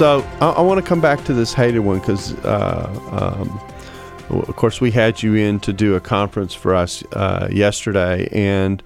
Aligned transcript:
So 0.00 0.26
I, 0.40 0.52
I 0.52 0.60
want 0.62 0.82
to 0.82 0.88
come 0.88 1.02
back 1.02 1.26
to 1.26 1.34
this 1.34 1.52
hated 1.52 1.80
one 1.80 1.98
because, 1.98 2.32
uh, 2.36 2.88
um, 3.10 3.60
of 4.30 4.56
course, 4.56 4.80
we 4.80 4.90
had 4.90 5.22
you 5.22 5.34
in 5.34 5.60
to 5.60 5.74
do 5.74 5.94
a 5.94 6.00
conference 6.00 6.54
for 6.54 6.74
us 6.74 7.04
uh, 7.12 7.48
yesterday, 7.52 8.26
and 8.32 8.82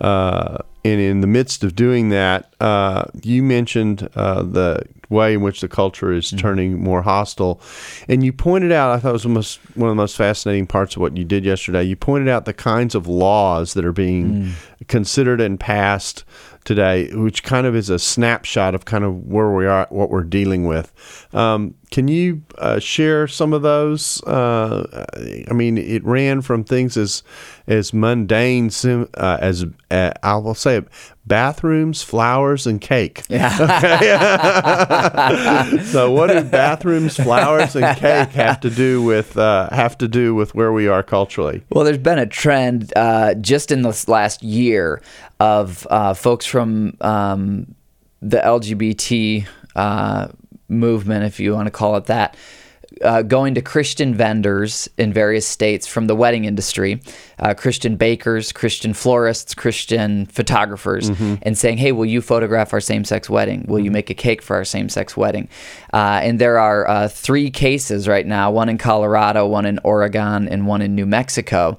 uh, 0.00 0.58
and 0.84 1.00
in 1.00 1.20
the 1.20 1.28
midst 1.28 1.62
of 1.62 1.76
doing 1.76 2.08
that, 2.08 2.52
uh, 2.58 3.04
you 3.22 3.44
mentioned 3.44 4.08
uh, 4.16 4.42
the 4.42 4.82
way 5.08 5.34
in 5.34 5.40
which 5.40 5.60
the 5.60 5.68
culture 5.68 6.12
is 6.12 6.26
mm-hmm. 6.26 6.38
turning 6.38 6.82
more 6.82 7.02
hostile, 7.02 7.60
and 8.08 8.24
you 8.24 8.32
pointed 8.32 8.72
out 8.72 8.90
I 8.90 8.98
thought 8.98 9.10
it 9.10 9.12
was 9.12 9.26
most, 9.28 9.60
one 9.76 9.88
of 9.88 9.92
the 9.92 10.02
most 10.02 10.16
fascinating 10.16 10.66
parts 10.66 10.96
of 10.96 11.00
what 11.00 11.16
you 11.16 11.24
did 11.24 11.44
yesterday. 11.44 11.84
You 11.84 11.94
pointed 11.94 12.28
out 12.28 12.44
the 12.44 12.52
kinds 12.52 12.96
of 12.96 13.06
laws 13.06 13.74
that 13.74 13.84
are 13.84 13.92
being 13.92 14.32
mm. 14.32 14.52
considered 14.88 15.40
and 15.40 15.60
passed 15.60 16.24
today, 16.66 17.08
which 17.14 17.42
kind 17.42 17.66
of 17.66 17.74
is 17.74 17.88
a 17.88 17.98
snapshot 17.98 18.74
of 18.74 18.84
kind 18.84 19.04
of 19.04 19.26
where 19.26 19.50
we 19.50 19.66
are, 19.66 19.86
what 19.88 20.10
we're 20.10 20.24
dealing 20.24 20.66
with. 20.66 20.92
Um, 21.32 21.74
can 21.90 22.08
you 22.08 22.42
uh, 22.58 22.78
share 22.78 23.28
some 23.28 23.52
of 23.52 23.62
those? 23.62 24.22
Uh, 24.24 25.06
I 25.48 25.52
mean, 25.52 25.78
it 25.78 26.04
ran 26.04 26.42
from 26.42 26.64
things 26.64 26.96
as 26.96 27.22
as 27.68 27.92
mundane 27.92 28.70
uh, 28.84 29.38
as 29.40 29.64
uh, 29.90 30.10
I 30.22 30.36
will 30.36 30.54
say, 30.54 30.82
bathrooms, 31.26 32.02
flowers, 32.02 32.66
and 32.66 32.80
cake. 32.80 33.22
Yeah. 33.28 33.48
so, 35.84 36.10
what 36.10 36.28
do 36.28 36.42
bathrooms, 36.42 37.16
flowers, 37.16 37.76
and 37.76 37.96
cake 37.96 38.30
have 38.30 38.60
to 38.60 38.70
do 38.70 39.02
with 39.02 39.36
uh, 39.36 39.68
have 39.70 39.98
to 39.98 40.08
do 40.08 40.34
with 40.34 40.54
where 40.54 40.72
we 40.72 40.88
are 40.88 41.02
culturally? 41.02 41.62
Well, 41.70 41.84
there's 41.84 41.98
been 41.98 42.18
a 42.18 42.26
trend 42.26 42.92
uh, 42.96 43.34
just 43.34 43.70
in 43.70 43.82
this 43.82 44.08
last 44.08 44.42
year 44.42 45.02
of 45.38 45.86
folks 46.18 46.46
from 46.46 46.96
um, 47.00 47.74
the 48.20 48.38
LGBT 48.38 49.46
movement, 50.68 51.24
if 51.24 51.40
you 51.40 51.54
want 51.54 51.66
to 51.66 51.70
call 51.70 51.96
it 51.96 52.06
that, 52.06 52.36
uh, 53.02 53.22
going 53.22 53.54
to 53.54 53.62
Christian 53.62 54.14
vendors 54.14 54.88
in 54.96 55.12
various 55.12 55.46
states 55.46 55.86
from 55.86 56.06
the 56.06 56.14
wedding 56.14 56.44
industry, 56.44 57.00
uh, 57.38 57.54
Christian 57.54 57.96
bakers, 57.96 58.52
Christian 58.52 58.94
florists, 58.94 59.54
Christian 59.54 60.26
photographers, 60.26 61.10
mm-hmm. 61.10 61.34
and 61.42 61.58
saying, 61.58 61.78
"Hey, 61.78 61.92
will 61.92 62.06
you 62.06 62.22
photograph 62.22 62.72
our 62.72 62.80
same-sex 62.80 63.28
wedding? 63.28 63.64
Will 63.68 63.78
you 63.78 63.86
mm-hmm. 63.86 63.94
make 63.94 64.10
a 64.10 64.14
cake 64.14 64.40
for 64.40 64.56
our 64.56 64.64
same-sex 64.64 65.16
wedding?" 65.16 65.48
Uh, 65.92 66.20
and 66.22 66.38
there 66.38 66.58
are 66.58 66.88
uh, 66.88 67.08
three 67.08 67.50
cases 67.50 68.08
right 68.08 68.26
now: 68.26 68.50
one 68.50 68.68
in 68.68 68.78
Colorado, 68.78 69.46
one 69.46 69.66
in 69.66 69.78
Oregon, 69.84 70.48
and 70.48 70.66
one 70.66 70.80
in 70.80 70.94
New 70.94 71.06
Mexico. 71.06 71.78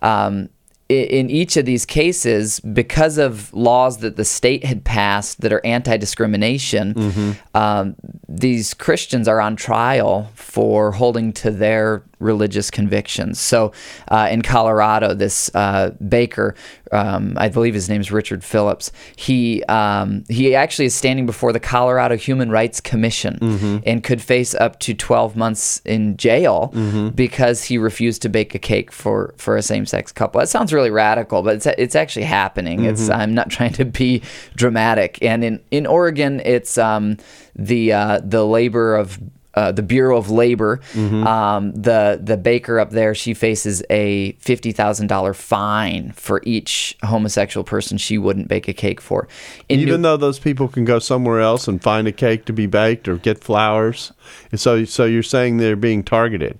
Um, 0.00 0.50
in 0.88 1.28
each 1.28 1.56
of 1.56 1.66
these 1.66 1.84
cases, 1.84 2.60
because 2.60 3.18
of 3.18 3.52
laws 3.52 3.98
that 3.98 4.16
the 4.16 4.24
state 4.24 4.64
had 4.64 4.84
passed 4.84 5.42
that 5.42 5.52
are 5.52 5.64
anti 5.64 5.96
discrimination, 5.96 6.94
mm-hmm. 6.94 7.32
um, 7.56 7.94
these 8.28 8.72
Christians 8.72 9.28
are 9.28 9.40
on 9.40 9.54
trial 9.54 10.30
for 10.34 10.92
holding 10.92 11.32
to 11.34 11.50
their 11.50 12.04
religious 12.18 12.70
convictions. 12.70 13.38
So 13.40 13.72
uh, 14.08 14.28
in 14.30 14.42
Colorado, 14.42 15.14
this 15.14 15.50
uh, 15.54 15.90
baker, 16.08 16.54
um, 16.92 17.34
I 17.36 17.48
believe 17.48 17.74
his 17.74 17.88
name 17.88 18.00
is 18.00 18.10
Richard 18.10 18.42
Phillips, 18.42 18.90
he, 19.16 19.62
um, 19.64 20.24
he 20.28 20.54
actually 20.54 20.86
is 20.86 20.94
standing 20.94 21.26
before 21.26 21.52
the 21.52 21.60
Colorado 21.60 22.16
Human 22.16 22.50
Rights 22.50 22.80
Commission 22.80 23.38
mm-hmm. 23.40 23.78
and 23.86 24.02
could 24.02 24.20
face 24.20 24.54
up 24.54 24.80
to 24.80 24.94
12 24.94 25.36
months 25.36 25.80
in 25.84 26.16
jail 26.16 26.72
mm-hmm. 26.74 27.08
because 27.10 27.64
he 27.64 27.78
refused 27.78 28.22
to 28.22 28.28
bake 28.28 28.54
a 28.54 28.58
cake 28.58 28.90
for, 28.90 29.34
for 29.36 29.56
a 29.56 29.62
same 29.62 29.86
sex 29.86 30.10
couple. 30.12 30.40
That 30.40 30.48
sounds 30.48 30.72
really 30.72 30.90
radical, 30.90 31.42
but 31.42 31.56
it's, 31.56 31.66
it's 31.66 31.94
actually 31.94 32.24
happening. 32.24 32.80
Mm-hmm. 32.80 32.88
It's, 32.88 33.08
I'm 33.08 33.34
not 33.34 33.50
trying 33.58 33.74
to 33.74 33.84
be 33.84 34.22
dramatic. 34.56 35.18
And 35.22 35.44
in, 35.44 35.60
in 35.70 35.86
Oregon, 35.86 36.40
it's 36.44 36.78
um, 36.78 37.18
the, 37.54 37.92
uh, 37.92 38.20
the 38.24 38.44
labor 38.44 38.96
of 38.96 39.18
uh, 39.58 39.72
the 39.72 39.82
Bureau 39.82 40.16
of 40.16 40.30
Labor. 40.30 40.80
Mm-hmm. 40.92 41.26
Um, 41.26 41.72
the 41.72 42.20
the 42.22 42.36
baker 42.36 42.78
up 42.78 42.90
there, 42.90 43.14
she 43.14 43.34
faces 43.34 43.82
a 43.90 44.32
fifty 44.32 44.70
thousand 44.72 45.08
dollar 45.08 45.34
fine 45.34 46.12
for 46.12 46.40
each 46.44 46.96
homosexual 47.02 47.64
person 47.64 47.98
she 47.98 48.18
wouldn't 48.18 48.46
bake 48.48 48.68
a 48.68 48.72
cake 48.72 49.00
for. 49.00 49.26
In 49.68 49.80
Even 49.80 49.96
New- 49.96 50.02
though 50.02 50.16
those 50.16 50.38
people 50.38 50.68
can 50.68 50.84
go 50.84 50.98
somewhere 51.00 51.40
else 51.40 51.66
and 51.66 51.82
find 51.82 52.06
a 52.06 52.12
cake 52.12 52.44
to 52.44 52.52
be 52.52 52.66
baked 52.66 53.08
or 53.08 53.16
get 53.16 53.42
flowers, 53.42 54.12
and 54.52 54.60
so 54.60 54.84
so 54.84 55.04
you're 55.04 55.22
saying 55.24 55.56
they're 55.56 55.76
being 55.76 56.04
targeted. 56.04 56.58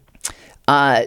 Uh, 0.66 1.04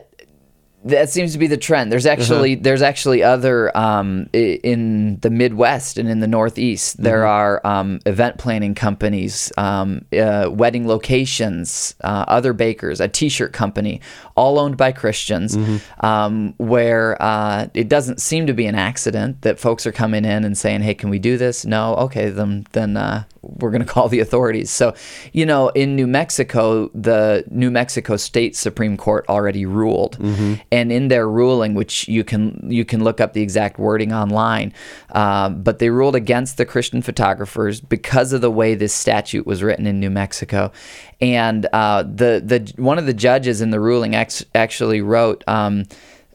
that 0.84 1.10
seems 1.10 1.34
to 1.34 1.38
be 1.38 1.48
the 1.48 1.58
trend. 1.58 1.92
There's 1.92 2.06
actually 2.06 2.54
uh-huh. 2.54 2.62
there's 2.64 2.82
actually 2.82 3.24
other 3.24 3.76
um, 3.78 4.30
in 4.34 5.20
the 5.20 5.30
Midwest 5.30 5.98
and 5.98 6.10
in 6.10 6.20
the 6.20 6.28
Northeast. 6.28 6.96
Mm-hmm. 6.96 7.04
There 7.04 7.26
are 7.26 7.66
um, 7.66 8.00
event 8.06 8.38
planning 8.38 8.74
companies, 8.74 9.52
um, 9.58 10.06
uh, 10.14 10.50
wedding 10.52 10.88
locations, 10.88 11.96
uh, 12.04 12.26
other 12.28 12.54
bakers, 12.54 13.00
a 13.00 13.08
T-shirt 13.08 13.54
company, 13.54 14.02
all 14.36 14.58
owned 14.58 14.78
by 14.78 14.92
Christians, 14.92 15.56
mm-hmm. 15.56 16.06
Um, 16.06 16.56
where 16.58 17.22
uh, 17.22 17.68
it 17.74 17.88
doesn't 17.88 18.22
seem 18.22 18.48
to 18.48 18.54
be 18.54 18.66
an 18.66 18.76
accident 18.76 19.42
that 19.44 19.60
folks 19.60 19.86
are 19.86 19.92
coming 19.92 20.26
in 20.26 20.44
and 20.44 20.58
saying, 20.58 20.82
"Hey, 20.82 20.96
can 20.96 21.10
we 21.10 21.20
do 21.20 21.38
this?" 21.38 21.66
No, 21.66 21.96
okay, 21.96 22.30
then 22.30 22.66
then 22.72 22.98
uh, 22.98 23.24
we're 23.42 23.72
going 23.72 23.82
to 23.86 23.88
call 23.88 24.10
the 24.10 24.20
authorities. 24.20 24.72
So, 24.72 24.96
you 25.34 25.46
know, 25.46 25.70
in 25.70 25.96
New 25.96 26.08
Mexico, 26.08 26.90
the 26.94 27.44
New 27.50 27.72
Mexico 27.72 28.18
State 28.18 28.56
Supreme 28.56 28.98
Court 28.98 29.26
already 29.30 29.66
ruled, 29.66 30.18
mm-hmm. 30.20 30.56
And 30.72 30.92
in 30.92 31.10
their 31.10 31.28
ruling, 31.28 31.74
which 31.74 32.08
you 32.08 32.24
can 32.24 32.66
you 32.70 32.86
can 32.86 33.04
look 33.04 33.20
up 33.20 33.34
the 33.34 33.42
exact 33.42 33.78
wording 33.78 34.14
online, 34.14 34.74
um, 35.12 35.62
but 35.62 35.80
they 35.80 35.90
ruled 35.90 36.16
against 36.16 36.58
the 36.58 36.66
Christian 36.66 37.02
photographers 37.02 37.82
because 37.82 38.32
of 38.32 38.42
the 38.42 38.52
way 38.52 38.74
this 38.76 38.94
statute 38.94 39.46
was 39.46 39.62
written 39.62 39.86
in 39.86 40.00
New 40.00 40.10
Mexico, 40.10 40.72
and 41.20 41.66
uh, 41.74 42.04
the 42.04 42.42
the 42.44 42.74
one 42.82 42.98
of 42.98 43.06
the 43.06 43.14
judges 43.14 43.62
in 43.62 43.72
the 43.72 43.80
ruling 43.80 44.16
ex- 44.16 44.46
actually 44.56 45.02
wrote. 45.02 45.44
Um, 45.48 45.86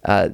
uh, 0.04 0.28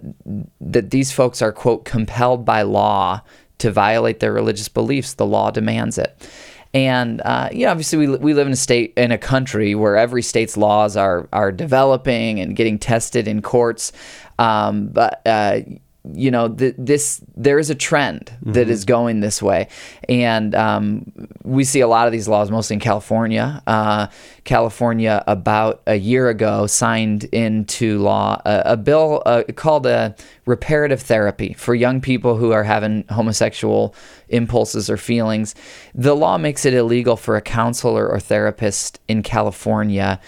that 0.61 0.91
these 0.91 1.13
folks 1.13 1.41
are 1.41 1.51
quote 1.51 1.87
compelled 1.87 2.45
by 2.45 2.61
law 2.61 3.23
to 3.57 3.71
violate 3.71 4.21
their 4.21 4.33
religious 4.33 4.69
beliefs. 4.69 5.15
The 5.15 5.25
law 5.25 5.51
demands 5.51 5.97
it. 5.97 6.29
And 6.75 7.21
uh, 7.23 7.51
you 7.53 7.67
know, 7.67 7.71
obviously, 7.71 7.99
we, 7.99 8.17
we 8.17 8.35
live 8.35 8.47
in 8.47 8.53
a 8.53 8.57
state 8.57 8.95
in 8.97 9.13
a 9.13 9.19
country 9.19 9.75
where 9.75 9.97
every 9.97 10.23
state's 10.23 10.57
laws 10.57 10.97
are 10.97 11.29
are 11.33 11.53
developing 11.53 12.41
and 12.41 12.57
getting 12.57 12.79
tested 12.79 13.29
in 13.29 13.43
courts. 13.43 13.93
Um, 14.39 14.89
but 14.89 15.21
uh, 15.27 15.61
you 16.05 16.31
know, 16.33 16.49
th- 16.49 16.75
this 16.77 17.23
there 17.37 17.59
is 17.59 17.71
a 17.71 17.75
trend 17.75 18.27
mm-hmm. 18.27 18.53
that 18.53 18.69
is 18.69 18.85
going 18.85 19.21
this 19.21 19.41
way, 19.41 19.69
and 20.09 20.55
um, 20.55 21.13
we 21.45 21.63
see 21.65 21.81
a 21.81 21.87
lot 21.87 22.07
of 22.07 22.13
these 22.13 22.27
laws 22.27 22.51
mostly 22.51 22.75
in 22.75 22.81
California. 22.81 23.63
Uh, 23.67 24.09
California, 24.45 25.23
about 25.29 25.81
a 25.87 25.95
year 25.95 26.29
ago, 26.29 26.67
signed 26.67 27.25
into 27.25 27.99
law 28.01 28.41
a, 28.45 28.63
a 28.73 28.77
bill 28.77 29.23
uh, 29.27 29.45
called 29.55 29.87
a 29.87 30.17
reparative 30.45 31.01
therapy 31.01 31.53
for 31.53 31.75
young 31.75 32.01
people 32.01 32.37
who 32.37 32.51
are 32.51 32.65
having 32.65 33.05
homosexual 33.09 33.95
impulses 34.29 34.91
or 34.91 34.97
feelings. 34.97 35.55
The 35.95 36.17
law 36.17 36.37
makes 36.37 36.65
it 36.65 36.75
illegal 36.75 37.17
for 37.17 37.37
a 37.37 37.41
counselor 37.41 38.09
or 38.09 38.19
therapist 38.19 38.99
in 39.07 39.23
California 39.23 40.21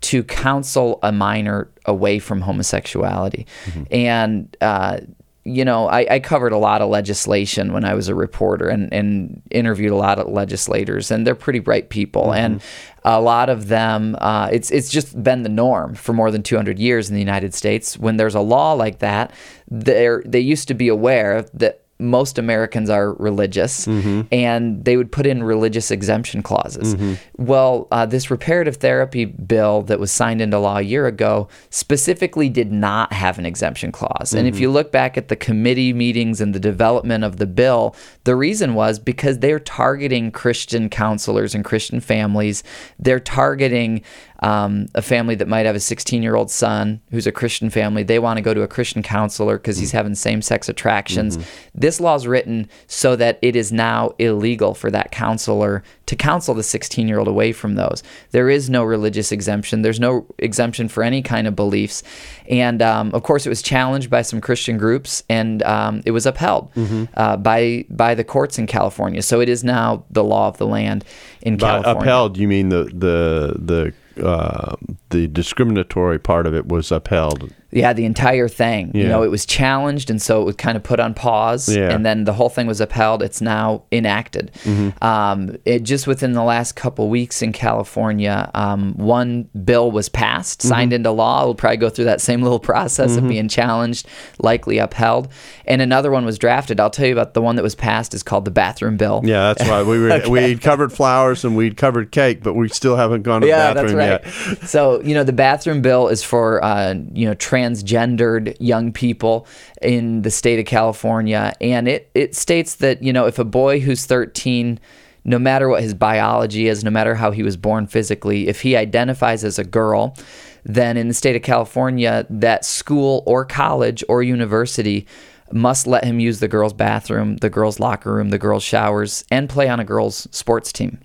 to 0.00 0.22
counsel 0.22 0.98
a 1.02 1.12
minor 1.12 1.68
away 1.84 2.18
from 2.18 2.40
homosexuality. 2.40 3.46
Mm-hmm. 3.66 3.82
And 3.90 4.56
uh, 4.60 5.00
you 5.48 5.64
know, 5.64 5.88
I, 5.88 6.06
I, 6.10 6.20
covered 6.20 6.52
a 6.52 6.58
lot 6.58 6.82
of 6.82 6.90
legislation 6.90 7.72
when 7.72 7.84
I 7.84 7.94
was 7.94 8.08
a 8.08 8.14
reporter 8.14 8.68
and, 8.68 8.92
and 8.92 9.42
interviewed 9.50 9.92
a 9.92 9.96
lot 9.96 10.18
of 10.18 10.28
legislators, 10.28 11.10
and 11.10 11.26
they're 11.26 11.34
pretty 11.34 11.58
bright 11.58 11.88
people. 11.88 12.24
Mm-hmm. 12.24 12.44
And 12.44 12.62
a 13.04 13.20
lot 13.20 13.48
of 13.48 13.68
them, 13.68 14.16
uh, 14.20 14.48
it's 14.52 14.70
it's 14.70 14.90
just 14.90 15.20
been 15.22 15.42
the 15.42 15.48
norm 15.48 15.94
for 15.94 16.12
more 16.12 16.30
than 16.30 16.42
200 16.42 16.78
years 16.78 17.08
in 17.08 17.14
the 17.14 17.20
United 17.20 17.54
States. 17.54 17.98
When 17.98 18.18
there's 18.18 18.34
a 18.34 18.40
law 18.40 18.74
like 18.74 18.98
that, 18.98 19.32
they 19.70 20.08
they 20.24 20.40
used 20.40 20.68
to 20.68 20.74
be 20.74 20.88
aware 20.88 21.42
that 21.54 21.84
most 21.98 22.38
Americans 22.38 22.90
are 22.90 23.14
religious, 23.14 23.86
mm-hmm. 23.86 24.22
and 24.32 24.84
they 24.84 24.96
would 24.96 25.10
put 25.10 25.26
in 25.26 25.42
religious 25.42 25.90
exemption 25.90 26.42
clauses. 26.42 26.94
Mm-hmm. 26.94 27.44
Well, 27.44 27.88
uh, 27.90 28.06
this 28.06 28.30
reparative 28.30 28.76
therapy 28.76 29.24
bill 29.24 29.82
that 29.82 29.98
was 29.98 30.12
signed 30.12 30.40
into 30.40 30.58
law 30.58 30.78
a 30.78 30.82
year 30.82 31.06
ago 31.06 31.48
specifically 31.70 32.48
did 32.48 32.70
not 32.70 33.12
have 33.12 33.38
an 33.38 33.46
exemption 33.46 33.90
clause. 33.90 34.32
And 34.32 34.46
if 34.46 34.54
mm-hmm. 34.54 34.62
you 34.62 34.70
look 34.70 34.92
back 34.92 35.18
at 35.18 35.28
the 35.28 35.36
committee 35.36 35.92
meetings 35.92 36.40
and 36.40 36.54
the 36.54 36.60
development 36.60 37.24
of 37.24 37.38
the 37.38 37.46
bill, 37.46 37.96
the 38.24 38.36
reason 38.36 38.74
was 38.74 38.98
because 38.98 39.40
they're 39.40 39.60
targeting 39.60 40.30
Christian 40.30 40.88
counselors 40.88 41.54
and 41.54 41.64
Christian 41.64 42.00
families. 42.00 42.62
They're 42.98 43.20
targeting 43.20 44.02
um, 44.40 44.86
a 44.94 45.02
family 45.02 45.34
that 45.34 45.48
might 45.48 45.66
have 45.66 45.74
a 45.74 45.80
16 45.80 46.22
year 46.22 46.36
old 46.36 46.50
son 46.50 47.00
who's 47.10 47.26
a 47.26 47.32
Christian 47.32 47.70
family. 47.70 48.02
They 48.02 48.18
want 48.18 48.36
to 48.36 48.42
go 48.42 48.54
to 48.54 48.62
a 48.62 48.68
Christian 48.68 49.02
counselor 49.02 49.58
because 49.58 49.78
he's 49.78 49.92
having 49.92 50.14
same 50.14 50.42
sex 50.42 50.68
attractions. 50.68 51.38
This 51.74 52.00
law 52.00 52.14
is 52.14 52.26
written 52.26 52.68
so 52.86 53.16
that 53.16 53.38
it 53.42 53.56
is 53.56 53.72
now 53.72 54.12
illegal 54.18 54.74
for 54.74 54.90
that 54.90 55.10
counselor 55.10 55.82
to 56.06 56.16
counsel 56.16 56.54
the 56.54 56.62
16 56.62 57.08
year 57.08 57.18
old 57.18 57.28
away 57.28 57.52
from 57.52 57.74
those. 57.74 58.02
There 58.30 58.48
is 58.48 58.70
no 58.70 58.84
religious 58.84 59.32
exemption, 59.32 59.82
there's 59.82 60.00
no 60.00 60.26
exemption 60.38 60.88
for 60.88 61.02
any 61.02 61.22
kind 61.22 61.46
of 61.46 61.56
beliefs. 61.56 62.02
And 62.48 62.80
um, 62.80 63.10
of 63.14 63.22
course, 63.24 63.44
it 63.44 63.48
was 63.48 63.60
challenged 63.60 64.08
by 64.08 64.22
some 64.22 64.40
Christian 64.40 64.78
groups 64.78 65.22
and 65.28 65.62
um, 65.64 66.02
it 66.06 66.12
was 66.12 66.26
upheld 66.26 66.70
uh, 67.14 67.36
by, 67.36 67.84
by 67.90 68.14
the 68.14 68.24
courts 68.24 68.58
in 68.58 68.66
California. 68.66 69.22
So 69.22 69.40
it 69.40 69.48
is 69.48 69.64
now 69.64 70.04
the 70.10 70.24
law 70.24 70.48
of 70.48 70.58
the 70.58 70.66
land 70.66 71.04
in 71.42 71.56
By 71.56 71.82
California. 71.82 72.02
upheld, 72.02 72.38
you 72.38 72.48
mean 72.48 72.68
the 72.68 72.84
the 72.84 73.56
the 73.58 73.92
uh, 74.20 74.76
the 75.10 75.26
discriminatory 75.28 76.18
part 76.18 76.46
of 76.46 76.54
it 76.54 76.66
was 76.66 76.90
upheld. 76.90 77.52
Yeah, 77.70 77.92
the 77.92 78.06
entire 78.06 78.48
thing. 78.48 78.92
You 78.94 79.06
know, 79.08 79.22
it 79.22 79.30
was 79.30 79.44
challenged, 79.44 80.08
and 80.08 80.22
so 80.22 80.40
it 80.40 80.44
was 80.44 80.56
kind 80.56 80.76
of 80.76 80.82
put 80.82 81.00
on 81.00 81.12
pause, 81.12 81.68
Yeah. 81.68 81.90
and 81.92 82.04
then 82.04 82.24
the 82.24 82.32
whole 82.32 82.48
thing 82.48 82.66
was 82.66 82.80
upheld. 82.80 83.22
It's 83.22 83.42
now 83.42 83.82
enacted. 83.92 84.50
Mm-hmm. 84.64 85.04
Um, 85.04 85.56
it 85.66 85.82
just 85.82 86.06
within 86.06 86.32
the 86.32 86.42
last 86.42 86.76
couple 86.76 87.10
weeks 87.10 87.42
in 87.42 87.52
California, 87.52 88.50
um, 88.54 88.94
one 88.96 89.44
bill 89.64 89.90
was 89.90 90.08
passed, 90.08 90.60
Mm-hmm. 90.60 90.68
signed 90.68 90.92
into 90.94 91.10
law. 91.10 91.42
It'll 91.42 91.54
probably 91.54 91.76
go 91.76 91.90
through 91.90 92.06
that 92.06 92.20
same 92.22 92.42
little 92.42 92.58
process 92.72 93.16
of 93.16 93.28
being 93.28 93.48
challenged, 93.48 94.06
likely 94.38 94.78
upheld, 94.78 95.28
and 95.66 95.82
another 95.82 96.10
one 96.10 96.24
was 96.24 96.38
drafted. 96.38 96.80
I'll 96.80 96.90
tell 96.90 97.06
you 97.06 97.12
about 97.12 97.34
the 97.34 97.42
one 97.42 97.56
that 97.56 97.62
was 97.62 97.74
passed 97.74 98.14
is 98.14 98.22
called 98.22 98.44
the 98.46 98.50
bathroom 98.50 98.96
bill. 98.96 99.20
Yeah, 99.24 99.52
that's 99.52 99.68
right. 99.68 99.84
We 99.84 99.98
were 100.02 100.22
we'd 100.28 100.62
covered 100.62 100.92
flowers 100.92 101.44
and 101.44 101.54
we'd 101.56 101.76
covered 101.76 102.12
cake, 102.12 102.42
but 102.42 102.54
we 102.54 102.68
still 102.70 102.96
haven't 102.96 103.22
gone 103.24 103.42
to 103.42 103.46
the 103.46 103.50
yeah, 103.50 103.74
that's 103.74 103.92
bathroom 103.92 103.98
right. 103.98 104.24
yet. 104.58 104.68
so 104.68 105.02
you 105.02 105.14
know, 105.14 105.24
the 105.24 105.32
bathroom 105.34 105.82
bill 105.82 106.08
is 106.08 106.22
for 106.22 106.64
uh, 106.64 106.94
you 107.12 107.26
know 107.26 107.34
transgendered 107.58 108.56
young 108.60 108.92
people 108.92 109.46
in 109.82 110.22
the 110.22 110.30
state 110.30 110.58
of 110.58 110.66
California, 110.66 111.52
and 111.60 111.88
it 111.88 112.10
it 112.14 112.34
states 112.34 112.76
that 112.76 113.02
you 113.02 113.12
know 113.12 113.26
if 113.26 113.38
a 113.38 113.44
boy 113.44 113.80
who's 113.80 114.06
13 114.06 114.78
no 115.24 115.38
matter 115.38 115.68
what 115.68 115.82
his 115.82 115.92
biology 115.92 116.68
is, 116.68 116.82
no 116.82 116.90
matter 116.90 117.14
how 117.14 117.30
he 117.30 117.42
was 117.42 117.56
born 117.56 117.86
physically, 117.86 118.48
if 118.48 118.62
he 118.62 118.76
identifies 118.76 119.44
as 119.44 119.58
a 119.58 119.64
girl, 119.64 120.16
then 120.64 120.96
in 120.96 121.08
the 121.08 121.12
state 121.12 121.36
of 121.36 121.42
California, 121.42 122.24
that 122.30 122.64
school 122.64 123.22
or 123.26 123.44
college 123.44 124.02
or 124.08 124.22
university 124.22 125.06
must 125.52 125.86
let 125.86 126.04
him 126.04 126.18
use 126.18 126.40
the 126.40 126.48
girls' 126.48 126.72
bathroom, 126.72 127.36
the 127.38 127.50
girls' 127.50 127.78
locker 127.78 128.14
room, 128.14 128.30
the 128.30 128.38
girls' 128.38 128.62
showers, 128.62 129.24
and 129.30 129.50
play 129.50 129.68
on 129.68 129.80
a 129.80 129.84
girls' 129.84 130.26
sports 130.30 130.72
team. 130.72 130.98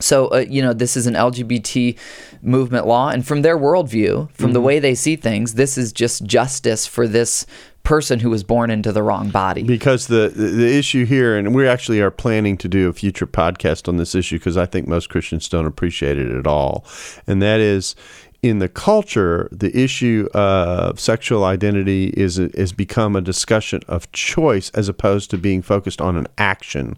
So, 0.00 0.28
uh, 0.28 0.44
you 0.48 0.62
know, 0.62 0.72
this 0.72 0.96
is 0.96 1.06
an 1.06 1.14
LGBT 1.14 1.96
movement 2.42 2.86
law. 2.86 3.08
And 3.08 3.26
from 3.26 3.42
their 3.42 3.56
worldview, 3.56 4.30
from 4.32 4.52
the 4.52 4.60
way 4.60 4.78
they 4.78 4.94
see 4.94 5.16
things, 5.16 5.54
this 5.54 5.78
is 5.78 5.92
just 5.92 6.24
justice 6.24 6.86
for 6.86 7.06
this 7.06 7.46
person 7.82 8.20
who 8.20 8.30
was 8.30 8.44
born 8.44 8.70
into 8.70 8.92
the 8.92 9.02
wrong 9.02 9.30
body. 9.30 9.62
Because 9.62 10.06
the, 10.06 10.28
the 10.28 10.76
issue 10.76 11.04
here, 11.04 11.36
and 11.36 11.54
we 11.54 11.66
actually 11.66 12.00
are 12.00 12.10
planning 12.10 12.56
to 12.58 12.68
do 12.68 12.88
a 12.88 12.92
future 12.92 13.26
podcast 13.26 13.88
on 13.88 13.96
this 13.96 14.14
issue 14.14 14.38
because 14.38 14.56
I 14.56 14.66
think 14.66 14.86
most 14.86 15.08
Christians 15.08 15.48
don't 15.48 15.66
appreciate 15.66 16.18
it 16.18 16.30
at 16.30 16.46
all, 16.46 16.84
and 17.26 17.42
that 17.42 17.60
is 17.60 17.94
in 18.42 18.58
the 18.58 18.68
culture, 18.68 19.48
the 19.52 19.76
issue 19.78 20.28
of 20.34 20.98
sexual 20.98 21.44
identity 21.44 22.06
is 22.16 22.38
is 22.40 22.72
become 22.72 23.14
a 23.14 23.20
discussion 23.20 23.80
of 23.86 24.10
choice 24.10 24.70
as 24.70 24.88
opposed 24.88 25.30
to 25.30 25.38
being 25.38 25.62
focused 25.62 26.00
on 26.00 26.16
an 26.16 26.26
action, 26.38 26.96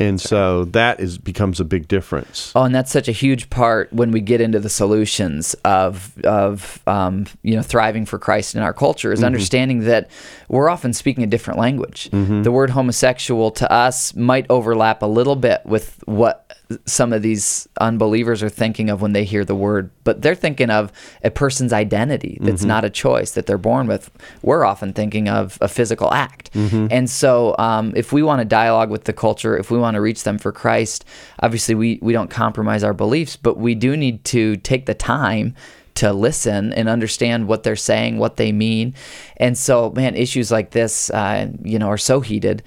and 0.00 0.20
so 0.20 0.64
that 0.64 0.98
is 0.98 1.18
becomes 1.18 1.60
a 1.60 1.64
big 1.64 1.86
difference. 1.86 2.52
Oh, 2.56 2.62
and 2.62 2.74
that's 2.74 2.90
such 2.90 3.06
a 3.08 3.12
huge 3.12 3.50
part 3.50 3.92
when 3.92 4.10
we 4.10 4.20
get 4.20 4.40
into 4.40 4.58
the 4.58 4.70
solutions 4.70 5.54
of 5.64 6.12
of 6.24 6.82
um, 6.86 7.26
you 7.42 7.54
know 7.54 7.62
thriving 7.62 8.06
for 8.06 8.18
Christ 8.18 8.54
in 8.54 8.62
our 8.62 8.72
culture 8.72 9.12
is 9.12 9.22
understanding 9.22 9.80
that 9.80 10.10
we're 10.48 10.68
often 10.68 10.92
speaking 10.92 11.22
a 11.22 11.26
different 11.26 11.60
language. 11.60 12.08
The 12.10 12.50
word 12.52 12.70
homosexual 12.70 13.50
to 13.52 13.70
us 13.70 14.14
might 14.16 14.46
overlap 14.50 15.02
a 15.02 15.06
little 15.06 15.36
bit 15.36 15.60
with 15.64 16.02
what 16.06 16.49
some 16.86 17.12
of 17.12 17.22
these 17.22 17.68
unbelievers 17.80 18.42
are 18.42 18.48
thinking 18.48 18.90
of 18.90 19.02
when 19.02 19.12
they 19.12 19.24
hear 19.24 19.44
the 19.44 19.54
word, 19.54 19.90
but 20.04 20.22
they're 20.22 20.34
thinking 20.34 20.70
of 20.70 20.92
a 21.24 21.30
person's 21.30 21.72
identity 21.72 22.38
that's 22.40 22.62
not 22.64 22.84
a 22.84 22.90
choice 22.90 23.32
that 23.32 23.46
they're 23.46 23.58
born 23.58 23.86
with. 23.86 24.10
We're 24.42 24.64
often 24.64 24.92
thinking 24.92 25.28
of 25.28 25.58
a 25.60 25.68
physical 25.68 26.12
act. 26.12 26.50
And 26.90 27.10
so, 27.10 27.56
um, 27.58 27.92
if 27.96 28.12
we 28.12 28.22
want 28.22 28.40
to 28.40 28.44
dialogue 28.44 28.90
with 28.90 29.04
the 29.04 29.12
culture, 29.12 29.56
if 29.56 29.70
we 29.70 29.78
want 29.78 29.96
to 29.96 30.00
reach 30.00 30.22
them 30.22 30.38
for 30.38 30.52
Christ, 30.52 31.04
obviously 31.40 31.74
we, 31.74 31.98
we 32.02 32.12
don't 32.12 32.30
compromise 32.30 32.84
our 32.84 32.94
beliefs, 32.94 33.36
but 33.36 33.56
we 33.56 33.74
do 33.74 33.96
need 33.96 34.24
to 34.26 34.56
take 34.56 34.86
the 34.86 34.94
time 34.94 35.54
to 35.96 36.12
listen 36.12 36.72
and 36.72 36.88
understand 36.88 37.46
what 37.46 37.62
they're 37.62 37.76
saying, 37.76 38.16
what 38.16 38.36
they 38.36 38.52
mean. 38.52 38.94
And 39.36 39.58
so, 39.58 39.90
man, 39.90 40.14
issues 40.14 40.50
like 40.50 40.70
this, 40.70 41.10
uh, 41.10 41.50
you 41.62 41.78
know, 41.78 41.88
are 41.88 41.98
so 41.98 42.20
heated 42.20 42.62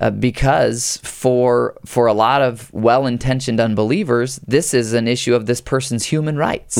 uh, 0.00 0.10
because 0.10 0.98
for 1.02 1.76
for 1.84 2.06
a 2.06 2.12
lot 2.12 2.42
of 2.42 2.72
well-intentioned 2.72 3.60
unbelievers, 3.60 4.40
this 4.46 4.74
is 4.74 4.92
an 4.92 5.08
issue 5.08 5.34
of 5.34 5.46
this 5.46 5.60
person's 5.60 6.04
human 6.04 6.36
rights. 6.36 6.76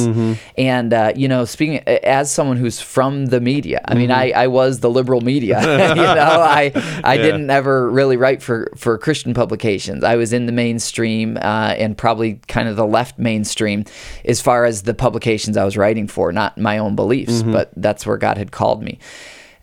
And 0.59 0.93
uh, 0.93 1.13
you 1.17 1.29
know, 1.29 1.45
speaking 1.45 1.79
as 1.87 2.33
someone 2.33 2.57
who's 2.57 2.81
from 2.81 3.27
the 3.27 3.41
media, 3.41 3.81
I 3.85 3.95
mean, 3.95 4.11
I, 4.11 4.31
I 4.31 4.47
was 4.49 4.81
the 4.81 4.91
liberal 4.91 5.21
media. 5.21 5.61
you 5.89 6.03
know, 6.03 6.41
I 6.43 6.73
I 7.05 7.17
didn't 7.17 7.51
ever 7.51 7.91
really 7.91 8.17
write 8.17 8.43
for 8.43 8.73
for 8.77 8.99
Christian 8.99 9.35
publications. 9.35 10.05
I 10.05 10.17
was 10.17 10.33
in 10.33 10.47
the 10.47 10.53
mainstream 10.53 11.37
uh, 11.37 11.75
and 11.79 11.97
probably 11.97 12.35
kind 12.49 12.69
of 12.69 12.77
the 12.77 12.87
left 12.87 13.19
mainstream 13.19 13.85
as 14.25 14.41
far 14.41 14.65
as 14.65 14.83
the 14.83 14.95
publications 14.95 15.57
I 15.57 15.65
was 15.65 15.77
writing 15.77 16.07
for, 16.09 16.33
not 16.33 16.59
my 16.59 16.79
own 16.79 16.97
beliefs, 16.97 17.43
but 17.43 17.71
that's 17.77 18.07
where 18.07 18.17
God 18.17 18.37
had 18.39 18.51
called 18.53 18.83
me. 18.83 18.99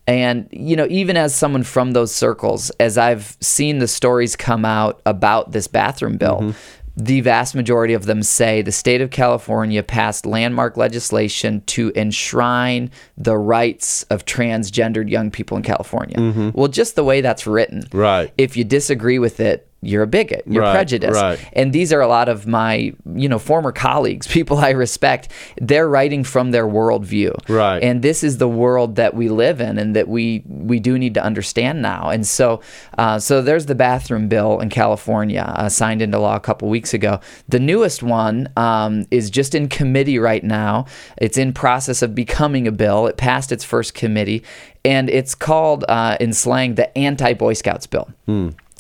And, 0.07 0.47
you 0.51 0.75
know, 0.75 0.87
even 0.89 1.15
as 1.15 1.33
someone 1.33 1.63
from 1.63 1.91
those 1.91 2.13
circles, 2.13 2.69
as 2.71 2.97
I've 2.97 3.37
seen 3.39 3.79
the 3.79 3.87
stories 3.87 4.35
come 4.35 4.65
out 4.65 5.01
about 5.05 5.51
this 5.51 5.67
bathroom 5.67 6.17
bill, 6.17 6.39
mm-hmm. 6.41 6.51
the 6.97 7.21
vast 7.21 7.55
majority 7.55 7.93
of 7.93 8.05
them 8.05 8.21
say 8.21 8.61
the 8.61 8.71
state 8.71 8.99
of 8.99 9.11
California 9.11 9.81
passed 9.81 10.25
landmark 10.25 10.75
legislation 10.75 11.61
to 11.67 11.91
enshrine 11.95 12.91
the 13.17 13.37
rights 13.37 14.03
of 14.03 14.25
transgendered 14.25 15.09
young 15.09 15.31
people 15.31 15.55
in 15.55 15.63
California. 15.63 16.17
Mm-hmm. 16.17 16.49
Well, 16.53 16.67
just 16.67 16.95
the 16.95 17.03
way 17.05 17.21
that's 17.21 17.47
written. 17.47 17.83
Right. 17.93 18.33
If 18.37 18.57
you 18.57 18.65
disagree 18.65 19.19
with 19.19 19.39
it, 19.39 19.69
you're 19.83 20.03
a 20.03 20.07
bigot. 20.07 20.43
You're 20.47 20.63
Right, 20.63 20.73
prejudiced. 20.75 21.21
right. 21.21 21.39
And 21.53 21.73
these 21.73 21.91
are 21.93 22.01
a 22.01 22.07
lot 22.07 22.29
of 22.29 22.47
my, 22.47 22.93
you 23.15 23.27
know, 23.29 23.39
former 23.39 23.71
colleagues, 23.71 24.27
people 24.37 24.57
I 24.57 24.69
respect. 24.71 25.29
They're 25.61 25.87
writing 25.89 26.23
from 26.23 26.51
their 26.51 26.65
worldview. 26.67 27.49
Right. 27.49 27.83
And 27.83 28.01
this 28.01 28.23
is 28.23 28.37
the 28.37 28.47
world 28.47 28.95
that 28.95 29.13
we 29.13 29.29
live 29.29 29.61
in 29.61 29.77
and 29.77 29.95
that 29.95 30.07
we 30.07 30.43
we 30.47 30.79
do 30.79 30.97
need 30.97 31.13
to 31.15 31.23
understand 31.23 31.81
now. 31.81 32.09
And 32.09 32.25
so 32.25 32.61
uh, 32.97 33.19
so 33.19 33.41
there's 33.41 33.65
the 33.65 33.75
bathroom 33.75 34.27
bill 34.27 34.59
in 34.59 34.69
California 34.69 35.41
uh, 35.55 35.69
signed 35.69 36.01
into 36.01 36.19
law 36.19 36.35
a 36.35 36.39
couple 36.39 36.69
weeks 36.69 36.93
ago. 36.93 37.19
The 37.49 37.59
newest 37.59 38.01
one 38.03 38.49
um, 38.57 39.05
is 39.11 39.29
just 39.29 39.53
in 39.55 39.67
committee 39.69 40.19
right 40.19 40.43
now. 40.43 40.85
It's 41.17 41.37
in 41.37 41.53
process 41.53 42.01
of 42.01 42.15
becoming 42.15 42.67
a 42.67 42.71
bill. 42.71 43.07
It 43.07 43.17
passed 43.17 43.51
its 43.51 43.63
first 43.63 43.93
committee, 43.93 44.43
and 44.85 45.09
it's 45.09 45.35
called 45.35 45.83
uh, 45.89 46.17
in 46.19 46.33
slang 46.33 46.75
the 46.75 46.95
anti 46.97 47.33
Boy 47.33 47.53
Scouts 47.53 47.87
bill. 47.87 48.07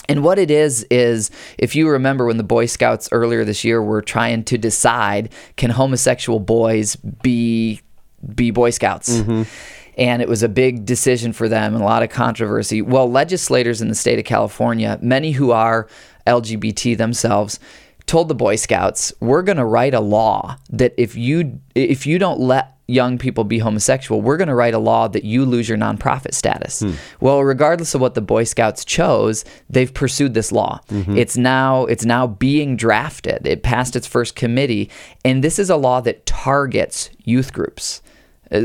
And 0.09 0.23
what 0.23 0.37
it 0.37 0.51
is 0.51 0.83
is 0.89 1.31
if 1.57 1.75
you 1.75 1.89
remember 1.89 2.25
when 2.25 2.37
the 2.37 2.43
Boy 2.43 2.65
Scouts 2.65 3.09
earlier 3.11 3.45
this 3.45 3.63
year 3.63 3.81
were 3.81 4.01
trying 4.01 4.43
to 4.45 4.57
decide 4.57 5.31
can 5.55 5.69
homosexual 5.69 6.39
boys 6.39 6.95
be 6.95 7.81
be 8.35 8.51
Boy 8.51 8.69
Scouts. 8.69 9.17
Mm-hmm. 9.17 9.43
And 9.97 10.21
it 10.21 10.27
was 10.27 10.41
a 10.41 10.49
big 10.49 10.85
decision 10.85 11.33
for 11.33 11.47
them 11.47 11.75
and 11.75 11.83
a 11.83 11.85
lot 11.85 12.01
of 12.01 12.09
controversy. 12.09 12.81
Well, 12.81 13.09
legislators 13.11 13.81
in 13.81 13.89
the 13.89 13.95
state 13.95 14.17
of 14.17 14.25
California, 14.25 14.97
many 15.01 15.31
who 15.31 15.51
are 15.51 15.87
LGBT 16.25 16.97
themselves, 16.97 17.59
told 18.05 18.27
the 18.27 18.35
Boy 18.35 18.55
Scouts, 18.55 19.13
"We're 19.19 19.43
going 19.43 19.57
to 19.57 19.65
write 19.65 19.93
a 19.93 19.99
law 19.99 20.57
that 20.69 20.93
if 20.97 21.15
you 21.15 21.59
if 21.75 22.07
you 22.07 22.17
don't 22.17 22.39
let 22.39 22.72
young 22.87 23.17
people 23.17 23.43
be 23.43 23.59
homosexual, 23.59 24.21
we're 24.21 24.37
going 24.37 24.47
to 24.47 24.55
write 24.55 24.73
a 24.73 24.79
law 24.79 25.07
that 25.07 25.23
you 25.23 25.45
lose 25.45 25.67
your 25.69 25.77
nonprofit 25.77 26.33
status." 26.33 26.81
Hmm. 26.81 26.91
Well, 27.19 27.43
regardless 27.43 27.95
of 27.95 28.01
what 28.01 28.13
the 28.13 28.21
Boy 28.21 28.43
Scouts 28.43 28.85
chose, 28.85 29.45
they've 29.69 29.93
pursued 29.93 30.33
this 30.33 30.51
law. 30.51 30.79
Mm-hmm. 30.89 31.17
It's 31.17 31.37
now 31.37 31.85
it's 31.85 32.05
now 32.05 32.27
being 32.27 32.75
drafted. 32.75 33.45
It 33.47 33.63
passed 33.63 33.95
its 33.95 34.07
first 34.07 34.35
committee, 34.35 34.89
and 35.23 35.43
this 35.43 35.59
is 35.59 35.69
a 35.69 35.75
law 35.75 36.01
that 36.01 36.25
targets 36.25 37.09
youth 37.23 37.53
groups. 37.53 38.01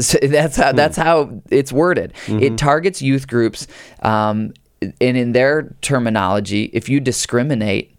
So 0.01 0.19
That's 0.23 0.57
how 0.57 0.73
that's 0.73 0.97
hmm. 0.97 1.03
how 1.03 1.43
it's 1.51 1.73
worded. 1.73 2.13
It 2.27 2.31
mm-hmm. 2.31 2.57
targets 2.57 3.01
youth 3.01 3.27
groups. 3.27 3.67
Um, 4.03 4.53
and 4.81 5.17
in 5.17 5.33
their 5.33 5.75
terminology, 5.81 6.71
if 6.73 6.89
you 6.89 7.01
discriminate 7.01 7.99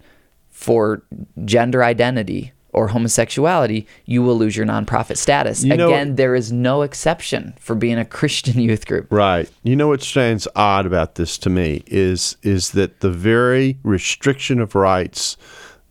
for 0.50 1.04
gender 1.46 1.84
identity 1.84 2.54
or 2.74 2.88
homosexuality, 2.88 3.88
you 4.06 4.22
will 4.22 4.38
lose 4.38 4.56
your 4.56 4.66
nonprofit 4.66 5.18
status. 5.18 5.64
You 5.64 5.76
know- 5.76 5.88
Again, 5.88 6.16
there 6.16 6.36
is 6.36 6.52
no 6.52 6.82
exception 6.84 7.54
for 7.60 7.76
being 7.76 7.98
a 7.98 8.06
Christian 8.06 8.60
youth 8.60 8.86
group. 8.86 9.08
Right. 9.10 9.50
You 9.64 9.76
know 9.76 9.88
what 9.88 10.02
stands 10.02 10.48
odd 10.56 10.86
about 10.86 11.16
this 11.16 11.38
to 11.40 11.50
me 11.50 11.84
is 11.88 12.38
is 12.44 12.72
that 12.72 13.00
the 13.00 13.12
very 13.12 13.78
restriction 13.84 14.60
of 14.60 14.76
rights 14.76 15.38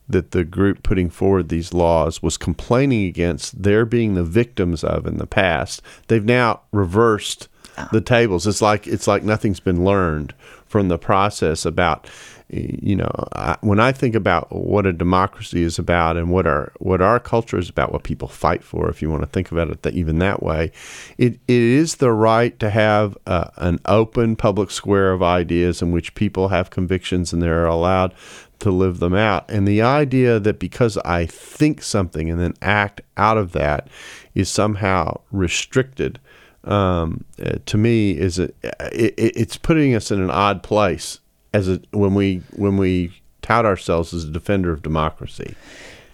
that 0.08 0.30
the 0.30 0.44
group 0.44 0.82
putting 0.82 1.11
forward 1.11 1.49
these 1.49 1.75
laws 1.75 2.23
was 2.23 2.37
complaining 2.37 3.06
against 3.06 3.62
their 3.62 3.85
being 3.85 4.14
the 4.14 4.25
victims 4.25 4.82
of 4.82 5.06
in 5.06 5.18
the 5.18 5.26
past. 5.26 5.82
They've 6.06 6.25
now 6.25 6.62
reversed 6.73 7.49
ah. 7.76 7.88
the 7.92 8.00
tables. 8.00 8.47
It's 8.47 8.62
like 8.62 8.87
it's 8.87 9.06
like 9.06 9.23
nothing's 9.23 9.61
been 9.61 9.85
learned 9.85 10.35
from 10.66 10.88
the 10.88 10.99
process 10.99 11.64
about 11.66 12.08
you 12.50 12.96
know 12.96 13.10
I, 13.34 13.56
when 13.60 13.78
I 13.78 13.92
think 13.92 14.14
about 14.14 14.50
what 14.54 14.86
a 14.86 14.92
democracy 14.92 15.62
is 15.62 15.78
about 15.78 16.16
and 16.16 16.30
what 16.30 16.46
our 16.46 16.72
what 16.78 17.02
our 17.02 17.20
culture 17.20 17.58
is 17.58 17.68
about, 17.68 17.92
what 17.92 18.04
people 18.04 18.28
fight 18.28 18.64
for, 18.64 18.88
if 18.88 19.02
you 19.02 19.10
want 19.10 19.22
to 19.22 19.28
think 19.28 19.52
about 19.52 19.68
it 19.70 19.82
that, 19.82 19.94
even 19.94 20.18
that 20.20 20.42
way, 20.42 20.72
it, 21.18 21.34
it 21.34 21.40
is 21.48 21.96
the 21.96 22.12
right 22.12 22.58
to 22.58 22.70
have 22.70 23.16
uh, 23.26 23.50
an 23.56 23.80
open 23.84 24.34
public 24.36 24.70
square 24.70 25.12
of 25.12 25.22
ideas 25.22 25.82
in 25.82 25.92
which 25.92 26.14
people 26.14 26.48
have 26.48 26.70
convictions 26.70 27.32
and 27.32 27.42
they're 27.42 27.66
allowed 27.66 28.14
to 28.60 28.70
live 28.70 28.98
them 28.98 29.14
out. 29.14 29.48
And 29.50 29.68
the 29.68 29.82
idea 29.82 30.40
that 30.40 30.58
because 30.58 30.96
I 30.98 31.26
think 31.26 31.82
something 31.82 32.30
and 32.30 32.40
then 32.40 32.54
act 32.62 33.02
out 33.16 33.36
of 33.38 33.52
that 33.52 33.88
is 34.34 34.48
somehow 34.48 35.20
restricted 35.30 36.18
um, 36.64 37.24
uh, 37.42 37.58
to 37.66 37.78
me 37.78 38.12
is 38.12 38.38
it- 38.38 38.56
it's 38.92 39.56
putting 39.56 39.94
us 39.94 40.10
in 40.10 40.20
an 40.20 40.30
odd 40.30 40.62
place 40.62 41.20
as 41.52 41.68
a 41.68 41.80
when 41.92 42.14
we 42.14 42.42
when 42.56 42.76
we 42.76 43.12
tout 43.42 43.64
ourselves 43.64 44.12
as 44.12 44.24
a 44.24 44.30
defender 44.30 44.70
of 44.70 44.82
democracy. 44.82 45.54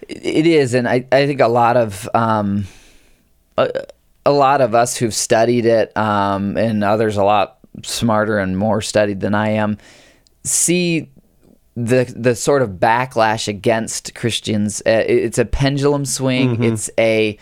It 0.07 0.45
is, 0.45 0.73
and 0.73 0.87
I, 0.87 1.05
I 1.11 1.25
think 1.25 1.41
a 1.41 1.47
lot 1.47 1.77
of 1.77 2.07
um, 2.13 2.65
a, 3.57 3.85
a 4.25 4.31
lot 4.31 4.61
of 4.61 4.75
us 4.75 4.95
who've 4.95 5.13
studied 5.13 5.65
it, 5.65 5.95
um, 5.97 6.57
and 6.57 6.83
others 6.83 7.17
a 7.17 7.23
lot 7.23 7.57
smarter 7.83 8.37
and 8.37 8.57
more 8.57 8.81
studied 8.81 9.19
than 9.19 9.33
I 9.33 9.49
am, 9.49 9.77
see 10.43 11.09
the 11.75 12.11
the 12.15 12.35
sort 12.35 12.61
of 12.61 12.71
backlash 12.71 13.47
against 13.47 14.15
Christians. 14.15 14.81
Uh, 14.85 15.03
it's 15.07 15.37
a 15.37 15.45
pendulum 15.45 16.05
swing. 16.05 16.63
It's 16.63 16.89
a 16.97 17.37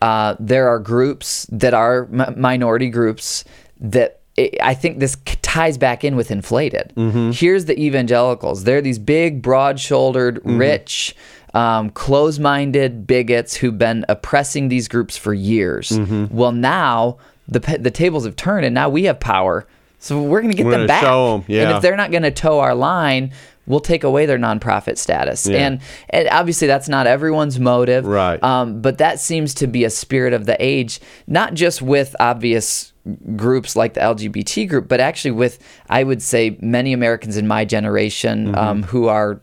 uh, 0.00 0.36
there 0.40 0.68
are 0.68 0.78
groups 0.78 1.46
that 1.50 1.74
are 1.74 2.08
m- 2.12 2.40
minority 2.40 2.88
groups 2.88 3.44
that 3.80 4.17
i 4.38 4.50
I 4.70 4.74
think 4.74 4.98
this 4.98 5.16
ties 5.42 5.78
back 5.78 6.04
in 6.04 6.14
with 6.16 6.30
inflated. 6.30 6.92
Mm-hmm. 6.96 7.30
Here's 7.32 7.64
the 7.64 7.78
evangelicals. 7.78 8.64
They're 8.64 8.80
these 8.82 8.98
big, 8.98 9.42
broad-shouldered, 9.42 10.36
mm-hmm. 10.36 10.58
rich, 10.58 11.16
um, 11.54 11.90
close-minded 11.90 13.06
bigots 13.06 13.56
who've 13.56 13.78
been 13.78 14.04
oppressing 14.08 14.68
these 14.68 14.88
groups 14.88 15.16
for 15.16 15.32
years. 15.34 15.90
Mm-hmm. 15.90 16.36
Well, 16.36 16.52
now 16.52 17.18
the 17.48 17.60
the 17.80 17.90
tables 17.90 18.24
have 18.24 18.36
turned, 18.36 18.64
and 18.66 18.74
now 18.74 18.88
we 18.88 19.04
have 19.04 19.18
power. 19.18 19.66
So 20.00 20.22
we're 20.22 20.42
going 20.42 20.52
to 20.52 20.56
get 20.56 20.66
We're 20.66 20.78
them 20.78 20.86
back. 20.86 21.02
show 21.02 21.34
'em, 21.36 21.44
And 21.48 21.76
if 21.76 21.82
they're 21.82 21.96
not 21.96 22.12
going 22.12 22.22
to 22.22 22.30
toe 22.30 22.60
our 22.60 22.74
line, 22.74 23.32
we'll 23.68 23.80
take 23.80 24.02
away 24.02 24.26
their 24.26 24.38
nonprofit 24.38 24.98
status. 24.98 25.46
Yeah. 25.46 25.58
And, 25.58 25.80
and 26.10 26.28
obviously, 26.30 26.66
that's 26.66 26.88
not 26.88 27.06
everyone's 27.06 27.60
motive. 27.60 28.04
Right. 28.06 28.42
Um, 28.42 28.82
but 28.82 28.98
that 28.98 29.20
seems 29.20 29.54
to 29.54 29.66
be 29.66 29.84
a 29.84 29.90
spirit 29.90 30.32
of 30.32 30.46
the 30.46 30.56
age, 30.58 31.00
not 31.26 31.54
just 31.54 31.80
with 31.80 32.16
obvious 32.18 32.92
groups 33.36 33.76
like 33.76 33.94
the 33.94 34.00
LGBT 34.00 34.68
group, 34.68 34.88
but 34.88 35.00
actually 35.00 35.30
with, 35.30 35.58
I 35.88 36.02
would 36.02 36.20
say, 36.22 36.58
many 36.60 36.92
Americans 36.92 37.36
in 37.36 37.46
my 37.46 37.64
generation 37.64 38.48
Mm-hmm. 38.48 38.54
um, 38.54 38.82
who 38.82 39.08
are 39.08 39.40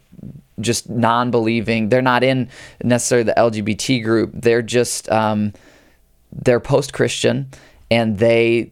just 0.62 0.90
non-believing. 0.90 1.90
They're 1.90 2.02
not 2.02 2.24
in 2.24 2.50
necessarily 2.84 3.24
the 3.24 3.34
LGBT 3.38 4.04
group. 4.04 4.32
They're 4.34 4.62
just 4.62 5.10
um, 5.10 5.54
they're 6.32 6.60
post-Christian, 6.60 7.50
and 7.92 8.18
they 8.18 8.72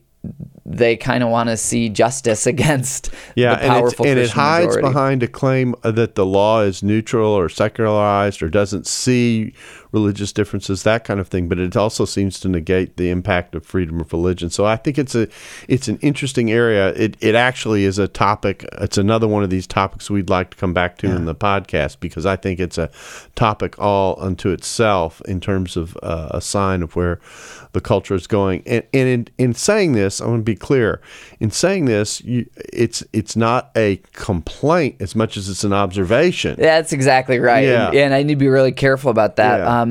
they 0.77 0.97
kind 0.97 1.23
of 1.23 1.29
want 1.29 1.49
to 1.49 1.57
see 1.57 1.89
justice 1.89 2.45
against 2.53 3.09
Yeah, 3.35 3.55
the 3.55 3.61
and, 3.63 3.71
powerful 3.71 4.05
and 4.07 4.19
it 4.19 4.29
hides 4.31 4.75
majority. 4.75 4.87
behind 4.87 5.23
a 5.23 5.27
claim 5.27 5.75
that 5.83 6.15
the 6.15 6.25
law 6.25 6.61
is 6.61 6.83
neutral 6.83 7.31
or 7.31 7.49
secularized 7.49 8.41
or 8.41 8.49
doesn't 8.49 8.87
see 8.87 9.53
religious 9.93 10.33
differences, 10.33 10.83
that 10.83 11.05
kind 11.05 11.19
of 11.19 11.29
thing. 11.29 11.47
But 11.47 11.59
it 11.59 11.77
also 11.77 12.03
seems 12.03 12.39
to 12.41 12.50
negate 12.50 12.97
the 12.97 13.09
impact 13.09 13.55
of 13.55 13.65
freedom 13.65 14.01
of 14.01 14.12
religion. 14.12 14.50
So 14.50 14.65
I 14.65 14.75
think 14.75 14.97
it's 14.97 15.15
a 15.15 15.29
it's 15.69 15.88
an 15.88 15.97
interesting 16.01 16.51
area. 16.51 16.89
It 16.89 17.15
it 17.21 17.35
actually 17.35 17.85
is 17.85 18.00
a 18.00 18.07
topic. 18.07 18.65
It's 18.81 18.97
another 18.97 19.27
one 19.27 19.43
of 19.43 19.50
these 19.50 19.67
topics 19.67 20.09
we'd 20.09 20.29
like 20.29 20.50
to 20.51 20.57
come 20.57 20.73
back 20.73 20.97
to 20.97 21.13
in 21.13 21.25
the 21.25 21.35
podcast 21.35 22.00
because 22.00 22.25
I 22.25 22.35
think 22.35 22.59
it's 22.59 22.77
a 22.77 22.89
topic 23.35 23.77
all 23.79 24.17
unto 24.19 24.50
itself 24.50 25.21
in 25.25 25.39
terms 25.39 25.77
of 25.77 25.97
uh, 26.01 26.29
a 26.31 26.41
sign 26.41 26.81
of 26.81 26.95
where 26.95 27.19
the 27.73 27.81
culture 27.81 28.15
is 28.15 28.27
going. 28.27 28.63
And, 28.65 28.83
and 28.93 29.09
in, 29.09 29.27
in 29.38 29.53
saying 29.53 29.93
this, 29.93 30.21
I 30.21 30.27
want 30.27 30.39
to 30.39 30.43
be 30.43 30.55
clear. 30.55 31.01
In 31.39 31.51
saying 31.51 31.85
this, 31.85 32.21
you, 32.21 32.50
it's 32.55 33.03
it's 33.13 33.35
not 33.35 33.71
a 33.75 34.01
complaint 34.13 34.95
as 35.00 35.15
much 35.15 35.38
as 35.38 35.50
it's 35.50 35.63
an 35.63 35.73
observation. 35.73 36.55
That's 36.57 36.93
exactly 36.93 37.39
right. 37.39 37.67
Yeah. 37.67 37.88
And, 37.88 37.95
and 37.95 38.13
I 38.13 38.23
need 38.23 38.33
to 38.33 38.39
be 38.39 38.47
really 38.47 38.71
careful 38.71 39.12
about 39.12 39.35
that. 39.38 39.59
Yeah. 39.59 39.81
Um, 39.81 39.82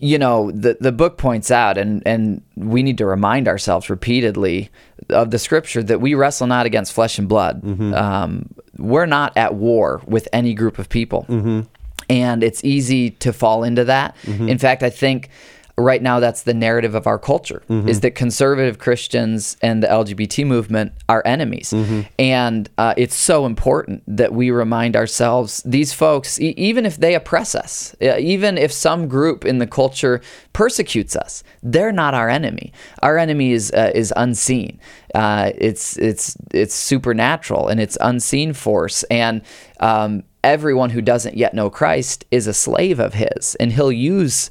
you 0.00 0.18
know, 0.18 0.50
the, 0.50 0.76
the 0.80 0.92
book 0.92 1.18
points 1.18 1.50
out, 1.50 1.78
and, 1.78 2.02
and 2.06 2.42
we 2.56 2.82
need 2.82 2.98
to 2.98 3.06
remind 3.06 3.48
ourselves 3.48 3.90
repeatedly 3.90 4.70
of 5.10 5.30
the 5.30 5.38
scripture 5.38 5.82
that 5.82 6.00
we 6.00 6.14
wrestle 6.14 6.46
not 6.46 6.66
against 6.66 6.92
flesh 6.92 7.18
and 7.18 7.28
blood. 7.28 7.62
Mm-hmm. 7.62 7.94
Um, 7.94 8.54
we're 8.78 9.06
not 9.06 9.36
at 9.36 9.54
war 9.54 10.02
with 10.06 10.28
any 10.32 10.54
group 10.54 10.78
of 10.78 10.88
people. 10.88 11.26
Mm-hmm. 11.28 11.60
And 12.10 12.42
it's 12.42 12.62
easy 12.64 13.10
to 13.10 13.32
fall 13.32 13.64
into 13.64 13.84
that. 13.84 14.14
In 14.26 14.58
fact, 14.58 14.82
I 14.82 14.90
think 14.90 15.30
right 15.76 16.02
now 16.02 16.20
that's 16.20 16.42
the 16.42 16.54
narrative 16.54 16.94
of 16.94 17.06
our 17.06 17.18
culture 17.18 17.62
Mm-hmm. 17.68 17.88
is 17.88 18.00
that 18.00 18.14
conservative 18.14 18.78
christians 18.78 19.56
and 19.62 19.82
the 19.82 19.86
lgbt 19.88 20.46
movement 20.46 20.92
are 21.08 21.22
enemies 21.26 21.72
Mm-hmm. 21.72 22.00
and 22.18 22.68
uh, 22.78 22.94
it's 22.96 23.14
so 23.16 23.44
important 23.46 24.02
that 24.06 24.32
we 24.32 24.50
remind 24.50 24.94
ourselves 24.96 25.62
these 25.64 25.92
folks 25.92 26.40
e- 26.40 26.54
even 26.56 26.86
if 26.86 26.96
they 26.98 27.14
oppress 27.14 27.54
us 27.56 27.94
uh, 28.02 28.16
even 28.18 28.56
if 28.56 28.70
some 28.72 29.08
group 29.08 29.44
in 29.44 29.58
the 29.58 29.66
culture 29.66 30.20
persecutes 30.52 31.16
us 31.16 31.42
they're 31.62 31.92
not 31.92 32.14
our 32.14 32.28
enemy 32.28 32.72
our 33.02 33.18
enemy 33.18 33.50
is 33.52 33.72
uh, 33.72 33.90
is 33.94 34.12
unseen 34.16 34.78
uh, 35.14 35.50
it's 35.56 35.96
it's 35.98 36.36
it's 36.52 36.74
supernatural 36.74 37.68
and 37.68 37.80
it's 37.80 37.96
unseen 38.00 38.52
force 38.52 39.02
and 39.04 39.42
um, 39.80 40.22
everyone 40.42 40.90
who 40.90 41.00
doesn't 41.00 41.36
yet 41.36 41.54
know 41.54 41.70
Christ 41.70 42.24
is 42.30 42.46
a 42.46 42.52
slave 42.52 42.98
of 43.00 43.14
his 43.14 43.54
and 43.56 43.72
he'll 43.72 43.92
use 43.92 44.50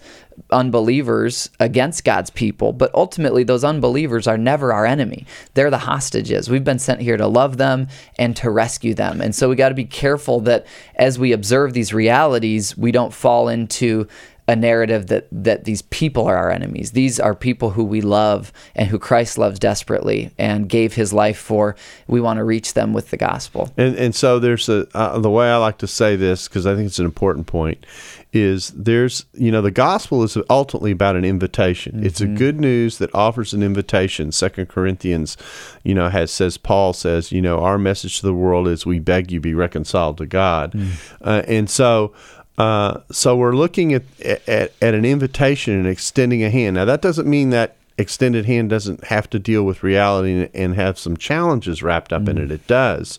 unbelievers 0.51 1.49
against 1.59 2.03
God's 2.03 2.29
people 2.29 2.73
but 2.73 2.93
ultimately 2.93 3.43
those 3.43 3.63
unbelievers 3.63 4.27
are 4.27 4.37
never 4.37 4.73
our 4.73 4.85
enemy 4.85 5.25
they're 5.53 5.69
the 5.69 5.77
hostages 5.77 6.49
we've 6.49 6.63
been 6.63 6.79
sent 6.79 7.01
here 7.01 7.17
to 7.17 7.27
love 7.27 7.57
them 7.57 7.87
and 8.17 8.35
to 8.37 8.49
rescue 8.49 8.93
them 8.93 9.21
and 9.21 9.35
so 9.35 9.49
we 9.49 9.55
got 9.55 9.69
to 9.69 9.75
be 9.75 9.85
careful 9.85 10.39
that 10.41 10.65
as 10.95 11.17
we 11.19 11.31
observe 11.31 11.73
these 11.73 11.93
realities 11.93 12.77
we 12.77 12.91
don't 12.91 13.13
fall 13.13 13.47
into 13.47 14.07
a 14.47 14.55
narrative 14.55 15.07
that 15.07 15.27
that 15.31 15.63
these 15.63 15.81
people 15.83 16.25
are 16.25 16.35
our 16.35 16.51
enemies. 16.51 16.91
These 16.91 17.19
are 17.19 17.33
people 17.33 17.71
who 17.71 17.83
we 17.83 18.01
love 18.01 18.51
and 18.75 18.89
who 18.89 18.99
Christ 18.99 19.37
loves 19.37 19.57
desperately 19.57 20.31
and 20.37 20.67
gave 20.67 20.93
his 20.93 21.13
life 21.13 21.37
for. 21.37 21.75
We 22.07 22.19
want 22.19 22.37
to 22.37 22.43
reach 22.43 22.73
them 22.73 22.93
with 22.93 23.09
the 23.09 23.17
gospel. 23.17 23.71
And 23.77 23.95
and 23.95 24.13
so 24.13 24.39
there's 24.39 24.67
a 24.67 24.87
uh, 24.93 25.19
the 25.19 25.29
way 25.29 25.49
I 25.49 25.57
like 25.57 25.77
to 25.79 25.87
say 25.87 26.15
this 26.15 26.47
because 26.47 26.65
I 26.65 26.75
think 26.75 26.87
it's 26.87 26.99
an 26.99 27.05
important 27.05 27.47
point 27.47 27.85
is 28.33 28.71
there's 28.71 29.25
you 29.33 29.51
know 29.51 29.61
the 29.61 29.71
gospel 29.71 30.23
is 30.23 30.35
ultimately 30.49 30.91
about 30.91 31.15
an 31.15 31.23
invitation. 31.23 32.03
It's 32.03 32.19
a 32.19 32.25
good 32.25 32.59
news 32.59 32.97
that 32.97 33.13
offers 33.13 33.53
an 33.53 33.61
invitation. 33.61 34.31
Second 34.31 34.69
Corinthians, 34.69 35.37
you 35.83 35.93
know, 35.93 36.09
has 36.09 36.31
says 36.31 36.57
Paul 36.57 36.93
says 36.93 37.31
you 37.31 37.41
know 37.41 37.59
our 37.59 37.77
message 37.77 38.19
to 38.19 38.25
the 38.25 38.33
world 38.33 38.67
is 38.67 38.85
we 38.85 38.99
beg 38.99 39.31
you 39.31 39.39
be 39.39 39.53
reconciled 39.53 40.17
to 40.17 40.25
God, 40.25 40.75
uh, 41.21 41.43
and 41.47 41.69
so. 41.69 42.13
Uh, 42.55 43.01
so 43.11 43.35
we're 43.35 43.55
looking 43.55 43.95
at, 43.95 44.03
at 44.21 44.71
at 44.79 44.93
an 44.93 45.05
invitation 45.05 45.73
and 45.73 45.87
extending 45.87 46.43
a 46.43 46.51
hand. 46.51 46.75
Now 46.75 46.85
that 46.85 47.01
doesn't 47.01 47.27
mean 47.27 47.49
that 47.49 47.77
extended 47.97 48.45
hand 48.45 48.69
doesn't 48.69 49.05
have 49.05 49.27
to 49.31 49.39
deal 49.39 49.63
with 49.63 49.81
reality 49.81 50.33
and, 50.33 50.49
and 50.53 50.75
have 50.75 50.99
some 50.99 51.17
challenges 51.17 51.81
wrapped 51.81 52.13
up 52.13 52.29
in 52.29 52.37
it. 52.37 52.51
It 52.51 52.67
does, 52.67 53.17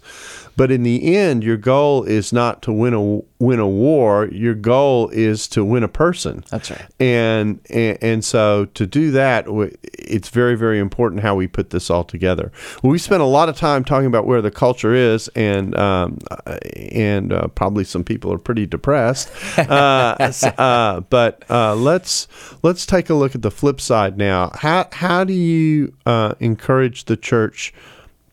but 0.57 0.71
in 0.71 0.85
the 0.85 1.17
end, 1.17 1.43
your 1.43 1.57
goal 1.57 2.05
is 2.05 2.33
not 2.33 2.63
to 2.63 2.73
win 2.73 2.95
a 2.95 3.34
win 3.39 3.59
a 3.59 3.69
war. 3.69 4.27
Your 4.29 4.55
goal 4.55 5.09
is 5.11 5.49
to 5.49 5.65
win 5.65 5.83
a 5.83 5.89
person. 5.89 6.45
That's 6.51 6.71
right. 6.71 6.87
And 7.01 7.61
and, 7.71 7.99
and 8.01 8.25
so 8.25 8.67
to 8.67 8.87
do 8.87 9.11
that, 9.13 9.47
it's 9.83 10.29
very 10.29 10.57
very 10.57 10.79
important 10.79 11.23
how 11.23 11.35
we 11.35 11.47
put 11.47 11.71
this 11.71 11.91
all 11.91 12.05
together. 12.05 12.53
Well, 12.83 12.91
we 12.91 12.99
spent 12.99 13.23
a 13.23 13.27
lot 13.27 13.49
of 13.49 13.57
time 13.57 13.85
talking 13.85 14.07
about 14.07 14.27
where 14.27 14.43
the 14.43 14.51
culture 14.51 14.95
is, 14.95 15.29
and 15.29 15.77
um, 15.77 16.19
uh, 16.31 16.59
and 16.75 17.33
uh, 17.33 17.49
probably 17.49 17.85
some 17.85 18.05
people 18.05 18.33
are 18.33 18.39
pretty 18.39 18.67
depressed. 18.67 19.31
Uh, 19.75 20.33
uh, 20.59 21.01
but 21.01 21.43
uh, 21.51 21.75
let's 21.75 22.29
let's 22.63 22.85
take 22.87 23.09
a 23.09 23.15
look 23.15 23.35
at 23.35 23.43
the 23.43 23.51
flip 23.51 23.81
side 23.81 24.19
now. 24.19 24.51
How 24.55 24.89
how 24.93 25.25
do 25.25 25.33
you 25.33 25.95
uh, 26.07 26.35
encourage 26.39 27.05
the 27.05 27.17
church? 27.17 27.73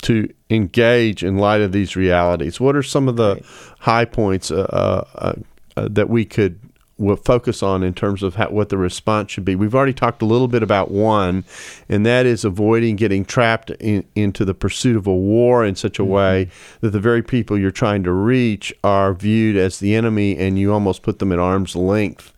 To 0.02 0.32
engage 0.50 1.24
in 1.24 1.38
light 1.38 1.62
of 1.62 1.72
these 1.72 1.96
realities? 1.96 2.60
What 2.60 2.76
are 2.76 2.84
some 2.84 3.08
of 3.08 3.16
the 3.16 3.36
right. 3.36 3.46
high 3.80 4.06
points 4.06 4.52
uh, 4.52 5.06
uh, 5.14 5.34
uh, 5.78 5.88
that 5.90 6.10
we 6.10 6.26
could 6.26 6.60
will 7.02 7.16
focus 7.16 7.64
on 7.64 7.84
in 7.84 7.94
terms 7.94 8.22
of 8.24 8.36
how, 8.36 8.50
what 8.50 8.70
the 8.70 8.78
response 8.78 9.32
should 9.32 9.44
be. 9.44 9.56
We've 9.56 9.74
already 9.74 9.94
talked 9.94 10.22
a 10.22 10.26
little 10.26 10.48
bit 10.48 10.62
about 10.64 10.92
one, 10.92 11.44
and 11.90 12.06
that 12.06 12.26
is 12.26 12.46
avoiding 12.46 12.96
getting 12.96 13.26
trapped 13.26 13.72
in, 13.72 14.06
into 14.16 14.46
the 14.46 14.54
pursuit 14.54 14.96
of 14.96 15.08
a 15.08 15.14
war 15.14 15.66
in 15.66 15.76
such 15.76 16.00
a 16.00 16.04
mm-hmm. 16.04 16.12
way 16.12 16.50
that 16.82 16.92
the 16.92 17.00
very 17.00 17.24
people 17.24 17.58
you're 17.58 17.72
trying 17.72 18.04
to 18.04 18.12
reach 18.12 18.72
are 18.84 19.14
viewed 19.14 19.58
as 19.58 19.80
the 19.80 19.96
enemy, 19.96 20.38
and 20.38 20.60
you 20.60 20.72
almost 20.72 21.02
put 21.02 21.20
them 21.20 21.32
at 21.32 21.40
arm's 21.40 21.76
length. 21.76 22.32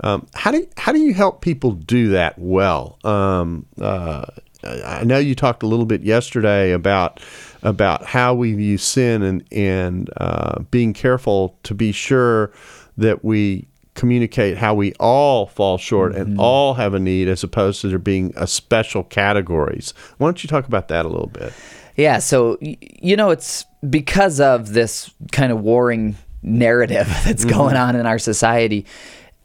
Um, 0.00 0.26
how 0.34 0.52
do 0.52 0.58
you, 0.58 0.68
how 0.76 0.92
do 0.92 1.00
you 1.00 1.12
help 1.12 1.40
people 1.40 1.72
do 1.72 2.08
that 2.10 2.38
well? 2.38 2.98
Um, 3.04 3.66
uh, 3.80 4.26
I 4.64 5.04
know 5.04 5.18
you 5.18 5.34
talked 5.34 5.62
a 5.62 5.66
little 5.66 5.86
bit 5.86 6.02
yesterday 6.02 6.72
about 6.72 7.20
about 7.62 8.04
how 8.04 8.34
we 8.34 8.54
view 8.54 8.78
sin 8.78 9.22
and 9.22 9.44
and 9.52 10.10
uh, 10.16 10.60
being 10.70 10.92
careful 10.92 11.56
to 11.62 11.74
be 11.74 11.92
sure 11.92 12.52
that 12.96 13.24
we 13.24 13.68
communicate 13.94 14.56
how 14.56 14.74
we 14.74 14.92
all 14.94 15.46
fall 15.46 15.76
short 15.76 16.12
mm-hmm. 16.12 16.22
and 16.22 16.40
all 16.40 16.74
have 16.74 16.94
a 16.94 17.00
need 17.00 17.28
as 17.28 17.42
opposed 17.42 17.80
to 17.80 17.88
there 17.88 17.98
being 17.98 18.32
a 18.36 18.46
special 18.46 19.02
categories. 19.02 19.92
Why 20.18 20.26
don't 20.26 20.42
you 20.42 20.48
talk 20.48 20.66
about 20.66 20.88
that 20.88 21.04
a 21.04 21.08
little 21.08 21.28
bit? 21.28 21.52
Yeah, 21.96 22.18
so 22.18 22.58
you 22.60 23.16
know 23.16 23.30
it's 23.30 23.64
because 23.88 24.40
of 24.40 24.72
this 24.72 25.12
kind 25.32 25.52
of 25.52 25.60
warring 25.60 26.16
narrative 26.42 27.06
that's 27.24 27.44
mm-hmm. 27.44 27.56
going 27.56 27.76
on 27.76 27.96
in 27.96 28.06
our 28.06 28.18
society. 28.18 28.86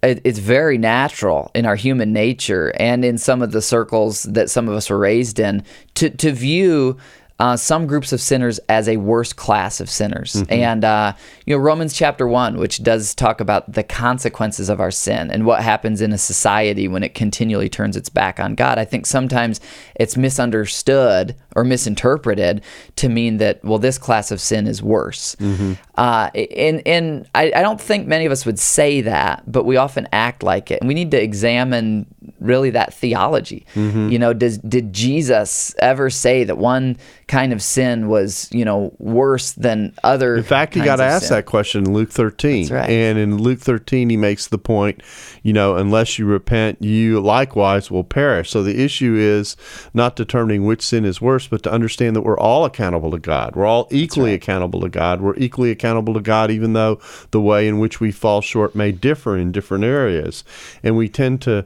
It's 0.04 0.40
very 0.40 0.78
natural 0.78 1.50
in 1.56 1.66
our 1.66 1.78
human 1.78 2.12
nature 2.12 2.74
and 2.78 3.06
in 3.06 3.18
some 3.18 3.42
of 3.42 3.54
the 3.54 3.62
circles 3.62 4.24
that 4.24 4.50
some 4.50 4.68
of 4.68 4.76
us 4.76 4.90
were 4.90 4.98
raised 5.00 5.40
in 5.40 5.64
to 5.96 6.10
to 6.10 6.32
view 6.32 6.98
uh, 7.44 7.58
some 7.58 7.86
groups 7.88 8.14
of 8.14 8.22
sinners 8.22 8.58
as 8.70 8.88
a 8.88 8.96
worse 8.96 9.34
class 9.34 9.82
of 9.82 9.90
sinners. 9.90 10.32
Mm-hmm. 10.32 10.54
And, 10.54 10.86
uh, 10.86 11.12
you 11.46 11.54
know, 11.54 11.62
Romans 11.62 11.94
chapter 11.94 12.26
1, 12.26 12.56
which 12.56 12.82
does 12.82 13.14
talk 13.14 13.42
about 13.42 13.70
the 13.70 13.84
consequences 13.84 14.70
of 14.70 14.80
our 14.80 14.92
sin 14.92 15.30
and 15.30 15.46
what 15.46 15.62
happens 15.62 16.00
in 16.00 16.14
a 16.14 16.18
society 16.18 16.88
when 16.88 17.04
it 17.04 17.14
continually 17.14 17.68
turns 17.68 17.98
its 17.98 18.08
back 18.08 18.40
on 18.40 18.56
God. 18.56 18.80
I 18.80 18.86
think 18.86 19.06
sometimes 19.06 19.60
it's 19.96 20.16
misunderstood 20.16 21.36
or 21.54 21.66
misinterpreted 21.66 22.64
to 22.96 23.10
mean 23.10 23.38
that, 23.40 23.62
well, 23.62 23.78
this 23.78 23.98
class 23.98 24.32
of 24.32 24.40
sin 24.40 24.66
is 24.66 24.82
worse. 24.82 25.36
Mm-hmm. 25.36 25.74
Uh, 25.96 26.30
and 26.34 26.82
and 26.88 27.30
I, 27.36 27.52
I 27.56 27.62
don't 27.62 27.80
think 27.80 28.08
many 28.08 28.26
of 28.26 28.32
us 28.32 28.46
would 28.46 28.58
say 28.58 29.02
that, 29.02 29.44
but 29.52 29.66
we 29.66 29.76
often 29.76 30.08
act 30.14 30.44
like 30.44 30.72
it. 30.72 30.80
And 30.80 30.88
we 30.88 30.94
need 30.94 31.12
to 31.12 31.22
examine 31.22 32.08
really 32.40 32.70
that 32.72 32.94
theology. 32.94 33.66
Mm-hmm. 33.76 34.10
You 34.10 34.20
know, 34.20 34.34
does 34.34 34.58
did 34.60 34.94
Jesus 34.94 35.76
ever 35.78 36.10
say 36.10 36.46
that 36.46 36.58
one 36.58 36.98
kind 37.34 37.52
of 37.52 37.64
sin 37.64 38.10
was, 38.10 38.48
you 38.52 38.64
know, 38.64 38.96
worse 39.00 39.54
than 39.54 39.92
other? 40.04 40.36
In 40.36 40.44
fact, 40.44 40.76
he 40.76 40.82
got 40.82 41.00
asked 41.00 41.30
sin? 41.30 41.38
that 41.38 41.48
question 41.48 41.84
in 41.84 41.92
Luke 41.92 42.12
13. 42.12 42.68
Right. 42.68 42.88
And 42.88 43.18
in 43.18 43.40
Luke 43.40 43.60
13, 43.60 44.12
he 44.12 44.18
makes 44.18 44.48
the 44.48 44.60
point, 44.60 45.02
you 45.42 45.52
know, 45.52 45.76
unless 45.76 46.20
you 46.20 46.28
repent, 46.28 46.84
you 46.84 47.20
likewise 47.20 47.90
will 47.90 48.04
perish. 48.04 48.52
So 48.52 48.62
the 48.62 48.84
issue 48.84 49.16
is 49.16 49.58
not 49.96 50.16
determining 50.16 50.64
which 50.64 50.84
sin 50.84 51.06
is 51.06 51.20
worse, 51.22 51.48
but 51.48 51.64
to 51.64 51.72
understand 51.72 52.16
that 52.16 52.22
we're 52.22 52.38
all 52.38 52.66
accountable 52.66 53.10
to 53.10 53.20
God. 53.20 53.56
We're 53.56 53.66
all 53.66 53.88
equally 53.90 54.32
right. 54.32 54.36
accountable 54.36 54.82
to 54.82 54.90
God. 54.90 55.20
We're 55.20 55.38
equally 55.38 55.72
accountable 55.72 56.14
to 56.14 56.22
God, 56.22 56.52
even 56.52 56.74
though 56.74 57.00
the 57.32 57.42
way 57.42 57.68
in 57.68 57.80
which 57.80 58.00
we 58.00 58.12
fall 58.12 58.42
short 58.42 58.76
may 58.76 58.92
differ 58.92 59.36
in 59.36 59.52
different 59.52 59.84
areas. 59.84 60.44
And 60.84 60.96
we 60.96 61.10
tend 61.10 61.42
to 61.44 61.66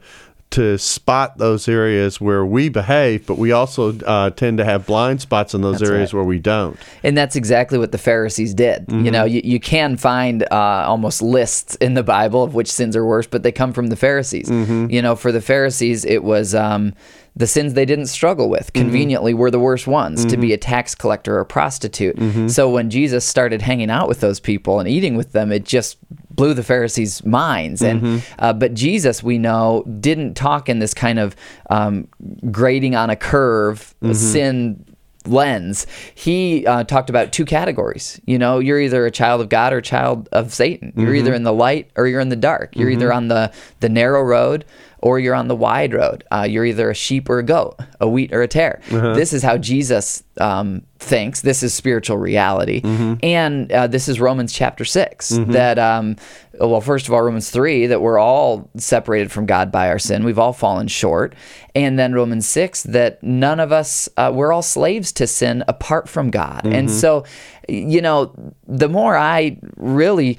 to 0.49 0.77
spot 0.77 1.37
those 1.37 1.67
areas 1.67 2.21
where 2.21 2.45
we 2.45 2.69
behave, 2.69 3.25
but 3.25 3.37
we 3.37 3.51
also 3.51 3.97
uh, 3.99 4.29
tend 4.29 4.57
to 4.57 4.65
have 4.65 4.85
blind 4.85 5.21
spots 5.21 5.53
in 5.53 5.61
those 5.61 5.79
that's 5.79 5.91
areas 5.91 6.13
right. 6.13 6.19
where 6.19 6.25
we 6.25 6.39
don't. 6.39 6.77
And 7.03 7.17
that's 7.17 7.35
exactly 7.35 7.77
what 7.77 7.91
the 7.91 7.97
Pharisees 7.97 8.53
did. 8.53 8.85
Mm-hmm. 8.87 9.05
You 9.05 9.11
know, 9.11 9.25
you, 9.25 9.41
you 9.43 9.59
can 9.59 9.97
find 9.97 10.43
uh, 10.43 10.85
almost 10.87 11.21
lists 11.21 11.75
in 11.75 11.95
the 11.95 12.03
Bible 12.03 12.43
of 12.43 12.55
which 12.55 12.71
sins 12.71 12.95
are 12.95 13.05
worse, 13.05 13.27
but 13.27 13.43
they 13.43 13.51
come 13.51 13.73
from 13.73 13.87
the 13.87 13.97
Pharisees. 13.97 14.49
Mm-hmm. 14.49 14.89
You 14.89 15.01
know, 15.01 15.15
for 15.15 15.31
the 15.31 15.41
Pharisees, 15.41 16.05
it 16.05 16.23
was. 16.23 16.55
Um, 16.55 16.93
the 17.37 17.45
sins 17.45 17.75
they 17.75 17.85
didn't 17.85 18.07
struggle 18.07 18.49
with 18.49 18.73
mm-hmm. 18.73 18.81
conveniently 18.81 19.31
mm-hmm. 19.31 19.41
were 19.41 19.51
the 19.51 19.59
worst 19.59 19.85
ones 19.85 20.21
mm-hmm. 20.21 20.29
to 20.29 20.37
be 20.37 20.47
mm-hmm. 20.47 20.55
a 20.55 20.57
tax 20.57 20.95
collector 20.95 21.37
or 21.37 21.45
prostitute. 21.45 22.15
Mm-hmm. 22.15 22.47
So 22.47 22.69
when 22.69 22.89
Jesus 22.89 23.25
started 23.25 23.61
hanging 23.61 23.91
out 23.91 24.07
with 24.07 24.21
those 24.21 24.39
people 24.39 24.79
and 24.79 24.89
eating 24.89 25.15
with 25.15 25.33
them, 25.33 25.51
it 25.51 25.63
just 25.63 25.97
blew 26.31 26.55
the 26.55 26.63
Pharisees' 26.63 27.23
minds. 27.23 27.83
And 27.83 28.01
mm-hmm. 28.01 28.33
uh, 28.39 28.53
but 28.53 28.73
Jesus, 28.73 29.21
we 29.21 29.37
know, 29.37 29.83
didn't 29.99 30.33
talk 30.33 30.67
in 30.67 30.79
this 30.79 30.95
kind 30.95 31.19
of 31.19 31.35
um, 31.69 32.07
grading 32.49 32.95
on 32.95 33.11
a 33.11 33.15
curve 33.15 33.93
sin 34.13 34.83
lens. 35.27 35.85
He 36.15 36.65
uh, 36.65 36.85
talked 36.85 37.09
about 37.09 37.31
two 37.31 37.45
categories. 37.45 38.19
You 38.25 38.39
know, 38.39 38.59
you're 38.59 38.79
either 38.79 39.05
a 39.05 39.11
child 39.11 39.41
of 39.41 39.49
God 39.49 39.73
or 39.73 39.77
a 39.77 39.81
child 39.81 40.27
of 40.31 40.53
Satan. 40.53 40.93
You're 40.95 41.07
mm-hmm. 41.07 41.15
either 41.15 41.33
in 41.33 41.43
the 41.43 41.53
light 41.53 41.91
or 41.95 42.07
you're 42.07 42.21
in 42.21 42.29
the 42.29 42.35
dark. 42.35 42.75
You're 42.75 42.89
mm-hmm. 42.89 42.99
either 42.99 43.13
on 43.13 43.27
the 43.27 43.51
the 43.79 43.89
narrow 43.89 44.21
road 44.21 44.65
or 45.07 45.19
you're 45.19 45.33
on 45.33 45.47
the 45.47 45.55
wide 45.55 45.93
road. 45.93 46.25
Uh, 46.31 46.45
you're 46.47 46.65
either 46.65 46.89
a 46.89 46.93
sheep 46.93 47.29
or 47.29 47.39
a 47.39 47.43
goat, 47.43 47.79
a 48.01 48.09
wheat 48.09 48.33
or 48.33 48.41
a 48.41 48.47
tare. 48.47 48.81
Uh-huh. 48.91 49.13
This 49.13 49.31
is 49.31 49.41
how 49.41 49.57
Jesus 49.57 50.21
um, 50.41 50.81
thinks. 50.99 51.39
This 51.39 51.63
is 51.63 51.73
spiritual 51.73 52.17
reality. 52.17 52.81
Mm-hmm. 52.81 53.13
And 53.23 53.71
uh, 53.71 53.87
this 53.87 54.09
is 54.09 54.19
Romans 54.19 54.51
chapter 54.51 54.83
6 54.83 55.31
mm-hmm. 55.31 55.51
that, 55.53 55.79
um, 55.79 56.17
well, 56.59 56.81
first 56.81 57.07
of 57.07 57.13
all, 57.13 57.21
Romans 57.21 57.49
3, 57.49 57.87
that 57.87 58.01
we're 58.01 58.19
all 58.19 58.69
separated 58.75 59.31
from 59.31 59.45
God 59.45 59.71
by 59.71 59.87
our 59.87 59.97
sin. 59.97 60.25
We've 60.25 60.37
all 60.37 60.51
fallen 60.51 60.89
short. 60.89 61.35
And 61.73 61.97
then 61.97 62.11
Romans 62.11 62.45
6, 62.45 62.83
that 62.83 63.23
none 63.23 63.61
of 63.61 63.71
us, 63.71 64.09
uh, 64.17 64.33
we're 64.35 64.51
all 64.51 64.61
slaves 64.61 65.13
to 65.13 65.25
sin 65.25 65.63
apart 65.69 66.09
from 66.09 66.31
God. 66.31 66.63
Mm-hmm. 66.65 66.75
And 66.75 66.91
so, 66.91 67.23
you 67.69 68.01
know, 68.01 68.33
the 68.67 68.89
more 68.89 69.15
I 69.15 69.57
really 69.77 70.37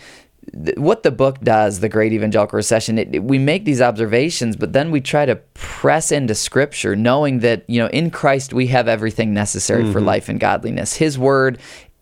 what 0.77 1.03
the 1.03 1.11
book 1.11 1.41
does, 1.41 1.81
the 1.81 1.89
Great 1.89 2.13
Evangelical 2.13 2.57
Recession, 2.57 2.99
it, 2.99 3.15
it, 3.15 3.25
we 3.25 3.39
make 3.39 3.65
these 3.65 3.81
observations, 3.81 4.57
but 4.57 4.73
then 4.73 4.91
we 4.91 5.01
try 5.01 5.27
to 5.27 5.37
press 5.55 6.13
into 6.13 6.35
Scripture, 6.35 6.97
knowing 6.97 7.41
that 7.41 7.65
you 7.69 7.81
know 7.81 7.89
in 7.89 8.11
Christ 8.11 8.53
we 8.53 8.69
have 8.69 8.89
everything 8.89 9.35
necessary 9.35 9.83
mm-hmm. 9.83 9.93
for 9.93 10.01
life 10.01 10.29
and 10.29 10.41
godliness. 10.41 10.95
His 10.95 11.19
Word 11.19 11.59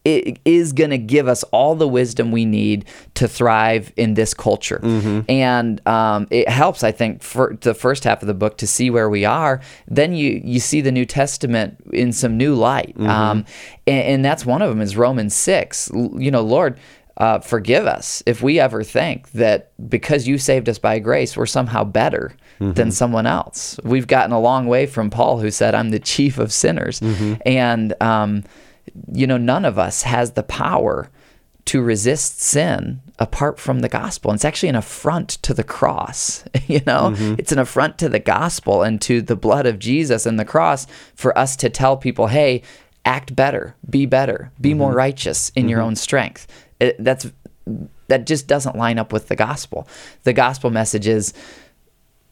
is 0.06 0.72
going 0.72 0.90
to 0.90 0.98
give 0.98 1.26
us 1.26 1.42
all 1.44 1.74
the 1.74 1.88
wisdom 1.88 2.30
we 2.30 2.44
need 2.44 2.84
to 3.14 3.26
thrive 3.26 3.92
in 3.96 4.14
this 4.14 4.34
culture. 4.34 4.78
Mm-hmm. 4.80 5.28
And 5.28 5.86
um, 5.88 6.28
it 6.30 6.48
helps, 6.48 6.84
I 6.84 6.92
think, 6.92 7.24
for 7.24 7.58
the 7.60 7.74
first 7.74 8.04
half 8.04 8.22
of 8.22 8.28
the 8.28 8.34
book 8.34 8.56
to 8.58 8.68
see 8.68 8.88
where 8.88 9.10
we 9.10 9.24
are. 9.24 9.60
Then 9.88 10.14
you 10.14 10.40
you 10.44 10.60
see 10.60 10.80
the 10.80 10.92
New 10.92 11.06
Testament 11.06 11.78
in 11.92 12.12
some 12.12 12.36
new 12.36 12.54
light, 12.54 12.94
mm-hmm. 12.96 13.08
um, 13.08 13.44
and, 13.86 14.02
and 14.06 14.24
that's 14.24 14.46
one 14.46 14.62
of 14.62 14.68
them 14.68 14.80
is 14.80 14.96
Romans 14.96 15.34
six. 15.34 15.90
You 15.92 16.30
know, 16.30 16.42
Lord 16.42 16.78
uh, 17.16 17.38
forgive 17.38 17.86
us 17.86 18.22
if 18.26 18.42
we 18.42 18.60
ever 18.60 18.82
think 18.82 19.30
that 19.32 19.72
because 19.88 20.28
you 20.28 20.36
saved 20.38 20.68
us 20.68 20.78
by 20.78 20.98
grace, 20.98 21.36
we're 21.36 21.46
somehow 21.46 21.82
better 21.82 22.36
mm-hmm. 22.60 22.72
than 22.72 22.90
someone 22.90 23.26
else. 23.26 23.78
We've 23.84 24.06
gotten 24.06 24.32
a 24.32 24.40
long 24.40 24.66
way 24.66 24.86
from 24.86 25.08
Paul, 25.10 25.38
who 25.38 25.50
said, 25.50 25.74
I'm 25.74 25.90
the 25.90 25.98
chief 25.98 26.38
of 26.38 26.52
sinners. 26.52 27.00
Mm-hmm. 27.00 27.34
And, 27.46 27.94
um, 28.02 28.44
you 29.12 29.26
know, 29.26 29.38
none 29.38 29.64
of 29.64 29.78
us 29.78 30.02
has 30.02 30.32
the 30.32 30.42
power 30.42 31.08
to 31.66 31.82
resist 31.82 32.40
sin 32.40 33.00
apart 33.18 33.58
from 33.58 33.80
the 33.80 33.88
gospel. 33.88 34.30
And 34.30 34.36
it's 34.36 34.44
actually 34.44 34.68
an 34.68 34.76
affront 34.76 35.30
to 35.42 35.54
the 35.54 35.64
cross. 35.64 36.44
you 36.66 36.80
know, 36.86 37.10
mm-hmm. 37.10 37.34
it's 37.38 37.52
an 37.52 37.58
affront 37.58 37.98
to 37.98 38.08
the 38.08 38.18
gospel 38.18 38.82
and 38.82 39.00
to 39.02 39.22
the 39.22 39.36
blood 39.36 39.66
of 39.66 39.78
Jesus 39.78 40.26
and 40.26 40.38
the 40.38 40.44
cross 40.44 40.86
for 41.14 41.36
us 41.36 41.56
to 41.56 41.70
tell 41.70 41.96
people, 41.96 42.26
hey, 42.28 42.62
act 43.06 43.34
better, 43.34 43.74
be 43.88 44.04
better, 44.04 44.52
be 44.60 44.70
mm-hmm. 44.70 44.80
more 44.80 44.92
righteous 44.92 45.50
in 45.56 45.68
your 45.68 45.78
mm-hmm. 45.78 45.88
own 45.88 45.96
strength. 45.96 46.46
It, 46.80 46.96
that's 46.98 47.30
that 48.08 48.26
just 48.26 48.46
doesn't 48.46 48.76
line 48.76 48.98
up 48.98 49.12
with 49.12 49.28
the 49.28 49.36
gospel. 49.36 49.88
The 50.22 50.32
gospel 50.32 50.70
message 50.70 51.06
is 51.06 51.32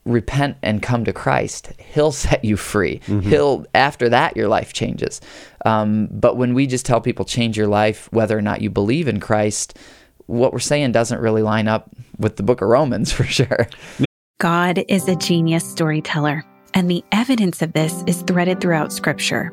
repent 0.04 0.56
and 0.62 0.82
come 0.82 1.04
to 1.04 1.12
Christ. 1.12 1.72
He'll 1.78 2.12
set 2.26 2.44
you 2.44 2.56
free. 2.56 3.00
Mm-hmm. 3.06 3.28
He'll 3.28 3.66
after 3.74 4.08
that 4.08 4.36
your 4.36 4.48
life 4.48 4.72
changes. 4.72 5.20
Um, 5.64 6.08
but 6.10 6.36
when 6.36 6.54
we 6.54 6.66
just 6.66 6.86
tell 6.86 7.00
people 7.00 7.24
change 7.24 7.56
your 7.56 7.66
life, 7.66 8.08
whether 8.12 8.36
or 8.36 8.42
not 8.42 8.60
you 8.60 8.70
believe 8.70 9.08
in 9.08 9.20
Christ, 9.20 9.78
what 10.26 10.52
we're 10.52 10.58
saying 10.58 10.92
doesn't 10.92 11.20
really 11.20 11.42
line 11.42 11.68
up 11.68 11.90
with 12.18 12.36
the 12.36 12.42
Book 12.42 12.60
of 12.62 12.68
Romans 12.68 13.12
for 13.12 13.24
sure. 13.24 13.68
God 14.40 14.84
is 14.88 15.08
a 15.08 15.16
genius 15.16 15.68
storyteller, 15.68 16.44
and 16.74 16.90
the 16.90 17.04
evidence 17.12 17.62
of 17.62 17.72
this 17.72 18.02
is 18.06 18.22
threaded 18.22 18.60
throughout 18.60 18.92
Scripture. 18.92 19.52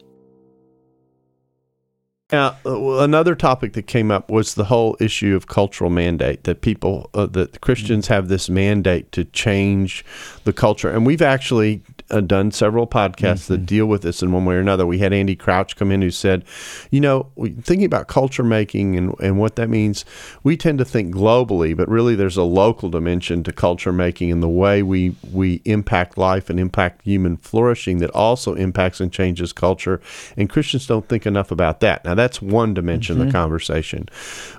Now, 2.31 2.57
uh, 2.65 2.99
another 2.99 3.35
topic 3.35 3.73
that 3.73 3.87
came 3.87 4.09
up 4.09 4.31
was 4.31 4.55
the 4.55 4.65
whole 4.65 4.95
issue 4.99 5.35
of 5.35 5.47
cultural 5.47 5.89
mandate 5.89 6.45
that 6.45 6.61
people, 6.61 7.09
uh, 7.13 7.25
that 7.27 7.59
Christians 7.59 8.07
have 8.07 8.29
this 8.29 8.49
mandate 8.49 9.11
to 9.11 9.25
change 9.25 10.05
the 10.45 10.53
culture. 10.53 10.89
And 10.89 11.05
we've 11.05 11.21
actually 11.21 11.81
uh, 12.11 12.21
done 12.21 12.51
several 12.51 12.85
podcasts 12.85 13.45
mm-hmm. 13.45 13.53
that 13.53 13.65
deal 13.65 13.85
with 13.85 14.01
this 14.01 14.21
in 14.21 14.31
one 14.31 14.45
way 14.45 14.55
or 14.55 14.59
another. 14.59 14.85
We 14.85 14.99
had 14.99 15.13
Andy 15.13 15.35
Crouch 15.35 15.75
come 15.75 15.91
in 15.91 16.01
who 16.01 16.11
said, 16.11 16.45
you 16.91 16.99
know, 16.99 17.31
thinking 17.61 17.85
about 17.85 18.07
culture 18.07 18.43
making 18.43 18.95
and, 18.95 19.15
and 19.19 19.39
what 19.39 19.55
that 19.55 19.69
means, 19.69 20.05
we 20.43 20.57
tend 20.57 20.77
to 20.79 20.85
think 20.85 21.13
globally, 21.13 21.75
but 21.75 21.87
really 21.87 22.15
there's 22.15 22.37
a 22.37 22.43
local 22.43 22.89
dimension 22.89 23.43
to 23.43 23.51
culture 23.51 23.93
making 23.93 24.31
and 24.31 24.43
the 24.43 24.49
way 24.49 24.83
we, 24.83 25.15
we 25.31 25.61
impact 25.65 26.17
life 26.17 26.49
and 26.49 26.59
impact 26.59 27.01
human 27.03 27.37
flourishing 27.37 27.99
that 27.99 28.11
also 28.11 28.53
impacts 28.55 28.99
and 28.99 29.11
changes 29.11 29.53
culture. 29.53 30.01
And 30.37 30.49
Christians 30.49 30.87
don't 30.87 31.07
think 31.07 31.25
enough 31.25 31.51
about 31.51 31.79
that. 31.79 32.03
Now, 32.05 32.15
that's 32.15 32.41
one 32.41 32.73
dimension 32.73 33.15
mm-hmm. 33.15 33.21
of 33.21 33.27
the 33.27 33.31
mm-hmm. 33.31 33.41
conversation. 33.41 34.09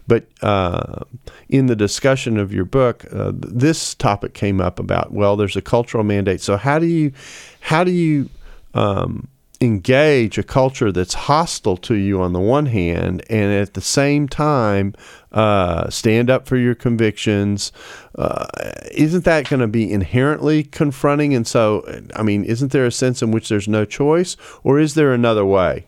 But 0.06 0.26
uh, 0.42 1.04
in 1.48 1.66
the 1.66 1.76
discussion 1.76 2.38
of 2.38 2.52
your 2.52 2.64
book, 2.64 3.04
uh, 3.12 3.32
this 3.34 3.94
topic 3.94 4.34
came 4.34 4.60
up 4.60 4.78
about, 4.78 5.12
well, 5.12 5.36
there's 5.36 5.56
a 5.56 5.62
cultural 5.62 6.04
mandate. 6.04 6.40
So, 6.40 6.56
how 6.56 6.78
do 6.78 6.86
you 6.86 7.12
how 7.61 7.85
do 7.85 7.90
you 7.90 8.28
um, 8.74 9.28
engage 9.61 10.38
a 10.38 10.42
culture 10.42 10.90
that's 10.90 11.14
hostile 11.14 11.76
to 11.76 11.94
you 11.94 12.20
on 12.20 12.33
the 12.33 12.40
one 12.40 12.66
hand, 12.66 13.22
and 13.31 13.52
at 13.52 13.74
the 13.74 13.81
same 13.81 14.28
time 14.28 14.94
uh, 15.31 15.88
stand 15.88 16.28
up 16.31 16.46
for 16.46 16.57
your 16.57 16.74
convictions? 16.74 17.72
Uh, 18.16 18.46
isn't 18.92 19.24
that 19.24 19.48
going 19.48 19.61
to 19.61 19.68
be 19.68 19.90
inherently 19.90 20.64
confronting? 20.64 21.35
And 21.35 21.46
so, 21.46 22.02
I 22.16 22.22
mean, 22.22 22.44
isn't 22.44 22.72
there 22.72 22.87
a 22.87 22.92
sense 22.92 23.22
in 23.22 23.31
which 23.31 23.48
there's 23.48 23.68
no 23.68 23.85
choice, 23.85 24.37
or 24.64 24.78
is 24.81 24.94
there 24.94 25.12
another 25.12 25.44
way? 25.44 25.87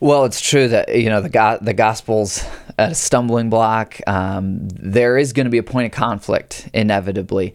Well, 0.00 0.24
it's 0.24 0.40
true 0.40 0.68
that 0.68 0.96
you 0.96 1.08
know 1.08 1.20
the 1.20 1.28
go- 1.28 1.58
the 1.60 1.74
gospel's 1.74 2.44
a 2.78 2.94
stumbling 2.94 3.50
block. 3.50 3.98
Um, 4.06 4.68
there 4.68 5.18
is 5.18 5.32
going 5.32 5.46
to 5.46 5.50
be 5.50 5.58
a 5.58 5.62
point 5.62 5.86
of 5.86 5.92
conflict 5.92 6.68
inevitably. 6.72 7.54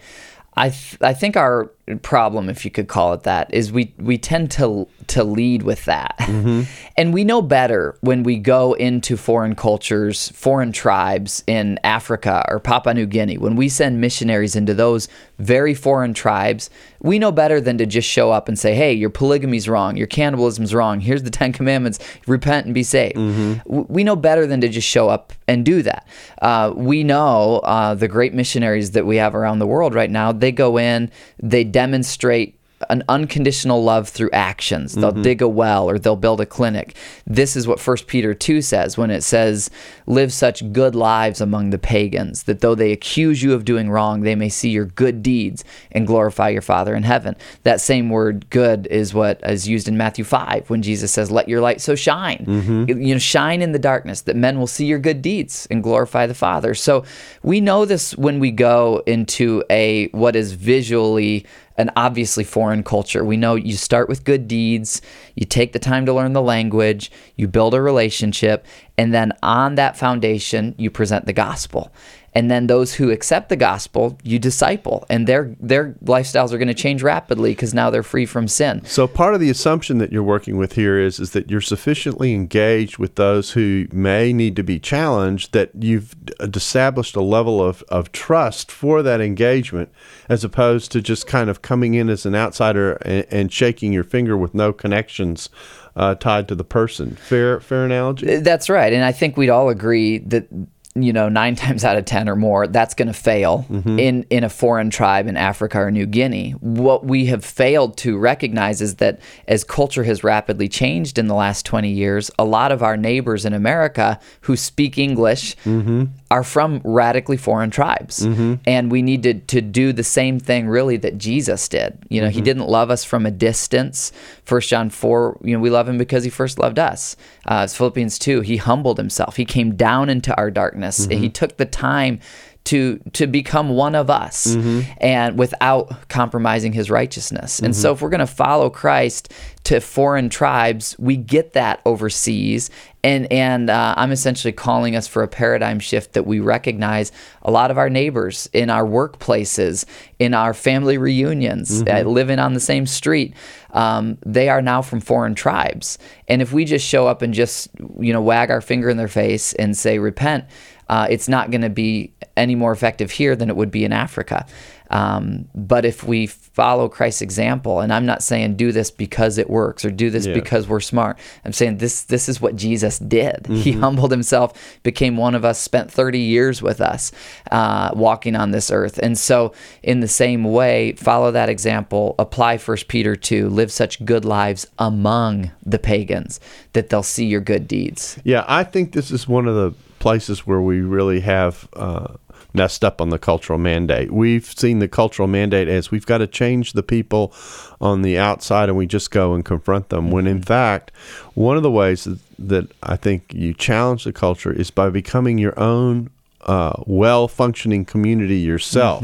I 0.56 0.70
th- 0.70 0.98
I 1.02 1.14
think 1.14 1.38
our 1.38 1.72
problem, 2.02 2.50
if 2.50 2.64
you 2.64 2.72
could 2.72 2.88
call 2.88 3.14
it 3.14 3.24
that, 3.24 3.54
is 3.54 3.72
we 3.72 3.94
we 3.98 4.18
tend 4.18 4.52
to 4.52 4.88
to 5.08 5.24
lead 5.24 5.64
with 5.64 5.84
that, 5.86 6.16
mm-hmm. 6.20 6.62
and 6.98 7.14
we 7.14 7.24
know 7.24 7.42
better 7.42 7.98
when 8.02 8.24
we 8.24 8.38
go 8.38 8.74
into 8.74 9.18
foreign 9.18 9.54
cultures, 9.54 10.30
foreign 10.30 10.72
tribes 10.72 11.44
in 11.46 11.80
Africa 11.84 12.46
or 12.48 12.60
Papua 12.60 12.94
New 12.94 13.06
Guinea. 13.06 13.38
When 13.38 13.58
we 13.58 13.68
send 13.68 14.00
missionaries 14.00 14.56
into 14.56 14.74
those 14.74 15.10
very 15.40 15.74
foreign 15.74 16.14
tribes, 16.14 16.70
we 17.02 17.20
know 17.20 17.32
better 17.34 17.60
than 17.60 17.78
to 17.80 17.86
just 17.86 18.08
show 18.08 18.32
up 18.32 18.48
and 18.48 18.58
say, 18.58 18.76
"Hey, 18.76 18.94
your 18.94 19.10
polygamy's 19.10 19.68
wrong, 19.68 19.98
your 19.98 20.08
cannibalism's 20.08 20.74
wrong. 20.74 21.02
Here's 21.02 21.24
the 21.24 21.32
Ten 21.32 21.52
Commandments. 21.52 22.00
Repent 22.28 22.66
and 22.66 22.74
be 22.74 22.84
saved." 22.84 23.18
Mm-hmm. 23.18 23.84
We 23.90 24.06
know 24.06 24.16
better 24.16 24.48
than 24.48 24.62
to 24.62 24.70
just 24.70 24.88
show 24.88 25.10
up 25.10 25.34
and 25.50 25.66
do 25.66 25.82
that. 25.82 26.08
Uh, 26.42 26.72
we 26.76 27.04
know 27.04 27.58
uh, 27.60 27.94
the 27.94 28.08
great 28.08 28.34
missionaries 28.34 28.92
that 28.92 29.06
we 29.06 29.18
have 29.18 29.36
around 29.36 29.60
the 29.60 29.68
world 29.68 29.94
right 29.94 30.10
now. 30.10 30.32
They 30.32 30.54
go 30.54 30.78
in, 30.78 31.12
they 31.42 31.66
demonstrate 31.74 32.58
an 32.90 33.04
unconditional 33.10 33.84
love 33.84 34.10
through 34.10 34.30
actions. 34.32 34.94
They'll 34.94 35.12
mm-hmm. 35.12 35.22
dig 35.22 35.42
a 35.42 35.48
well 35.48 35.90
or 35.90 36.00
they'll 36.00 36.16
build 36.16 36.42
a 36.42 36.46
clinic. 36.46 36.96
This 37.26 37.56
is 37.56 37.68
what 37.68 37.86
1 37.86 37.98
Peter 38.08 38.34
2 38.34 38.62
says 38.62 38.98
when 38.98 39.12
it 39.12 39.22
says, 39.22 39.70
Live 40.06 40.34
such 40.34 40.72
good 40.74 40.96
lives 40.96 41.40
among 41.42 41.70
the 41.70 41.78
pagans, 41.78 42.44
that 42.44 42.62
though 42.62 42.76
they 42.76 42.92
accuse 42.92 43.42
you 43.42 43.54
of 43.54 43.66
doing 43.66 43.90
wrong, 43.90 44.22
they 44.22 44.36
may 44.36 44.50
see 44.50 44.70
your 44.70 44.86
good 44.86 45.24
deeds 45.24 45.64
and 45.92 46.08
glorify 46.08 46.50
your 46.50 46.62
Father 46.62 46.96
in 46.96 47.04
heaven. 47.04 47.36
That 47.64 47.82
same 47.82 48.10
word 48.10 48.50
good 48.50 48.88
is 48.88 49.14
what 49.14 49.40
is 49.44 49.68
used 49.68 49.88
in 49.88 49.98
Matthew 49.98 50.26
5 50.26 50.70
when 50.70 50.82
Jesus 50.82 51.12
says, 51.12 51.32
Let 51.32 51.50
your 51.50 51.62
light 51.62 51.82
so 51.82 51.96
shine. 51.96 52.46
Mm-hmm. 52.48 53.02
You 53.02 53.16
know, 53.16 53.20
shine 53.20 53.62
in 53.62 53.72
the 53.72 53.80
darkness 53.80 54.22
that 54.22 54.36
men 54.36 54.60
will 54.60 54.68
see 54.68 54.86
your 54.86 55.00
good 55.00 55.22
deeds 55.22 55.68
and 55.72 55.84
glorify 55.84 56.28
the 56.28 56.34
Father. 56.34 56.74
So 56.76 57.06
we 57.44 57.62
know 57.62 57.86
this 57.86 58.16
when 58.18 58.40
we 58.40 58.52
go 58.52 59.04
into 59.06 59.64
a 59.70 60.08
what 60.08 60.36
is 60.36 60.54
visually 60.54 61.46
an 61.78 61.92
obviously 61.96 62.44
foreign 62.44 62.84
culture. 62.84 63.24
We 63.24 63.38
know 63.38 63.56
you 63.56 63.76
start 63.76 64.10
with 64.10 64.24
good 64.24 64.48
deeds, 64.48 65.02
you 65.36 65.46
take 65.46 65.74
the 65.74 65.80
time 65.80 66.06
to 66.06 66.14
learn 66.14 66.34
the 66.34 66.42
language, 66.42 67.12
you 67.36 67.48
build 67.48 67.74
a 67.74 67.82
relationship, 67.82 68.66
and 68.98 69.14
then 69.14 69.32
on 69.42 69.76
that 69.76 69.98
foundation, 69.98 70.76
you 70.78 70.90
present 70.90 71.26
the 71.26 71.34
gospel 71.34 71.92
and 72.36 72.50
then 72.50 72.68
those 72.68 72.94
who 72.96 73.12
accept 73.12 73.50
the 73.50 73.56
gospel 73.56 74.18
you 74.24 74.40
disciple 74.40 75.06
and 75.10 75.28
their 75.28 75.56
their 75.60 75.94
lifestyles 76.04 76.52
are 76.52 76.58
going 76.58 76.68
to 76.68 76.74
change 76.74 77.04
rapidly 77.04 77.52
because 77.52 77.74
now 77.74 77.90
they're 77.90 78.04
free 78.04 78.26
from 78.26 78.48
sin 78.48 78.84
so 78.86 79.08
part 79.08 79.34
of 79.34 79.40
the 79.40 79.50
assumption 79.50 79.98
that 79.98 80.12
you're 80.12 80.24
working 80.24 80.58
with 80.58 80.74
here 80.74 81.00
is 81.00 81.20
is 81.20 81.32
that 81.32 81.50
you're 81.50 81.62
sufficiently 81.62 82.34
engaged 82.34 82.98
with 82.98 83.16
those 83.16 83.52
who 83.52 83.88
may 83.92 84.34
need 84.34 84.56
to 84.56 84.64
be 84.64 84.80
challenged 84.80 85.54
that 85.54 85.72
you've 85.80 86.16
established 86.40 87.16
a 87.16 87.22
level 87.22 87.64
of, 87.64 87.84
of 87.90 88.12
trust 88.12 88.72
for 88.72 89.02
that 89.02 89.22
engagement 89.22 89.90
as 90.30 90.44
opposed 90.44 90.92
to 90.92 91.02
just 91.02 91.28
kind 91.28 91.50
of 91.50 91.62
coming 91.62 91.94
in 91.94 92.10
as 92.10 92.26
an 92.26 92.36
outsider 92.36 92.94
and, 93.04 93.26
and 93.30 93.54
shaking 93.54 93.94
your 93.94 94.04
finger 94.04 94.38
with 94.38 94.54
no 94.54 94.74
connections 94.74 95.50
uh, 95.96 96.16
tied 96.16 96.48
to 96.48 96.56
the 96.56 96.64
person. 96.64 97.16
Fair, 97.16 97.60
fair 97.60 97.86
analogy. 97.86 98.38
That's 98.38 98.70
right, 98.70 98.92
and 98.92 99.04
I 99.04 99.12
think 99.12 99.38
we'd 99.38 99.50
all 99.50 99.70
agree 99.70 100.20
that 100.20 100.48
you 100.96 101.12
know, 101.12 101.30
nine 101.30 101.56
times 101.64 101.84
out 101.84 101.98
of 101.98 102.06
10 102.06 102.30
or 102.30 102.36
more, 102.36 102.68
that's 102.68 102.94
going 102.94 103.08
to 103.08 103.14
fail 103.14 103.66
mm-hmm. 103.70 104.00
in, 104.00 104.24
in 104.30 104.44
a 104.44 104.50
foreign 104.50 104.90
tribe 104.90 105.28
in 105.28 105.38
Africa 105.38 105.80
or 105.80 105.92
New 105.92 106.06
Guinea. 106.06 106.52
What 106.52 107.06
we 107.06 107.26
have 107.28 107.44
failed 107.44 107.98
to 107.98 108.18
recognize 108.18 108.82
is 108.82 108.96
that 108.96 109.20
as 109.48 109.64
culture 109.64 110.04
has 110.04 110.24
rapidly 110.24 110.70
changed 110.70 111.18
in 111.18 111.28
the 111.28 111.36
last 111.36 111.66
20 111.66 111.90
years, 111.90 112.30
a 112.38 112.46
lot 112.46 112.72
of 112.72 112.84
our 112.84 112.98
neighbors 112.98 113.46
in 113.46 113.54
America 113.54 114.20
who 114.42 114.56
speak 114.56 114.98
English 114.98 115.56
mm-hmm. 115.58 116.06
Are 116.34 116.44
from 116.44 116.82
radically 116.84 117.38
foreign 117.38 117.70
tribes. 117.70 118.26
Mm-hmm. 118.26 118.56
And 118.66 118.92
we 118.92 119.02
need 119.02 119.24
to, 119.24 119.36
to 119.36 119.62
do 119.62 119.94
the 119.94 120.04
same 120.04 120.40
thing, 120.40 120.68
really, 120.68 120.98
that 120.98 121.18
Jesus 121.18 121.68
did. 121.70 121.98
You 122.10 122.22
know, 122.22 122.30
he 122.30 122.38
mm-hmm. 122.38 122.46
didn't 122.46 122.68
love 122.68 122.90
us 122.90 123.04
from 123.04 123.26
a 123.26 123.32
distance. 123.32 124.12
First 124.44 124.70
John 124.70 124.90
4, 124.90 125.40
you 125.44 125.56
know, 125.56 125.62
we 125.62 125.70
love 125.70 125.88
him 125.88 125.98
because 125.98 126.24
he 126.24 126.30
first 126.30 126.60
loved 126.60 126.80
us. 126.80 127.16
Uh, 127.46 127.68
Philippians 127.68 128.20
2, 128.20 128.42
he 128.42 128.58
humbled 128.58 128.98
himself, 128.98 129.38
he 129.38 129.46
came 129.46 129.76
down 129.76 130.10
into 130.10 130.36
our 130.36 130.52
darkness 130.52 130.74
darkness. 130.74 131.08
Mm-hmm. 131.08 131.22
He 131.22 131.30
took 131.30 131.58
the 131.58 131.66
time 131.66 132.20
to 132.66 133.00
to 133.14 133.28
become 133.28 133.70
one 133.70 133.96
of 133.96 134.10
us 134.10 134.56
mm-hmm. 134.56 134.90
and 134.98 135.38
without 135.38 136.08
compromising 136.10 136.72
his 136.74 136.90
righteousness. 136.90 137.60
And 137.60 137.74
mm-hmm. 137.74 137.82
so 137.82 137.92
if 137.92 138.02
we're 138.02 138.10
going 138.10 138.20
to 138.20 138.28
follow 138.28 138.70
Christ 138.70 139.34
to 139.66 139.80
foreign 139.80 140.30
tribes, 140.30 140.96
we 140.98 141.18
get 141.18 141.54
that 141.54 141.82
overseas 141.86 142.70
and 143.04 143.32
and 143.32 143.70
uh, 143.70 143.94
I'm 143.98 144.12
essentially 144.12 144.54
calling 144.54 144.96
us 144.96 145.08
for 145.08 145.24
a 145.24 145.28
paradigm 145.28 145.80
shift 145.80 146.14
that 146.14 146.26
we 146.26 146.40
recognize 146.40 147.12
a 147.42 147.52
lot 147.52 147.70
of 147.70 147.78
our 147.78 147.90
neighbors 147.90 148.50
in 148.54 148.70
our 148.70 148.86
workplaces, 148.86 149.86
in 150.20 150.34
our 150.34 150.54
family 150.54 150.98
reunions, 150.98 151.84
mm-hmm. 151.84 152.08
uh, 152.08 152.10
living 152.10 152.40
on 152.40 152.54
the 152.54 152.60
same 152.60 152.86
street. 152.86 153.36
Um, 153.72 154.18
they 154.26 154.50
are 154.50 154.62
now 154.62 154.82
from 154.82 155.02
foreign 155.02 155.36
tribes, 155.36 155.98
and 156.28 156.42
if 156.42 156.54
we 156.54 156.64
just 156.64 156.88
show 156.88 157.08
up 157.08 157.22
and 157.22 157.34
just 157.34 157.70
you 158.00 158.14
know 158.14 158.22
wag 158.22 158.50
our 158.50 158.62
finger 158.62 158.90
in 158.90 158.98
their 158.98 159.08
face 159.08 159.54
and 159.54 159.78
say 159.78 160.00
repent, 160.00 160.46
uh, 160.90 161.08
it's 161.10 161.28
not 161.28 161.52
going 161.52 161.62
to 161.62 161.70
be 161.70 162.14
any 162.36 162.56
more 162.56 162.72
effective 162.72 163.12
here 163.12 163.36
than 163.36 163.50
it 163.50 163.56
would 163.56 163.72
be 163.72 163.86
in 163.86 163.94
Africa. 163.94 164.46
Um, 164.94 165.50
but 165.56 165.86
if 165.86 166.04
we 166.04 166.28
follow 166.28 166.88
Christ's 166.88 167.24
example, 167.24 167.80
and 167.80 167.92
I'm 167.92 168.06
not 168.06 168.22
saying 168.22 168.58
do 168.58 168.72
this 168.72 168.92
because 168.92 169.40
it 169.40 169.50
works 169.50 169.84
or 169.84 169.90
do 169.90 170.12
this 170.12 170.28
yeah. 170.28 170.36
because 170.36 170.68
we're 170.68 170.82
smart. 170.82 171.18
I'm 171.44 171.52
saying 171.52 171.78
this 171.78 172.04
this 172.04 172.30
is 172.30 172.40
what 172.40 172.56
Jesus 172.56 173.00
did. 173.00 173.44
Mm-hmm. 173.44 173.56
He 173.56 173.72
humbled 173.72 174.12
himself, 174.12 174.54
became 174.84 175.18
one 175.18 175.34
of 175.34 175.44
us, 175.44 175.60
spent 175.60 175.92
30 175.92 176.20
years 176.20 176.62
with 176.62 176.80
us, 176.80 177.12
uh, 177.50 177.90
walking 177.96 178.36
on 178.36 178.52
this 178.52 178.70
earth. 178.70 179.00
And 179.00 179.18
so, 179.18 179.54
in 179.82 180.02
the 180.02 180.08
same 180.08 180.44
way, 180.44 180.94
follow 180.94 181.32
that 181.32 181.50
example. 181.50 182.14
Apply 182.20 182.60
First 182.60 182.88
Peter 182.88 183.16
2. 183.16 183.50
Live 183.50 183.72
such 183.72 184.06
good 184.06 184.26
lives 184.26 184.68
among 184.78 185.52
the 185.66 185.80
pagans 185.80 186.40
that 186.74 186.90
they'll 186.90 187.02
see 187.02 187.26
your 187.26 187.42
good 187.42 187.68
deeds. 187.68 188.20
Yeah, 188.24 188.46
I 188.48 188.64
think 188.64 188.92
this 188.92 189.10
is 189.10 189.28
one 189.28 189.48
of 189.48 189.56
the 189.56 189.74
places 190.04 190.46
where 190.46 190.60
we 190.60 190.82
really 190.82 191.22
have 191.22 191.66
uh, 191.78 192.14
messed 192.54 192.84
up 192.84 193.00
on 193.00 193.08
the 193.08 193.18
cultural 193.18 193.58
mandate. 193.58 194.12
We've 194.12 194.44
seen 194.44 194.80
the 194.80 194.90
cultural 194.90 195.30
mandate 195.30 195.70
as 195.70 195.92
we've 195.92 196.06
got 196.06 196.18
to 196.18 196.28
change 196.28 196.74
the 196.74 196.84
people 196.84 197.34
on 197.80 198.02
the 198.02 198.18
outside 198.18 198.68
and 198.68 198.78
we 198.78 198.86
just 198.86 199.12
go 199.12 199.34
and 199.34 199.46
confront 199.46 199.88
them. 199.88 200.12
When 200.12 200.28
in 200.28 200.40
mm-hmm. 200.40 200.44
fact, 200.44 200.92
one 201.36 201.56
of 201.56 201.64
the 201.64 201.72
ways 201.72 202.04
that, 202.04 202.20
that 202.38 202.70
I 202.84 202.98
think 202.98 203.34
you 203.34 203.54
challenge 203.54 204.04
the 204.04 204.12
culture 204.12 204.52
is 204.52 204.72
by 204.72 204.90
becoming 204.90 205.38
your 205.38 205.58
own 205.58 206.10
uh, 206.46 206.74
well 206.86 207.28
functioning 207.28 207.86
community 207.86 208.38
yourself, 208.38 209.04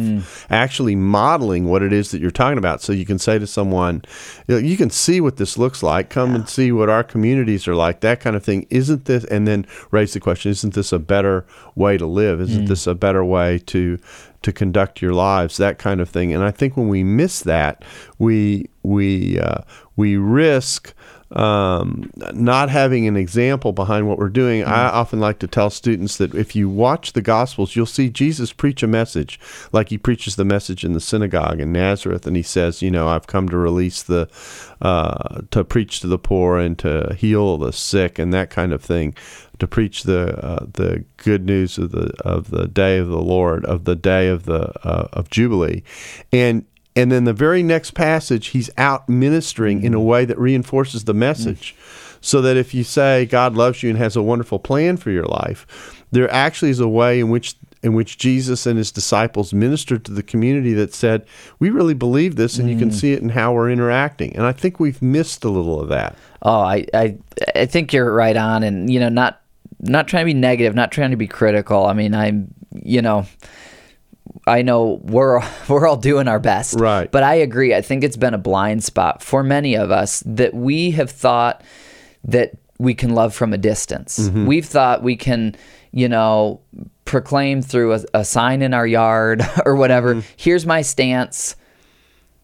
actually 0.49 0.95
modeling 0.95 1.65
what 1.65 1.81
it 1.81 1.93
is 1.93 2.11
that 2.11 2.19
you're 2.21 2.31
talking 2.31 2.57
about. 2.57 2.81
So 2.81 2.93
you 2.93 3.05
can 3.05 3.19
say 3.19 3.39
to 3.39 3.47
someone, 3.47 4.03
you, 4.47 4.55
know, 4.55 4.61
you 4.61 4.77
can 4.77 4.89
see 4.89 5.21
what 5.21 5.37
this 5.37 5.57
looks 5.57 5.81
like, 5.83 6.09
come 6.09 6.35
and 6.35 6.47
see 6.49 6.71
what 6.71 6.89
our 6.89 7.03
communities 7.03 7.67
are 7.67 7.75
like, 7.75 8.01
that 8.01 8.19
kind 8.19 8.35
of 8.35 8.43
thing. 8.43 8.67
Isn't 8.69 9.05
this, 9.05 9.23
and 9.25 9.47
then 9.47 9.65
raise 9.91 10.13
the 10.13 10.19
question, 10.19 10.51
isn't 10.51 10.73
this 10.73 10.91
a 10.91 10.99
better 10.99 11.45
way 11.75 11.97
to 11.97 12.05
live? 12.05 12.41
Isn't 12.41 12.65
this 12.65 12.87
a 12.87 12.95
better 12.95 13.23
way 13.23 13.59
to 13.67 13.99
to 14.41 14.53
conduct 14.53 15.01
your 15.01 15.13
lives, 15.13 15.57
that 15.57 15.77
kind 15.77 15.99
of 15.99 16.09
thing. 16.09 16.33
And 16.33 16.43
I 16.43 16.51
think 16.51 16.77
when 16.77 16.87
we 16.87 17.03
miss 17.03 17.41
that, 17.41 17.83
we 18.19 18.69
we 18.83 19.39
uh, 19.39 19.61
we 19.95 20.15
risk 20.15 20.93
um, 21.31 22.09
not 22.33 22.69
having 22.69 23.07
an 23.07 23.15
example 23.15 23.71
behind 23.71 24.07
what 24.07 24.17
we're 24.17 24.29
doing. 24.29 24.63
I 24.63 24.89
often 24.89 25.19
like 25.19 25.39
to 25.39 25.47
tell 25.47 25.69
students 25.69 26.17
that 26.17 26.33
if 26.33 26.55
you 26.55 26.67
watch 26.69 27.13
the 27.13 27.21
Gospels, 27.21 27.75
you'll 27.75 27.85
see 27.85 28.09
Jesus 28.09 28.51
preach 28.51 28.81
a 28.81 28.87
message, 28.87 29.39
like 29.71 29.89
he 29.89 29.97
preaches 29.97 30.35
the 30.35 30.45
message 30.45 30.83
in 30.83 30.93
the 30.93 30.99
synagogue 30.99 31.59
in 31.59 31.71
Nazareth, 31.71 32.25
and 32.25 32.35
he 32.35 32.41
says, 32.41 32.81
"You 32.81 32.89
know, 32.89 33.07
I've 33.07 33.27
come 33.27 33.47
to 33.49 33.57
release 33.57 34.01
the, 34.01 34.27
uh, 34.81 35.41
to 35.51 35.63
preach 35.63 35.99
to 35.99 36.07
the 36.07 36.17
poor 36.17 36.57
and 36.57 36.77
to 36.79 37.15
heal 37.17 37.57
the 37.57 37.73
sick 37.73 38.17
and 38.17 38.33
that 38.33 38.49
kind 38.49 38.73
of 38.73 38.81
thing." 38.81 39.13
To 39.59 39.67
preach 39.67 40.03
the 40.03 40.37
uh, 40.41 40.67
the 40.71 41.03
good 41.17 41.45
news 41.45 41.77
of 41.77 41.91
the 41.91 42.13
of 42.21 42.49
the 42.49 42.65
day 42.65 42.97
of 42.97 43.09
the 43.09 43.21
Lord 43.21 43.65
of 43.65 43.83
the 43.83 43.95
day 43.95 44.29
of 44.29 44.45
the 44.45 44.71
uh, 44.87 45.09
of 45.11 45.29
Jubilee, 45.29 45.83
and 46.31 46.63
and 46.95 47.11
then 47.11 47.23
the 47.23 47.33
very 47.33 47.63
next 47.63 47.91
passage, 47.91 48.47
he's 48.47 48.69
out 48.77 49.07
ministering 49.07 49.83
in 49.83 49.93
a 49.93 50.01
way 50.01 50.25
that 50.25 50.37
reinforces 50.37 51.05
the 51.05 51.13
message. 51.13 51.75
So 52.21 52.41
that 52.41 52.57
if 52.57 52.73
you 52.73 52.83
say 52.83 53.25
God 53.25 53.55
loves 53.55 53.81
you 53.81 53.89
and 53.89 53.97
has 53.97 54.17
a 54.17 54.21
wonderful 54.21 54.59
plan 54.59 54.97
for 54.97 55.09
your 55.09 55.23
life, 55.23 56.03
there 56.11 56.29
actually 56.29 56.69
is 56.69 56.81
a 56.81 56.87
way 56.87 57.21
in 57.21 57.29
which 57.29 57.55
in 57.81 57.93
which 57.93 58.17
Jesus 58.17 58.65
and 58.65 58.77
his 58.77 58.91
disciples 58.91 59.53
ministered 59.53 60.03
to 60.05 60.11
the 60.11 60.23
community 60.23 60.73
that 60.73 60.93
said, 60.93 61.25
"We 61.59 61.69
really 61.69 61.93
believe 61.93 62.35
this," 62.35 62.59
and 62.59 62.69
you 62.69 62.77
can 62.77 62.89
mm. 62.89 62.93
see 62.93 63.13
it 63.13 63.21
in 63.21 63.29
how 63.29 63.53
we're 63.53 63.71
interacting. 63.71 64.35
And 64.35 64.45
I 64.45 64.51
think 64.51 64.81
we've 64.81 65.01
missed 65.01 65.45
a 65.45 65.49
little 65.49 65.79
of 65.79 65.87
that. 65.87 66.17
Oh, 66.41 66.59
I, 66.59 66.85
I, 66.93 67.17
I 67.55 67.65
think 67.65 67.93
you're 67.93 68.13
right 68.13 68.35
on, 68.35 68.63
and 68.63 68.91
you 68.91 68.99
know, 68.99 69.07
not 69.07 69.41
not 69.79 70.07
trying 70.07 70.23
to 70.23 70.33
be 70.33 70.33
negative, 70.33 70.75
not 70.75 70.91
trying 70.91 71.11
to 71.11 71.17
be 71.17 71.27
critical. 71.27 71.85
I 71.85 71.93
mean, 71.93 72.13
I'm, 72.13 72.53
you 72.83 73.01
know, 73.01 73.25
I 74.49 74.61
know 74.63 74.99
we're 75.03 75.41
we're 75.69 75.87
all 75.87 75.97
doing 75.97 76.27
our 76.27 76.39
best, 76.39 76.79
Right. 76.79 77.11
But 77.11 77.23
I 77.23 77.35
agree. 77.35 77.73
I 77.73 77.81
think 77.81 78.03
it's 78.03 78.17
been 78.17 78.33
a 78.33 78.39
blind 78.39 78.83
spot 78.83 79.21
for 79.21 79.43
many 79.43 79.75
of 79.75 79.91
us 79.91 80.23
that 80.25 80.53
we 80.53 80.91
have 80.91 81.11
thought 81.11 81.63
that 82.23 82.53
we 82.79 82.93
can 82.93 83.13
love 83.13 83.33
from 83.33 83.53
a 83.53 83.57
distance. 83.57 84.19
Mm-hmm. 84.19 84.45
We've 84.45 84.65
thought 84.65 85.03
we 85.03 85.15
can, 85.15 85.55
you 85.91 86.09
know, 86.09 86.61
proclaim 87.05 87.61
through 87.61 87.93
a, 87.93 88.03
a 88.13 88.25
sign 88.25 88.61
in 88.61 88.73
our 88.73 88.87
yard 88.87 89.41
or 89.65 89.75
whatever. 89.75 90.15
Mm-hmm. 90.15 90.27
Here's 90.37 90.65
my 90.65 90.81
stance 90.81 91.55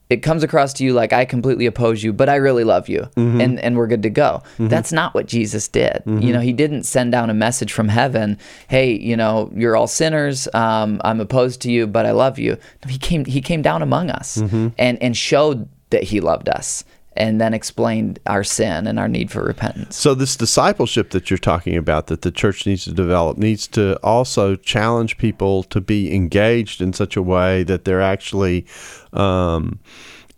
it 0.10 0.18
comes 0.18 0.44
across 0.44 0.72
to 0.74 0.84
you 0.84 0.94
like 0.94 1.14
I 1.14 1.26
completely 1.26 1.66
oppose 1.66 2.04
you, 2.04 2.14
but 2.14 2.30
I 2.30 2.36
really 2.36 2.64
love 2.64 2.88
you, 2.90 3.02
Mm-hmm. 3.16 3.42
and 3.42 3.60
and 3.60 3.76
we're 3.76 3.88
good 3.88 4.04
to 4.04 4.10
go. 4.10 4.44
That's 4.60 4.92
not 4.92 5.14
what 5.16 5.26
Jesus 5.26 5.68
did. 5.68 6.04
You 6.06 6.32
know, 6.34 6.40
he 6.42 6.54
didn't 6.54 6.84
send 6.84 7.12
down 7.12 7.30
a 7.30 7.34
message 7.34 7.74
from 7.74 7.88
heaven. 7.90 8.38
Hey, 8.68 8.94
you 9.00 9.18
know, 9.18 9.52
you're 9.56 9.76
all 9.76 9.88
sinners. 9.88 10.48
Um, 10.54 11.02
I'm 11.04 11.20
opposed 11.20 11.62
to 11.62 11.72
you, 11.72 11.88
but 11.88 12.06
I 12.06 12.12
love 12.12 12.38
you. 12.38 12.58
No, 12.84 12.92
he 12.92 12.98
came. 13.00 13.26
He 13.26 13.42
came 13.42 13.62
down 13.62 13.82
among 13.82 14.10
us 14.12 14.38
Mm-hmm. 14.38 14.68
and 14.78 15.02
and 15.02 15.18
showed 15.18 15.68
that 15.92 16.04
he 16.04 16.20
loved 16.20 16.50
us, 16.50 16.84
and 17.16 17.40
then 17.40 17.54
explained 17.54 18.20
our 18.26 18.44
sin 18.44 18.88
and 18.88 19.00
our 19.00 19.08
need 19.08 19.32
for 19.32 19.44
repentance. 19.44 19.96
So 19.96 20.14
this 20.14 20.36
discipleship 20.36 21.12
that 21.12 21.30
you're 21.30 21.38
talking 21.38 21.78
about 21.78 22.08
that 22.08 22.22
the 22.22 22.32
church 22.32 22.66
needs 22.66 22.84
to 22.86 22.94
develop 22.94 23.38
needs 23.38 23.68
to 23.70 23.98
also 24.04 24.56
challenge 24.56 25.18
people 25.18 25.64
to 25.64 25.82
be 25.82 26.14
engaged 26.14 26.82
in 26.82 26.94
such 26.94 27.16
a 27.16 27.22
way 27.22 27.64
that 27.64 27.86
they're 27.86 28.02
actually 28.02 28.66
um, 29.14 29.80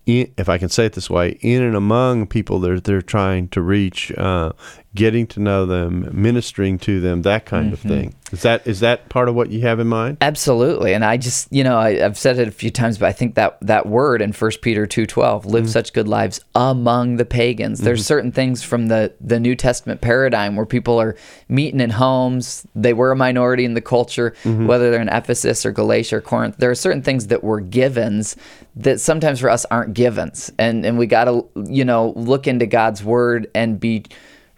in, 0.08 0.34
if 0.38 0.50
I 0.50 0.58
can 0.58 0.70
say 0.70 0.86
it 0.86 0.94
this 0.94 1.10
way, 1.10 1.38
in 1.42 1.62
and 1.62 1.76
among 1.76 2.28
people 2.28 2.60
that 2.62 2.86
they're 2.86 3.02
trying 3.02 3.50
to 3.50 3.62
reach, 3.62 4.12
uh, 4.18 4.54
getting 4.98 5.28
to 5.28 5.40
know 5.40 5.66
them, 5.66 6.10
ministering 6.12 6.80
to 6.80 7.00
them, 7.00 7.22
that 7.22 7.46
kind 7.46 7.72
of 7.72 7.80
mm-hmm. 7.80 7.90
thing. 7.90 8.16
Is 8.32 8.42
that 8.42 8.68
is 8.68 8.82
that 8.82 9.08
part 9.08 9.30
of 9.30 9.36
what 9.36 9.52
you 9.52 9.62
have 9.62 9.80
in 9.80 9.88
mind? 9.88 10.18
Absolutely, 10.20 10.94
and 10.94 11.06
I 11.06 11.16
just 11.16 11.48
you 11.50 11.64
know 11.64 11.78
I, 11.78 12.04
I've 12.04 12.18
said 12.18 12.40
it 12.40 12.48
a 12.48 12.52
few 12.52 12.70
times, 12.70 12.98
but 12.98 13.06
I 13.06 13.14
think 13.14 13.36
that 13.36 13.58
that 13.62 13.86
word 13.86 14.22
in 14.22 14.34
First 14.34 14.62
Peter 14.62 14.86
two 14.86 15.06
twelve, 15.06 15.46
live 15.46 15.64
mm-hmm. 15.64 15.72
such 15.72 15.94
good 15.94 16.10
lives 16.10 16.42
among 16.54 17.16
the 17.16 17.24
pagans. 17.24 17.80
There's 17.80 18.02
mm-hmm. 18.02 18.08
certain 18.08 18.32
things 18.34 18.64
from 18.64 18.88
the 18.88 19.14
the 19.22 19.40
New 19.40 19.56
Testament 19.56 20.02
paradigm 20.02 20.58
where 20.58 20.66
people 20.66 21.00
are 21.00 21.16
meeting 21.48 21.80
in 21.80 21.92
homes. 21.92 22.68
They 22.76 22.94
were 22.94 23.12
a 23.12 23.16
minority 23.16 23.64
in 23.64 23.76
the 23.76 23.82
culture, 23.82 24.34
whether 24.44 24.92
they're 24.92 25.02
in 25.02 25.10
Ephesus 25.10 25.66
or 25.66 25.72
Galatia 25.72 26.18
or 26.18 26.22
Corinth. 26.22 26.58
There 26.58 26.72
are 26.72 26.76
certain 26.76 27.04
things 27.04 27.28
that 27.28 27.44
were 27.44 27.62
givens 27.62 28.36
that 28.76 29.00
sometimes 29.00 29.40
for 29.40 29.50
us 29.50 29.64
aren't 29.72 29.94
givens, 29.94 30.52
and 30.58 30.86
and 30.86 30.98
we 30.98 31.08
got 31.08 31.26
to 31.26 31.48
you 31.66 31.86
know 31.86 32.12
look 32.18 32.46
into 32.46 32.66
God's 32.66 33.04
word 33.04 33.50
and 33.56 33.80
be 33.80 34.04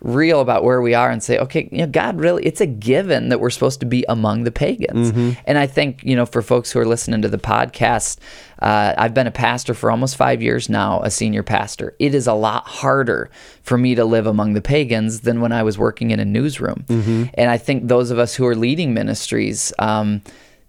real 0.02 0.40
about 0.40 0.64
where 0.64 0.82
we 0.82 0.94
are 0.94 1.10
and 1.10 1.22
say, 1.22 1.38
okay, 1.38 1.68
you 1.72 1.80
know, 1.80 1.88
God 1.88 2.20
really, 2.20 2.46
it's 2.46 2.62
a 2.62 2.66
given 2.66 3.30
that 3.30 3.40
we're 3.40 3.50
supposed 3.50 3.82
to 3.82 3.86
be 3.86 4.06
among 4.08 4.44
the 4.44 4.52
pagans. 4.52 5.12
And 5.46 5.58
I 5.58 5.68
think, 5.68 6.04
you 6.04 6.16
know, 6.16 6.26
for 6.26 6.42
folks 6.42 6.72
who 6.72 6.80
are 6.80 6.86
listening 6.86 7.22
to 7.22 7.28
the 7.28 7.38
podcast, 7.38 8.18
uh, 8.62 8.94
I've 8.98 9.14
been 9.14 9.28
a 9.28 9.32
pastor 9.32 9.74
for 9.74 9.92
almost 9.92 10.16
five 10.16 10.42
years 10.42 10.70
now, 10.70 11.02
a 11.02 11.12
senior 11.12 11.44
pastor. 11.44 11.96
It 12.00 12.16
is 12.16 12.28
a 12.28 12.34
lot 12.34 12.66
harder 12.66 13.30
for 13.62 13.78
me 13.78 13.96
to 13.96 14.06
live 14.06 14.26
among 14.26 14.54
the 14.54 14.62
pagans 14.62 15.22
than 15.22 15.42
when 15.42 15.52
I 15.52 15.64
was 15.64 15.78
working 15.78 16.12
in 16.12 16.20
a 16.20 16.26
newsroom. 16.26 16.86
And 17.34 17.50
I 17.50 17.58
think 17.58 17.88
those 17.88 18.10
of 18.10 18.20
us 18.20 18.36
who 18.36 18.46
are 18.46 18.56
leading 18.56 18.94
ministries, 18.94 19.74
um, 19.80 20.22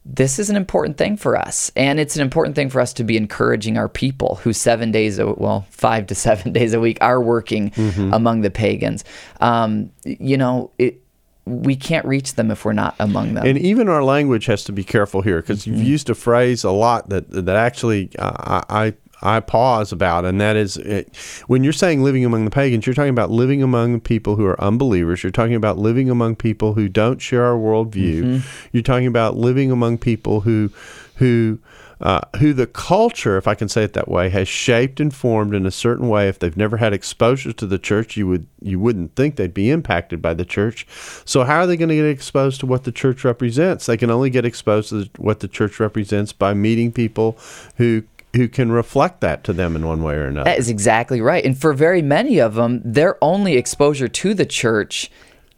this 0.05 0.39
is 0.39 0.49
an 0.49 0.57
important 0.57 0.97
thing 0.97 1.17
for 1.17 1.37
us. 1.37 1.71
And 1.77 2.01
it's 2.01 2.17
an 2.17 2.23
important 2.23 2.57
thing 2.57 2.71
for 2.71 2.81
us 2.81 2.93
to 2.95 3.05
be 3.05 3.17
encouraging 3.17 3.77
our 3.77 3.89
people 3.89 4.37
who 4.37 4.53
seven 4.53 4.91
days 4.91 5.19
a, 5.19 5.27
well 5.27 5.67
five 5.71 6.07
to 6.09 6.15
seven 6.27 6.53
days 6.53 6.73
a 6.73 6.81
week 6.81 6.99
are 7.01 7.21
working 7.21 7.73
among 8.13 8.41
the 8.41 8.51
pagans. 8.51 9.05
Um, 9.41 9.91
you 10.05 10.37
know 10.37 10.71
it, 10.79 11.03
we 11.47 11.75
can't 11.75 12.07
reach 12.07 12.35
them 12.35 12.51
if 12.51 12.65
we're 12.65 12.73
not 12.73 12.95
among 12.99 13.35
them. 13.35 13.47
And 13.47 13.59
even 13.59 13.89
our 13.89 14.05
language 14.05 14.47
has 14.47 14.63
to 14.65 14.73
be 14.73 14.85
careful 14.85 15.23
here 15.23 15.41
because 15.41 15.67
you've 15.67 15.83
used 15.83 16.09
a 16.11 16.15
phrase 16.15 16.65
a 16.65 16.71
lot 16.71 17.09
that 17.09 17.31
that 17.31 17.57
actually 17.57 18.11
uh, 18.19 18.63
I. 18.69 18.95
I 19.23 19.41
pause 19.41 19.93
about, 19.93 20.25
and 20.25 20.41
that 20.41 20.57
is 20.57 20.77
it, 20.79 21.15
when 21.47 21.63
you're 21.63 21.73
saying 21.73 22.03
living 22.03 22.25
among 22.25 22.45
the 22.45 22.51
pagans, 22.51 22.87
you're 22.87 22.95
talking 22.95 23.11
about 23.11 23.31
living 23.31 23.63
among 23.63 24.01
people 24.01 24.37
who 24.37 24.47
are 24.47 24.61
unbelievers. 24.61 25.23
You're 25.23 25.31
talking 25.31 25.55
about 25.55 25.79
living 25.79 26.09
among 26.09 26.37
people 26.37 26.75
who 26.75 26.89
don't 26.89 27.21
share 27.21 27.45
our 27.45 27.59
worldview. 27.59 28.43
You're 28.73 28.83
talking 28.83 29.07
about 29.07 29.37
living 29.37 29.71
among 29.71 29.99
people 29.99 30.41
who, 30.41 30.71
who, 31.17 31.59
uh, 32.01 32.21
who 32.39 32.55
the 32.55 32.67
culture, 32.67 33.37
if 33.37 33.47
I 33.47 33.55
can 33.55 33.69
say 33.69 33.85
it 33.85 33.93
that 33.93 34.09
way, 34.09 34.31
has 34.31 34.49
shaped 34.49 35.01
and 35.01 35.15
formed 35.15 35.55
in 35.55 35.67
a 35.67 35.71
certain 35.71 36.09
way. 36.09 36.29
If 36.29 36.39
they've 36.39 36.57
never 36.57 36.79
had 36.79 36.95
exposure 36.95 37.53
to 37.53 37.67
the 37.67 37.79
church, 37.79 38.17
you 38.17 38.27
would 38.27 38.47
you 38.63 38.81
wouldn't 38.81 39.17
think 39.17 39.37
they'd 39.37 39.53
be 39.53 39.71
impacted 39.71 40.23
by 40.23 40.33
the 40.33 40.47
church. 40.47 40.87
So 41.27 41.45
how 41.45 41.59
are 41.59 41.67
they 41.67 41.77
going 41.77 41.91
to 41.91 41.95
get 41.97 42.07
exposed 42.07 42.61
to 42.61 42.67
what 42.67 42.85
the 42.85 42.93
church 42.93 43.23
represents? 43.23 43.85
They 43.85 43.99
can 43.99 44.11
only 44.11 44.31
get 44.31 44.47
exposed 44.47 44.89
to 44.89 45.11
what 45.19 45.41
the 45.41 45.49
church 45.49 45.79
represents 45.79 46.33
by 46.33 46.55
meeting 46.55 46.91
people 46.91 47.37
who 47.77 48.05
who 48.35 48.49
can 48.49 48.71
reflect 48.71 49.21
that 49.21 49.45
to 49.45 49.53
them 49.53 49.75
in 49.75 49.87
one 49.87 50.03
way 50.03 50.15
or 50.15 50.27
another. 50.27 50.51
That 50.51 50.59
is 50.59 50.69
exactly 50.69 51.21
right. 51.21 51.45
And 51.45 51.59
for 51.59 51.73
very 51.73 52.03
many 52.03 52.39
of 52.39 52.55
them, 52.55 52.81
their 52.85 53.23
only 53.23 53.57
exposure 53.57 54.09
to 54.09 54.35
the 54.35 54.47
church 54.47 55.11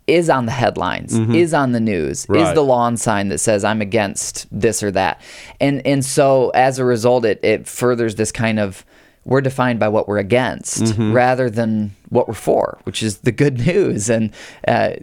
is 0.07 0.29
on 0.29 0.47
the 0.47 0.53
headlines, 0.53 1.17
mm-hmm. 1.17 1.35
is 1.35 1.55
on 1.55 1.73
the 1.73 1.81
news, 1.81 2.25
is 2.25 2.29
Right. 2.29 2.55
the 2.55 2.65
lawn 2.65 2.97
sign 2.97 3.29
that 3.29 3.39
says 3.39 3.65
I'm 3.65 3.81
against 3.81 4.47
this 4.51 4.83
or 4.83 4.91
that. 4.93 5.21
And 5.61 5.87
and 5.87 6.05
so 6.05 6.51
as 6.51 6.79
a 6.79 6.85
result 6.85 7.25
it 7.25 7.41
it 7.45 7.69
furthers 7.69 8.17
this 8.17 8.33
kind 8.33 8.59
of 8.59 8.85
we're 9.25 9.41
defined 9.41 9.79
by 9.79 9.89
what 9.89 10.09
we're 10.09 10.19
against 10.19 10.97
rather 10.99 11.49
than 11.49 11.95
what 12.09 12.27
we're 12.27 12.35
for, 12.35 12.79
which 12.85 13.03
is 13.03 13.19
the 13.19 13.33
good 13.33 13.59
news 13.67 14.11
and 14.11 14.33
uh, 14.67 14.95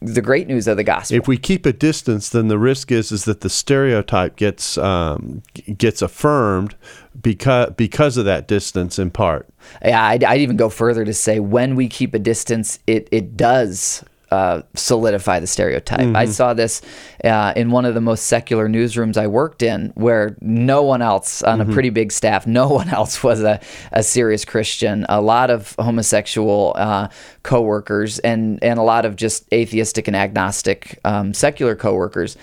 the 0.00 0.22
great 0.22 0.46
news 0.46 0.68
of 0.68 0.76
the 0.76 0.84
gospel. 0.84 1.16
if 1.16 1.26
we 1.26 1.38
keep 1.38 1.64
a 1.64 1.72
distance, 1.72 2.28
then 2.28 2.48
the 2.48 2.58
risk 2.58 2.92
is 2.92 3.10
is 3.10 3.24
that 3.24 3.40
the 3.40 3.50
stereotype 3.50 4.36
gets 4.36 4.76
um, 4.78 5.42
gets 5.78 6.02
affirmed 6.02 6.76
because 7.20 7.70
because 7.76 8.16
of 8.16 8.24
that 8.26 8.46
distance 8.46 8.98
in 8.98 9.10
part. 9.10 9.48
Yeah, 9.82 10.04
I'd, 10.04 10.22
I'd 10.22 10.40
even 10.40 10.56
go 10.56 10.68
further 10.68 11.04
to 11.04 11.14
say 11.14 11.40
when 11.40 11.76
we 11.76 11.88
keep 11.88 12.14
a 12.14 12.18
distance, 12.18 12.78
it 12.86 13.08
it 13.10 13.36
does 13.36 14.04
uh, 14.30 14.62
solidify 14.74 15.40
the 15.40 15.46
stereotype. 15.46 16.00
I 16.16 16.26
saw 16.26 16.54
this 16.54 16.82
uh, 17.24 17.52
in 17.54 17.70
one 17.70 17.84
of 17.84 17.94
the 17.94 18.00
most 18.00 18.26
secular 18.26 18.68
newsrooms 18.68 19.16
I 19.16 19.26
worked 19.26 19.62
in, 19.62 19.92
where 19.94 20.36
no 20.40 20.82
one 20.82 21.00
else 21.02 21.42
on 21.42 21.60
a 21.60 21.64
pretty 21.72 21.90
big 21.90 22.10
staff, 22.12 22.46
no 22.46 22.68
one 22.68 22.88
else 22.88 23.22
was 23.22 23.42
a, 23.42 23.60
a 23.92 24.02
serious 24.02 24.44
Christian. 24.44 25.06
A 25.08 25.20
lot 25.20 25.50
of 25.50 25.74
homosexual 25.78 26.72
uh, 26.76 27.08
coworkers 27.42 28.18
and 28.20 28.62
and 28.62 28.78
a 28.78 28.82
lot 28.82 29.04
of 29.04 29.16
just 29.16 29.50
atheistic 29.52 30.08
and 30.08 30.16
agnostic 30.16 30.98
um, 31.04 31.32
secular 31.32 31.76
coworkers 31.76 32.36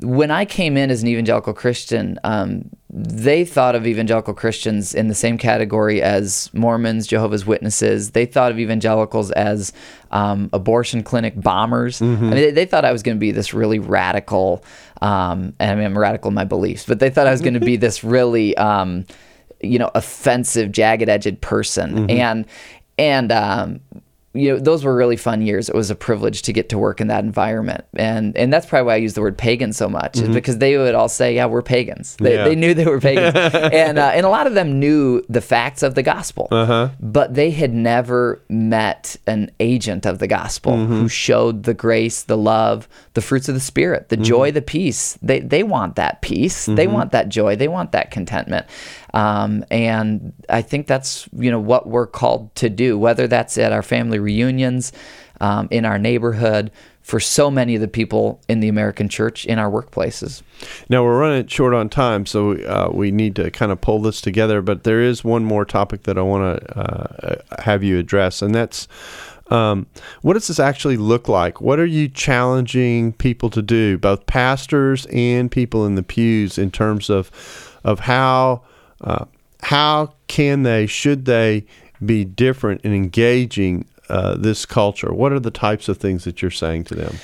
when 0.00 0.30
I 0.30 0.44
came 0.44 0.76
in 0.76 0.90
as 0.90 1.02
an 1.02 1.08
evangelical 1.08 1.54
Christian, 1.54 2.18
um, 2.22 2.68
they 2.90 3.44
thought 3.44 3.74
of 3.74 3.86
evangelical 3.86 4.34
Christians 4.34 4.94
in 4.94 5.08
the 5.08 5.14
same 5.14 5.38
category 5.38 6.02
as 6.02 6.50
Mormons, 6.52 7.06
Jehovah's 7.06 7.46
Witnesses. 7.46 8.10
They 8.10 8.26
thought 8.26 8.52
of 8.52 8.58
evangelicals 8.58 9.30
as 9.32 9.72
um, 10.10 10.50
abortion 10.52 11.02
clinic 11.02 11.40
bombers. 11.40 12.00
I 12.02 12.04
mean, 12.04 12.30
they, 12.30 12.50
they 12.50 12.66
thought 12.66 12.84
I 12.84 12.92
was 12.92 13.02
going 13.02 13.16
to 13.16 13.20
be 13.20 13.30
this 13.32 13.54
really 13.54 13.78
radical, 13.78 14.64
um, 15.00 15.54
and 15.58 15.70
I 15.70 15.74
mean, 15.74 15.84
I'm 15.84 15.98
radical 15.98 16.28
in 16.28 16.34
my 16.34 16.44
beliefs, 16.44 16.84
but 16.84 17.00
they 17.00 17.10
thought 17.10 17.26
I 17.26 17.32
was 17.32 17.40
going 17.40 17.54
to 17.54 17.60
be 17.60 17.76
this 17.76 18.04
really, 18.04 18.56
um, 18.56 19.06
you 19.62 19.78
know, 19.78 19.90
offensive, 19.94 20.72
jagged-edged 20.72 21.40
person. 21.40 22.10
And 22.10 22.46
and 22.98 23.30
um, 23.30 23.80
you 24.36 24.52
know 24.52 24.58
those 24.58 24.84
were 24.84 24.94
really 24.94 25.16
fun 25.16 25.42
years. 25.42 25.68
It 25.68 25.74
was 25.74 25.90
a 25.90 25.94
privilege 25.94 26.42
to 26.42 26.52
get 26.52 26.68
to 26.70 26.78
work 26.78 27.00
in 27.00 27.08
that 27.08 27.24
environment, 27.24 27.84
and 27.94 28.36
and 28.36 28.52
that's 28.52 28.66
probably 28.66 28.86
why 28.86 28.94
I 28.94 28.96
use 28.96 29.14
the 29.14 29.20
word 29.20 29.38
pagan 29.38 29.72
so 29.72 29.88
much, 29.88 30.16
is 30.16 30.22
mm-hmm. 30.24 30.34
because 30.34 30.58
they 30.58 30.76
would 30.76 30.94
all 30.94 31.08
say, 31.08 31.34
"Yeah, 31.34 31.46
we're 31.46 31.62
pagans." 31.62 32.16
They, 32.16 32.34
Yeah. 32.34 32.44
they 32.44 32.54
knew 32.54 32.74
they 32.74 32.84
were 32.84 33.00
pagans, 33.00 33.34
and 33.54 33.98
uh, 33.98 34.12
and 34.14 34.26
a 34.26 34.28
lot 34.28 34.46
of 34.46 34.54
them 34.54 34.78
knew 34.78 35.24
the 35.28 35.40
facts 35.40 35.82
of 35.82 35.94
the 35.94 36.02
gospel, 36.02 36.48
uh-huh. 36.50 36.90
but 37.00 37.34
they 37.34 37.50
had 37.50 37.74
never 37.74 38.42
met 38.48 39.16
an 39.26 39.50
agent 39.60 40.06
of 40.06 40.18
the 40.18 40.26
gospel 40.26 40.72
mm-hmm. 40.72 40.92
who 40.92 41.08
showed 41.08 41.64
the 41.64 41.74
grace, 41.74 42.22
the 42.22 42.36
love, 42.36 42.88
the 43.14 43.22
fruits 43.22 43.48
of 43.48 43.54
the 43.54 43.60
spirit, 43.60 44.08
the 44.08 44.16
mm-hmm. 44.16 44.24
joy, 44.24 44.50
the 44.52 44.62
peace. 44.62 45.18
They 45.22 45.40
they 45.40 45.62
want 45.62 45.96
that 45.96 46.22
peace. 46.22 46.66
They 46.66 46.86
want 46.86 47.12
that 47.12 47.28
joy. 47.28 47.56
They 47.56 47.68
want 47.68 47.92
that 47.92 48.10
contentment. 48.10 48.66
Um, 49.14 49.64
and 49.70 50.32
I 50.48 50.62
think 50.62 50.86
that's 50.86 51.28
you 51.32 51.50
know 51.50 51.60
what 51.60 51.88
we're 51.88 52.06
called 52.06 52.54
to 52.56 52.68
do, 52.68 52.98
whether 52.98 53.26
that's 53.26 53.58
at 53.58 53.72
our 53.72 53.82
family 53.82 54.18
reunions, 54.18 54.92
um, 55.40 55.68
in 55.70 55.84
our 55.84 55.98
neighborhood, 55.98 56.70
for 57.02 57.20
so 57.20 57.50
many 57.50 57.74
of 57.76 57.80
the 57.80 57.88
people 57.88 58.40
in 58.48 58.60
the 58.60 58.68
American 58.68 59.08
church, 59.08 59.46
in 59.46 59.58
our 59.58 59.70
workplaces. 59.70 60.42
Now 60.88 61.04
we're 61.04 61.18
running 61.18 61.46
short 61.46 61.72
on 61.72 61.88
time, 61.88 62.26
so 62.26 62.52
uh, 62.52 62.90
we 62.92 63.10
need 63.10 63.36
to 63.36 63.50
kind 63.50 63.70
of 63.70 63.80
pull 63.80 64.00
this 64.00 64.20
together. 64.20 64.60
But 64.60 64.84
there 64.84 65.00
is 65.00 65.22
one 65.22 65.44
more 65.44 65.64
topic 65.64 66.02
that 66.04 66.18
I 66.18 66.22
want 66.22 66.60
to 66.60 66.78
uh, 66.78 67.62
have 67.62 67.82
you 67.82 67.98
address, 67.98 68.42
and 68.42 68.54
that's 68.54 68.88
um, 69.50 69.86
what 70.22 70.34
does 70.34 70.48
this 70.48 70.58
actually 70.58 70.96
look 70.96 71.28
like? 71.28 71.60
What 71.60 71.78
are 71.78 71.86
you 71.86 72.08
challenging 72.08 73.12
people 73.12 73.50
to 73.50 73.62
do, 73.62 73.98
both 73.98 74.26
pastors 74.26 75.06
and 75.06 75.50
people 75.50 75.86
in 75.86 75.94
the 75.94 76.02
pews, 76.02 76.58
in 76.58 76.70
terms 76.70 77.08
of 77.08 77.30
of 77.84 78.00
how 78.00 78.62
uh, 79.00 79.24
how 79.62 80.14
can 80.26 80.62
they, 80.62 80.86
should 80.86 81.24
they 81.24 81.64
be 82.04 82.24
different 82.24 82.82
in 82.82 82.92
engaging 82.94 83.86
uh, 84.08 84.36
this 84.36 84.66
culture? 84.66 85.12
What 85.12 85.32
are 85.32 85.40
the 85.40 85.50
types 85.50 85.88
of 85.88 85.98
things 85.98 86.24
that 86.24 86.42
you're 86.42 86.50
saying 86.50 86.84
to 86.84 86.94
them? 86.94 87.16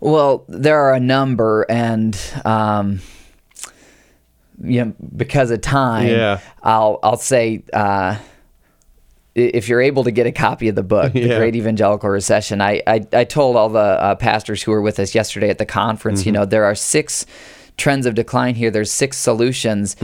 Well, 0.00 0.44
there 0.48 0.78
are 0.80 0.94
a 0.94 1.00
number, 1.00 1.62
and 1.68 2.18
um, 2.44 3.00
you 4.62 4.84
know, 4.84 4.94
because 5.16 5.50
of 5.50 5.60
time, 5.62 6.08
Yeah. 6.08 6.40
I'll 6.62 6.98
I'll 7.02 7.16
say 7.16 7.64
uh, 7.72 8.18
if 9.34 9.68
you're 9.68 9.80
able 9.80 10.04
to 10.04 10.10
get 10.10 10.26
a 10.26 10.32
copy 10.32 10.68
of 10.68 10.74
the 10.74 10.82
book, 10.82 11.12
The 11.12 11.20
Yeah. 11.28 11.38
Great 11.38 11.56
Evangelical 11.56 12.08
Recession, 12.10 12.60
I 12.60 12.82
I, 12.86 13.06
I 13.12 13.24
told 13.24 13.56
all 13.56 13.68
the 13.68 13.78
uh, 13.78 14.14
pastors 14.16 14.62
who 14.62 14.72
were 14.72 14.82
with 14.82 14.98
us 14.98 15.14
yesterday 15.14 15.48
at 15.50 15.58
the 15.58 15.66
conference, 15.66 16.26
you 16.26 16.32
know, 16.32 16.44
there 16.44 16.64
are 16.64 16.74
six 16.74 17.24
trends 17.76 18.06
of 18.06 18.14
decline 18.14 18.54
here. 18.54 18.70
There's 18.70 18.92
six 18.92 19.16
solutions. 19.16 19.96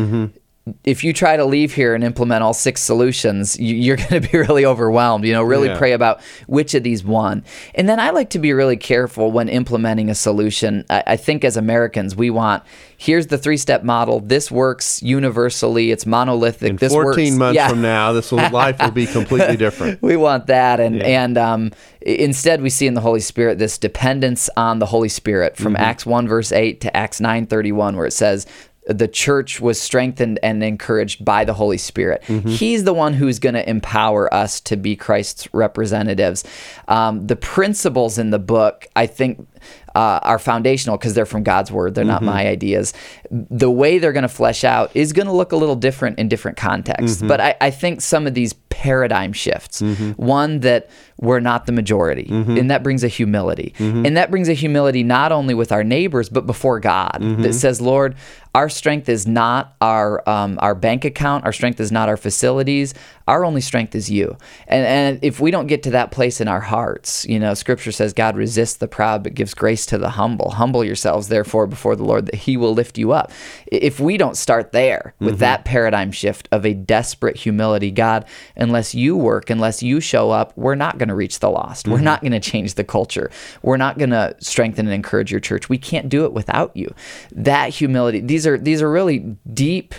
If 0.85 1.03
you 1.03 1.13
try 1.13 1.37
to 1.37 1.45
leave 1.45 1.73
here 1.75 1.95
and 1.95 2.05
implement 2.05 2.43
all 2.43 2.53
six 2.53 2.81
solutions, 2.83 3.59
you, 3.59 3.75
you're 3.75 3.97
going 4.09 4.21
to 4.23 4.29
be 4.29 4.39
really 4.39 4.65
overwhelmed. 4.65 5.25
You 5.25 5.33
know, 5.33 5.43
really 5.43 5.69
Yeah. 5.69 5.79
pray 5.79 5.93
about 5.93 6.21
which 6.47 6.75
of 6.75 6.83
these 6.83 7.03
won. 7.03 7.45
And 7.75 7.89
then 7.89 7.99
I 7.99 8.11
like 8.11 8.31
to 8.31 8.39
be 8.39 8.53
really 8.53 8.77
careful 8.77 9.33
when 9.33 9.49
implementing 9.49 10.11
a 10.11 10.15
solution. 10.15 10.85
I, 10.91 11.17
think 11.17 11.45
as 11.45 11.57
Americans, 11.57 12.15
we 12.15 12.31
want 12.31 12.63
here's 12.99 13.29
the 13.29 13.39
three 13.39 13.57
step 13.57 13.83
model. 13.83 14.21
This 14.21 14.51
works 14.51 15.03
universally. 15.03 15.91
It's 15.91 16.05
monolithic. 16.05 16.71
In 16.71 16.77
this 16.77 16.93
14 16.93 17.05
works. 17.25 17.39
months 17.39 17.57
Yeah. 17.57 17.69
from 17.69 17.81
now, 17.81 18.13
this 18.13 18.31
will, 18.31 18.49
life 18.51 18.79
will 18.81 18.91
be 18.91 19.07
completely 19.07 19.57
different. 19.67 20.03
We 20.03 20.17
want 20.17 20.47
that, 20.49 20.79
and 20.79 21.03
and 21.03 21.39
um, 21.39 21.73
instead 22.03 22.61
we 22.61 22.69
see 22.71 22.87
in 22.87 22.93
the 22.95 23.01
Holy 23.01 23.21
Spirit 23.21 23.59
this 23.59 23.79
dependence 23.79 24.51
on 24.57 24.79
the 24.79 24.87
Holy 24.87 25.09
Spirit 25.09 25.57
from 25.57 25.75
Acts 25.77 26.05
one 26.05 26.29
verse 26.29 26.53
eight 26.53 26.83
to 26.83 26.95
Acts 26.95 27.21
nine 27.21 27.47
thirty 27.47 27.73
one, 27.73 27.97
where 27.97 28.07
it 28.07 28.13
says 28.13 28.47
the 28.93 29.09
church 29.09 29.61
was 29.61 29.81
strengthened 29.81 30.39
and 30.43 30.63
encouraged 30.63 31.25
by 31.25 31.45
the 31.45 31.55
Holy 31.55 31.79
Spirit. 31.79 32.23
He's 32.25 32.85
the 32.85 32.93
one 32.95 33.15
who's 33.15 33.39
going 33.39 33.55
to 33.55 33.69
empower 33.69 34.33
us 34.35 34.61
to 34.63 34.77
be 34.77 34.97
Christ's 34.97 35.49
representatives. 35.55 36.45
Um, 36.89 37.27
the 37.27 37.37
principles 37.37 38.19
in 38.19 38.31
the 38.31 38.39
book, 38.39 38.87
I 38.97 39.07
think. 39.07 39.47
Uh, 39.93 40.21
are 40.23 40.39
foundational 40.39 40.97
because 40.97 41.15
they're 41.15 41.27
from 41.27 41.43
God's 41.43 41.73
word. 41.73 41.97
They're 41.97 42.05
not 42.05 42.23
my 42.23 42.47
ideas. 42.47 42.95
The 43.31 43.69
way 43.69 43.99
they're 43.99 44.13
going 44.13 44.23
to 44.23 44.29
flesh 44.29 44.63
out 44.63 44.93
is 44.95 45.13
going 45.13 45.27
to 45.27 45.33
look 45.33 45.51
a 45.51 45.57
little 45.57 45.75
different 45.75 46.21
in 46.21 46.29
different 46.29 46.57
contexts. 46.57 47.21
But 47.29 47.41
I, 47.41 47.57
I 47.61 47.71
think 47.73 48.01
some 48.01 48.25
of 48.29 48.35
these 48.35 48.53
paradigm 48.81 49.31
shifts. 49.35 49.83
Mm-hmm. 49.83 50.13
One 50.13 50.61
that 50.61 50.89
we're 51.19 51.41
not 51.41 51.67
the 51.67 51.73
majority, 51.73 52.25
mm-hmm. 52.25 52.57
and 52.57 52.71
that 52.71 52.83
brings 52.83 53.05
a 53.05 53.09
humility, 53.09 53.75
mm-hmm. 53.77 54.07
and 54.07 54.17
that 54.17 54.31
brings 54.31 54.49
a 54.49 54.55
humility 54.55 55.03
not 55.03 55.33
only 55.33 55.53
with 55.53 55.71
our 55.71 55.85
neighbors 55.85 56.31
but 56.31 56.47
before 56.47 56.81
God. 56.81 57.19
That 57.43 57.53
says, 57.53 57.83
Lord, 57.83 58.17
our 58.55 58.71
strength 58.71 59.11
is 59.11 59.27
not 59.27 59.77
our 59.83 60.27
um, 60.27 60.59
our 60.63 60.75
bank 60.75 61.05
account. 61.05 61.45
Our 61.45 61.53
strength 61.53 61.79
is 61.79 61.93
not 61.93 62.09
our 62.09 62.17
facilities. 62.17 62.95
Our 63.31 63.45
only 63.45 63.61
strength 63.61 63.95
is 63.95 64.11
you. 64.11 64.37
And 64.67 64.85
and 64.85 65.19
if 65.23 65.39
we 65.39 65.53
don't 65.53 65.69
get 65.69 65.85
to 65.85 65.93
that 65.93 66.11
place 66.11 66.41
in 66.41 66.49
our 66.49 66.59
hearts, 66.59 67.25
you 67.27 67.39
know, 67.39 67.55
Scripture 67.55 67.93
says 67.93 68.13
God 68.13 68.37
resists 68.37 68.79
the 68.79 68.89
proud 68.89 69.23
but 69.23 69.35
gives 69.35 69.55
grace 69.55 69.87
to 69.87 69.99
the 69.99 70.11
humble. 70.11 70.51
Humble 70.51 70.85
yourselves, 70.85 71.29
therefore, 71.29 71.69
before 71.69 71.95
the 71.95 72.03
Lord, 72.03 72.27
that 72.27 72.35
He 72.35 72.57
will 72.57 72.75
lift 72.75 72.99
you 72.99 73.13
up. 73.13 73.31
If 73.67 74.01
we 74.01 74.17
don't 74.17 74.37
start 74.37 74.73
there 74.73 75.15
with 75.21 75.35
mm-hmm. 75.35 75.39
that 75.43 75.65
paradigm 75.65 76.11
shift 76.11 76.49
of 76.51 76.67
a 76.67 76.75
desperate 76.75 77.37
humility, 77.37 77.93
God, 77.93 78.25
unless 78.57 78.97
you 78.97 79.17
work, 79.17 79.49
unless 79.49 79.81
you 79.81 80.01
show 80.01 80.33
up, 80.33 80.53
we're 80.57 80.75
not 80.75 80.99
going 80.99 81.09
to 81.09 81.15
reach 81.15 81.39
the 81.39 81.51
lost. 81.51 81.87
We're 81.87 81.99
mm-hmm. 81.99 82.05
not 82.07 82.23
going 82.23 82.33
to 82.33 82.41
change 82.41 82.75
the 82.75 82.83
culture. 82.83 83.31
We're 83.63 83.77
not 83.77 83.97
going 83.97 84.11
to 84.11 84.35
strengthen 84.41 84.87
and 84.87 84.95
encourage 84.95 85.31
your 85.31 85.39
church. 85.39 85.69
We 85.69 85.79
can't 85.79 86.09
do 86.09 86.25
it 86.25 86.33
without 86.33 86.77
you. 86.77 86.93
That 87.31 87.71
humility. 87.71 88.19
These 88.19 88.45
are 88.45 88.59
these 88.59 88.83
are 88.83 88.91
really 88.91 89.37
deep 89.55 89.95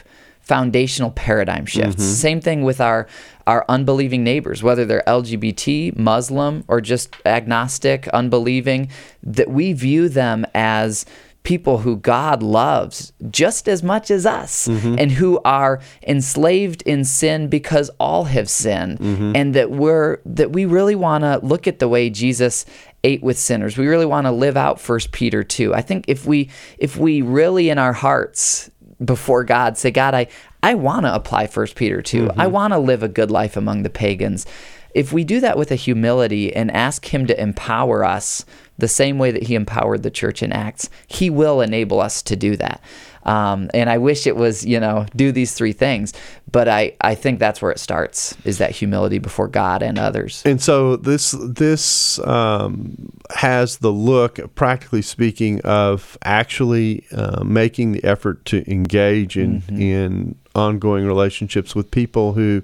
foundational 0.52 1.12
paradigm 1.12 1.66
shifts. 1.66 2.04
Mm-hmm. 2.04 2.14
Same 2.28 2.42
thing 2.42 2.64
with 2.64 2.82
our 2.82 3.08
our 3.48 3.64
unbelieving 3.70 4.22
neighbors, 4.22 4.62
whether 4.62 4.84
they're 4.84 5.04
LGBT, 5.08 5.98
Muslim, 5.98 6.66
or 6.68 6.82
just 6.82 7.16
agnostic, 7.26 8.10
unbelieving, 8.10 8.90
that 9.24 9.50
we 9.50 9.72
view 9.72 10.10
them 10.10 10.46
as 10.54 11.06
people 11.44 11.80
who 11.80 11.96
God 11.96 12.44
loves 12.44 13.14
just 13.30 13.70
as 13.70 13.82
much 13.82 14.12
as 14.12 14.26
us 14.26 14.68
mm-hmm. 14.68 14.96
and 15.00 15.12
who 15.12 15.40
are 15.46 15.80
enslaved 16.06 16.82
in 16.84 17.06
sin 17.06 17.48
because 17.48 17.90
all 17.98 18.26
have 18.26 18.50
sinned 18.50 19.00
mm-hmm. 19.00 19.32
and 19.34 19.56
that 19.56 19.72
we're 19.72 20.20
that 20.26 20.52
we 20.52 20.66
really 20.66 20.96
want 20.96 21.24
to 21.24 21.40
look 21.42 21.66
at 21.66 21.80
the 21.80 21.88
way 21.88 22.10
Jesus 22.10 22.66
ate 23.04 23.24
with 23.24 23.40
sinners. 23.40 23.78
We 23.78 23.88
really 23.88 24.06
want 24.06 24.28
to 24.28 24.32
live 24.32 24.58
out 24.58 24.82
first 24.82 25.14
Peter 25.14 25.44
2. 25.44 25.74
I 25.74 25.82
think 25.82 26.06
if 26.10 26.26
we 26.26 26.50
if 26.78 26.98
we 26.98 27.22
really 27.22 27.70
in 27.70 27.78
our 27.78 27.94
hearts 27.94 28.70
before 29.04 29.44
God 29.44 29.78
say, 29.78 29.92
God, 29.92 30.14
I, 30.14 30.28
I 30.64 30.76
want 30.76 31.06
to 31.06 31.14
apply 31.14 31.48
First 31.48 31.76
Peter 31.76 32.02
2. 32.02 32.32
I 32.32 32.46
mm-hmm. 32.46 32.52
want 32.52 32.74
to 32.74 32.80
live 32.80 33.04
a 33.04 33.08
good 33.08 33.32
life 33.32 33.58
among 33.58 33.84
the 33.84 33.90
pagans. 33.90 34.46
If 34.94 35.14
we 35.14 35.24
do 35.24 35.40
that 35.40 35.58
with 35.58 35.72
a 35.72 35.76
humility 35.76 36.54
and 36.54 36.70
ask 36.72 37.14
Him 37.14 37.26
to 37.28 37.42
empower 37.42 38.04
us 38.04 38.46
the 38.78 38.88
same 38.88 39.18
way 39.18 39.32
that 39.32 39.44
He 39.44 39.56
empowered 39.56 40.04
the 40.04 40.12
church 40.12 40.44
in 40.44 40.52
Acts, 40.52 40.90
He 41.08 41.30
will 41.30 41.62
enable 41.62 42.00
us 42.00 42.22
to 42.24 42.36
do 42.36 42.56
that. 42.58 42.82
Um, 43.24 43.70
and 43.74 43.90
I 43.90 43.98
wish 43.98 44.26
it 44.26 44.36
was, 44.36 44.66
you 44.66 44.80
know, 44.80 45.06
do 45.16 45.32
these 45.32 45.54
three 45.54 45.74
things, 45.74 46.14
but 46.52 46.68
I, 46.68 46.96
I 47.02 47.16
think 47.16 47.40
that's 47.40 47.62
where 47.62 47.72
it 47.72 47.80
starts 47.80 48.36
is 48.46 48.58
that 48.58 48.72
humility 48.72 49.20
before 49.20 49.48
God 49.48 49.84
and 49.84 50.00
others. 50.00 50.42
And 50.46 50.62
so 50.62 50.96
this 50.96 51.32
this 51.32 52.20
um, 52.20 53.12
has 53.36 53.78
the 53.78 53.92
look, 53.92 54.56
practically 54.56 55.02
speaking, 55.02 55.62
of 55.62 56.18
actually 56.24 57.06
uh, 57.12 57.44
making 57.44 57.92
the 57.94 58.04
effort 58.04 58.44
to 58.46 58.70
engage 58.70 59.38
in 59.38 59.64
in 59.70 60.36
ongoing 60.56 61.06
relationships 61.06 61.76
with 61.76 61.92
people 61.92 62.34
who 62.34 62.64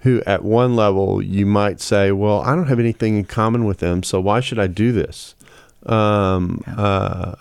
who 0.00 0.22
at 0.26 0.44
one 0.44 0.76
level 0.76 1.22
you 1.22 1.46
might 1.46 1.80
say, 1.80 2.12
well, 2.12 2.42
I 2.42 2.54
don't 2.54 2.68
have 2.68 2.78
anything 2.78 3.16
in 3.16 3.24
common 3.24 3.64
with 3.64 3.78
them, 3.78 4.02
so 4.02 4.20
why 4.20 4.40
should 4.40 4.58
I 4.58 4.66
do 4.66 4.92
this? 4.92 5.34
Um, 5.86 6.62
uh, 6.76 7.34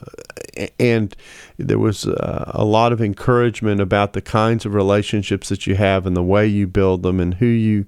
and 0.79 1.15
there 1.57 1.79
was 1.79 2.05
uh, 2.05 2.51
a 2.53 2.65
lot 2.65 2.91
of 2.91 3.01
encouragement 3.01 3.81
about 3.81 4.13
the 4.13 4.21
kinds 4.21 4.65
of 4.65 4.73
relationships 4.73 5.49
that 5.49 5.65
you 5.67 5.75
have 5.75 6.05
and 6.05 6.15
the 6.15 6.23
way 6.23 6.45
you 6.45 6.67
build 6.67 7.03
them 7.03 7.19
and 7.19 7.35
who 7.35 7.45
you 7.45 7.85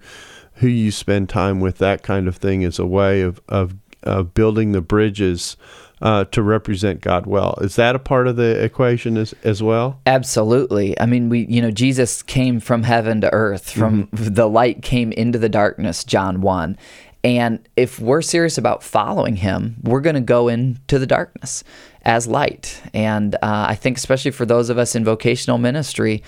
who 0.55 0.67
you 0.67 0.91
spend 0.91 1.29
time 1.29 1.59
with. 1.59 1.77
That 1.77 2.03
kind 2.03 2.27
of 2.27 2.37
thing 2.37 2.61
is 2.61 2.79
a 2.79 2.85
way 2.85 3.21
of 3.21 3.41
of, 3.49 3.75
of 4.03 4.33
building 4.33 4.71
the 4.71 4.81
bridges 4.81 5.57
uh, 6.01 6.25
to 6.25 6.41
represent 6.41 7.01
God 7.01 7.25
well. 7.25 7.57
Is 7.61 7.75
that 7.77 7.95
a 7.95 7.99
part 7.99 8.27
of 8.27 8.35
the 8.35 8.63
equation 8.63 9.17
as 9.17 9.33
as 9.43 9.61
well? 9.61 10.01
Absolutely. 10.05 10.99
I 10.99 11.05
mean, 11.05 11.29
we, 11.29 11.45
you 11.47 11.61
know, 11.61 11.71
Jesus 11.71 12.23
came 12.23 12.59
from 12.59 12.83
heaven 12.83 13.21
to 13.21 13.33
earth, 13.33 13.71
from 13.71 14.09
the 14.11 14.47
light 14.47 14.81
came 14.81 15.11
into 15.11 15.39
the 15.39 15.49
darkness, 15.49 16.03
John 16.03 16.41
1. 16.41 16.77
And 17.25 17.67
if 17.75 17.99
we're 17.99 18.21
serious 18.21 18.59
about 18.59 18.83
following 18.83 19.35
him, 19.35 19.77
we're 19.81 19.99
going 19.99 20.13
to 20.13 20.21
go 20.21 20.47
into 20.47 20.99
the 20.99 21.07
darkness 21.07 21.63
as 22.03 22.27
light. 22.27 22.79
And 22.93 23.33
uh, 23.33 23.65
I 23.69 23.73
think, 23.73 23.97
especially 23.97 24.29
for 24.29 24.45
those 24.45 24.69
of 24.69 24.77
us 24.77 24.93
in 24.93 25.03
vocational 25.03 25.57
ministry, 25.57 26.21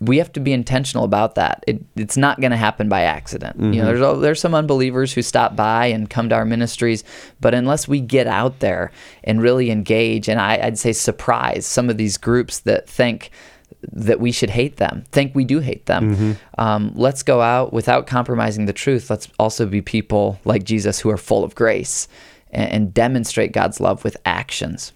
we 0.00 0.18
have 0.18 0.32
to 0.34 0.40
be 0.40 0.52
intentional 0.52 1.02
about 1.04 1.34
that. 1.34 1.64
It, 1.66 1.82
it's 1.96 2.16
not 2.16 2.40
going 2.40 2.52
to 2.52 2.56
happen 2.56 2.88
by 2.88 3.02
accident. 3.02 3.56
Mm-hmm. 3.56 3.72
You 3.72 3.82
know, 3.82 3.92
mm-hmm. 3.92 4.02
there's 4.02 4.20
there's 4.20 4.40
some 4.40 4.54
unbelievers 4.54 5.12
who 5.12 5.22
stop 5.22 5.56
by 5.56 5.86
and 5.86 6.08
come 6.08 6.28
to 6.28 6.36
our 6.36 6.44
ministries, 6.44 7.02
but 7.40 7.52
unless 7.52 7.88
we 7.88 8.00
get 8.00 8.28
out 8.28 8.60
there 8.60 8.92
and 9.24 9.42
really 9.42 9.72
engage, 9.72 10.28
and 10.28 10.40
I, 10.40 10.60
I'd 10.62 10.78
say 10.78 10.92
surprise 10.92 11.66
some 11.66 11.90
of 11.90 11.96
these 11.96 12.16
groups 12.16 12.60
that 12.60 12.88
think 12.88 13.32
that 13.92 14.20
we 14.20 14.32
should 14.32 14.50
hate 14.50 14.76
them, 14.76 15.04
think 15.10 15.34
we 15.34 15.44
do 15.44 15.60
hate 15.60 15.86
them. 15.86 16.14
Mm-hmm. 16.14 16.60
Um, 16.60 16.92
let's 16.94 17.22
go 17.22 17.40
out 17.40 17.72
without 17.72 18.06
compromising 18.06 18.66
the 18.66 18.72
truth. 18.72 19.10
Let's 19.10 19.28
also 19.38 19.66
be 19.66 19.80
people 19.80 20.38
like 20.44 20.64
Jesus 20.64 21.00
who 21.00 21.10
are 21.10 21.16
full 21.16 21.44
of 21.44 21.54
grace 21.54 22.08
and, 22.50 22.70
and 22.70 22.94
demonstrate 22.94 23.52
God's 23.52 23.80
love 23.80 24.04
with 24.04 24.16
actions. 24.24 24.92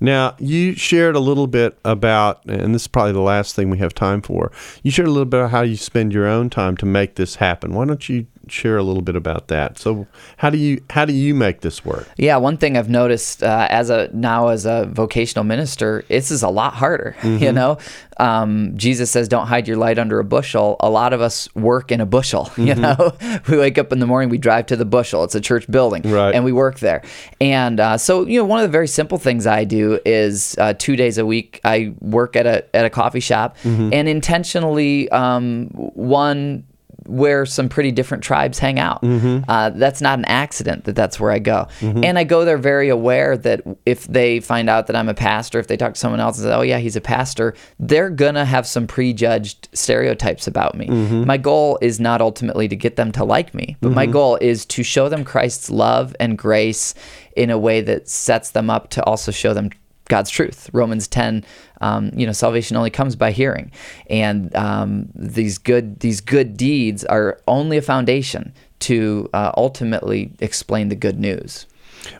Now, 0.00 0.34
you 0.38 0.74
shared 0.74 1.14
a 1.14 1.20
little 1.20 1.46
bit 1.46 1.78
about, 1.84 2.44
and 2.46 2.74
this 2.74 2.82
is 2.82 2.88
probably 2.88 3.12
the 3.12 3.20
last 3.20 3.54
thing 3.54 3.70
we 3.70 3.78
have 3.78 3.94
time 3.94 4.22
for. 4.22 4.50
You 4.82 4.90
shared 4.90 5.08
a 5.08 5.12
little 5.12 5.24
bit 5.24 5.40
of 5.40 5.50
how 5.50 5.62
you 5.62 5.76
spend 5.76 6.12
your 6.12 6.26
own 6.26 6.50
time 6.50 6.76
to 6.78 6.86
make 6.86 7.14
this 7.14 7.36
happen. 7.36 7.74
Why 7.74 7.84
don't 7.84 8.08
you 8.08 8.26
share 8.52 8.76
a 8.76 8.82
little 8.82 9.02
bit 9.02 9.16
about 9.16 9.48
that. 9.48 9.78
So 9.78 10.06
how 10.38 10.50
do 10.50 10.58
you 10.58 10.82
how 10.90 11.04
do 11.04 11.12
you 11.12 11.34
make 11.34 11.60
this 11.60 11.84
work? 11.84 12.08
Yeah, 12.16 12.36
one 12.36 12.56
thing 12.56 12.76
I've 12.76 12.88
noticed 12.88 13.42
uh, 13.42 13.66
as 13.70 13.90
a 13.90 14.10
now 14.12 14.48
as 14.48 14.66
a 14.66 14.86
vocational 14.86 15.44
minister, 15.44 16.04
this 16.08 16.30
is 16.30 16.42
a 16.42 16.48
lot 16.48 16.74
harder. 16.74 17.16
Mm-hmm. 17.28 17.44
You 17.44 17.52
know, 17.52 17.78
um, 18.18 18.72
Jesus 18.76 19.10
says, 19.10 19.28
"Don't 19.28 19.48
hide 19.48 19.68
your 19.68 19.76
light 19.76 19.98
under 19.98 20.18
a 20.18 20.24
bushel." 20.24 20.76
A 20.80 20.88
lot 20.88 21.12
of 21.12 21.20
us 21.20 21.52
work 21.54 21.92
in 21.92 22.00
a 22.00 22.06
bushel. 22.06 22.50
Mm-hmm. 22.58 22.66
You 22.66 22.74
know, 22.74 23.40
we 23.48 23.58
wake 23.58 23.78
up 23.78 23.92
in 23.92 23.98
the 24.00 24.06
morning, 24.06 24.30
we 24.30 24.38
drive 24.38 24.66
to 24.66 24.76
the 24.76 24.84
bushel. 24.84 25.22
It's 25.22 25.34
a 25.34 25.40
church 25.40 25.70
building, 25.70 26.02
right. 26.02 26.34
and 26.34 26.44
we 26.44 26.52
work 26.52 26.80
there. 26.80 27.02
And 27.40 27.78
uh, 27.78 27.98
so, 27.98 28.26
you 28.26 28.40
know, 28.40 28.44
one 28.44 28.58
of 28.58 28.64
the 28.64 28.72
very 28.72 28.88
simple 28.88 29.18
things 29.18 29.46
I 29.46 29.64
do 29.64 30.00
is 30.04 30.56
uh, 30.58 30.74
two 30.74 30.96
days 30.96 31.18
a 31.18 31.26
week 31.26 31.60
I 31.64 31.94
work 32.00 32.34
at 32.34 32.46
a 32.46 32.64
at 32.74 32.84
a 32.84 32.90
coffee 32.90 33.20
shop, 33.20 33.56
mm-hmm. 33.62 33.92
and 33.92 34.08
intentionally 34.08 35.08
um, 35.10 35.68
one 35.94 36.64
where 37.08 37.46
some 37.46 37.68
pretty 37.68 37.90
different 37.90 38.22
tribes 38.22 38.58
hang 38.58 38.78
out. 38.78 39.02
Mm-hmm. 39.02 39.48
Uh, 39.48 39.70
that's 39.70 40.00
not 40.00 40.18
an 40.18 40.24
accident 40.26 40.84
that 40.84 40.94
that's 40.94 41.18
where 41.18 41.30
I 41.30 41.38
go. 41.38 41.66
Mm-hmm. 41.80 42.04
And 42.04 42.18
I 42.18 42.24
go 42.24 42.44
there 42.44 42.58
very 42.58 42.88
aware 42.88 43.36
that 43.36 43.62
if 43.86 44.06
they 44.06 44.40
find 44.40 44.68
out 44.68 44.86
that 44.86 44.96
I'm 44.96 45.08
a 45.08 45.14
pastor, 45.14 45.58
if 45.58 45.66
they 45.66 45.76
talk 45.76 45.94
to 45.94 46.00
someone 46.00 46.20
else 46.20 46.38
and 46.38 46.44
say, 46.44 46.54
oh, 46.54 46.62
yeah, 46.62 46.78
he's 46.78 46.96
a 46.96 47.00
pastor, 47.00 47.54
they're 47.78 48.10
going 48.10 48.34
to 48.34 48.44
have 48.44 48.66
some 48.66 48.86
prejudged 48.86 49.68
stereotypes 49.72 50.46
about 50.46 50.74
me. 50.76 50.86
Mm-hmm. 50.86 51.24
My 51.24 51.38
goal 51.38 51.78
is 51.80 51.98
not 51.98 52.20
ultimately 52.20 52.68
to 52.68 52.76
get 52.76 52.96
them 52.96 53.12
to 53.12 53.24
like 53.24 53.54
me, 53.54 53.76
but 53.80 53.92
my 53.92 54.04
mm-hmm. 54.04 54.12
goal 54.12 54.36
is 54.36 54.66
to 54.66 54.82
show 54.82 55.08
them 55.08 55.24
Christ's 55.24 55.70
love 55.70 56.14
and 56.20 56.36
grace 56.36 56.94
in 57.36 57.50
a 57.50 57.58
way 57.58 57.80
that 57.80 58.08
sets 58.08 58.50
them 58.50 58.68
up 58.68 58.90
to 58.90 59.04
also 59.04 59.30
show 59.30 59.54
them 59.54 59.70
God's 60.08 60.30
truth. 60.30 60.70
Romans 60.72 61.06
10, 61.06 61.44
um, 61.80 62.10
you 62.14 62.26
know, 62.26 62.32
salvation 62.32 62.76
only 62.76 62.90
comes 62.90 63.16
by 63.16 63.30
hearing, 63.30 63.70
and 64.08 64.54
um, 64.56 65.08
these 65.14 65.58
good 65.58 66.00
these 66.00 66.20
good 66.20 66.56
deeds 66.56 67.04
are 67.04 67.40
only 67.46 67.76
a 67.76 67.82
foundation 67.82 68.52
to 68.80 69.28
uh, 69.34 69.52
ultimately 69.56 70.32
explain 70.40 70.88
the 70.88 70.96
good 70.96 71.18
news. 71.18 71.66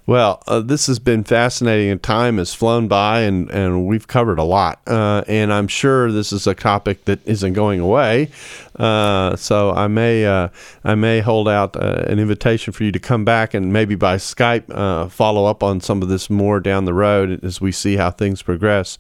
Well, 0.07 0.43
uh, 0.47 0.61
this 0.61 0.87
has 0.87 0.99
been 0.99 1.25
fascinating, 1.25 1.91
and 1.91 2.03
time 2.03 2.39
has 2.39 2.55
flown 2.55 2.89
by, 2.89 3.21
and, 3.21 3.51
and 3.51 3.87
we've 3.87 4.07
covered 4.07 4.39
a 4.39 4.45
lot. 4.45 4.81
Uh, 4.87 5.23
and 5.29 5.53
I'm 5.53 5.69
sure 5.69 6.11
this 6.11 6.33
is 6.33 6.47
a 6.47 6.55
topic 6.55 7.05
that 7.07 7.27
isn't 7.27 7.53
going 7.53 7.81
away. 7.81 8.31
Uh, 8.79 9.35
so 9.35 9.73
I 9.73 9.89
may 9.89 10.25
uh, 10.25 10.49
I 10.85 10.95
may 10.95 11.19
hold 11.19 11.49
out 11.49 11.77
uh, 11.77 12.05
an 12.07 12.21
invitation 12.21 12.73
for 12.73 12.85
you 12.85 12.93
to 12.93 13.01
come 13.01 13.25
back 13.25 13.53
and 13.53 13.73
maybe 13.73 13.97
by 13.97 14.17
Skype 14.17 14.71
uh, 14.71 15.09
follow 15.09 15.47
up 15.47 15.65
on 15.65 15.81
some 15.81 16.01
of 16.01 16.09
this 16.09 16.31
more 16.31 16.61
down 16.61 16.85
the 16.85 16.95
road 16.95 17.43
as 17.45 17.61
we 17.61 17.73
see 17.73 17.97
how 17.97 18.13
things 18.13 18.41
progress. 18.41 18.97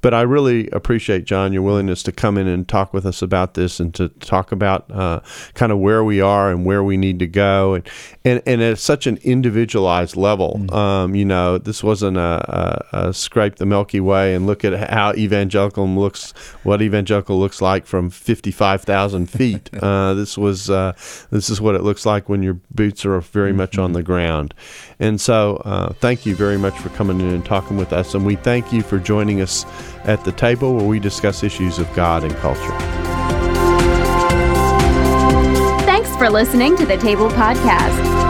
But 0.00 0.14
I 0.14 0.22
really 0.22 0.68
appreciate 0.70 1.26
John 1.26 1.52
your 1.52 1.62
willingness 1.62 2.02
to 2.04 2.12
come 2.12 2.36
in 2.36 2.48
and 2.48 2.66
talk 2.66 2.92
with 2.92 3.06
us 3.06 3.22
about 3.22 3.54
this 3.54 3.78
and 3.78 3.94
to 3.94 4.08
talk 4.08 4.50
about 4.50 4.88
kind 5.54 5.70
of 5.70 5.78
where 5.78 6.02
we 6.02 6.20
are 6.20 6.50
and 6.50 6.66
where 6.66 6.82
we 6.82 6.96
need 6.96 7.20
to 7.20 7.28
go 7.28 7.74
and 7.74 7.88
and, 8.24 8.42
and 8.46 8.60
at 8.60 8.78
such 8.78 9.06
an 9.06 9.18
individualized 9.22 10.16
level. 10.16 10.29
Mm-hmm. 10.38 10.74
Um, 10.74 11.14
you 11.14 11.24
know, 11.24 11.58
this 11.58 11.82
wasn't 11.82 12.16
a, 12.16 12.86
a, 12.92 13.08
a, 13.08 13.14
scrape 13.14 13.56
the 13.56 13.66
Milky 13.66 14.00
Way 14.00 14.34
and 14.34 14.46
look 14.46 14.64
at 14.64 14.90
how 14.90 15.12
evangelical 15.14 15.86
looks, 15.88 16.32
what 16.62 16.82
evangelical 16.82 17.38
looks 17.38 17.60
like 17.60 17.86
from 17.86 18.10
55,000 18.10 19.26
feet. 19.26 19.70
uh, 19.82 20.14
this 20.14 20.38
was, 20.38 20.70
uh, 20.70 20.92
this 21.30 21.50
is 21.50 21.60
what 21.60 21.74
it 21.74 21.82
looks 21.82 22.06
like 22.06 22.28
when 22.28 22.42
your 22.42 22.58
boots 22.70 23.04
are 23.04 23.20
very 23.20 23.52
much 23.52 23.78
on 23.78 23.92
the 23.92 24.02
ground. 24.02 24.54
And 24.98 25.20
so, 25.20 25.56
uh, 25.64 25.92
thank 25.94 26.26
you 26.26 26.34
very 26.34 26.58
much 26.58 26.78
for 26.78 26.88
coming 26.90 27.20
in 27.20 27.28
and 27.28 27.44
talking 27.44 27.76
with 27.76 27.92
us. 27.92 28.14
And 28.14 28.24
we 28.24 28.36
thank 28.36 28.72
you 28.72 28.82
for 28.82 28.98
joining 28.98 29.40
us 29.40 29.64
at 30.04 30.24
the 30.24 30.32
table 30.32 30.74
where 30.74 30.86
we 30.86 30.98
discuss 30.98 31.42
issues 31.42 31.78
of 31.78 31.92
God 31.94 32.24
and 32.24 32.34
culture. 32.36 32.78
Thanks 35.84 36.14
for 36.16 36.30
listening 36.30 36.76
to 36.76 36.86
the 36.86 36.96
Table 36.96 37.28
Podcast. 37.30 38.29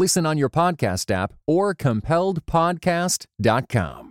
Listen 0.00 0.24
on 0.24 0.38
your 0.38 0.48
podcast 0.48 1.10
app 1.10 1.34
or 1.46 1.74
compelledpodcast.com. 1.74 4.09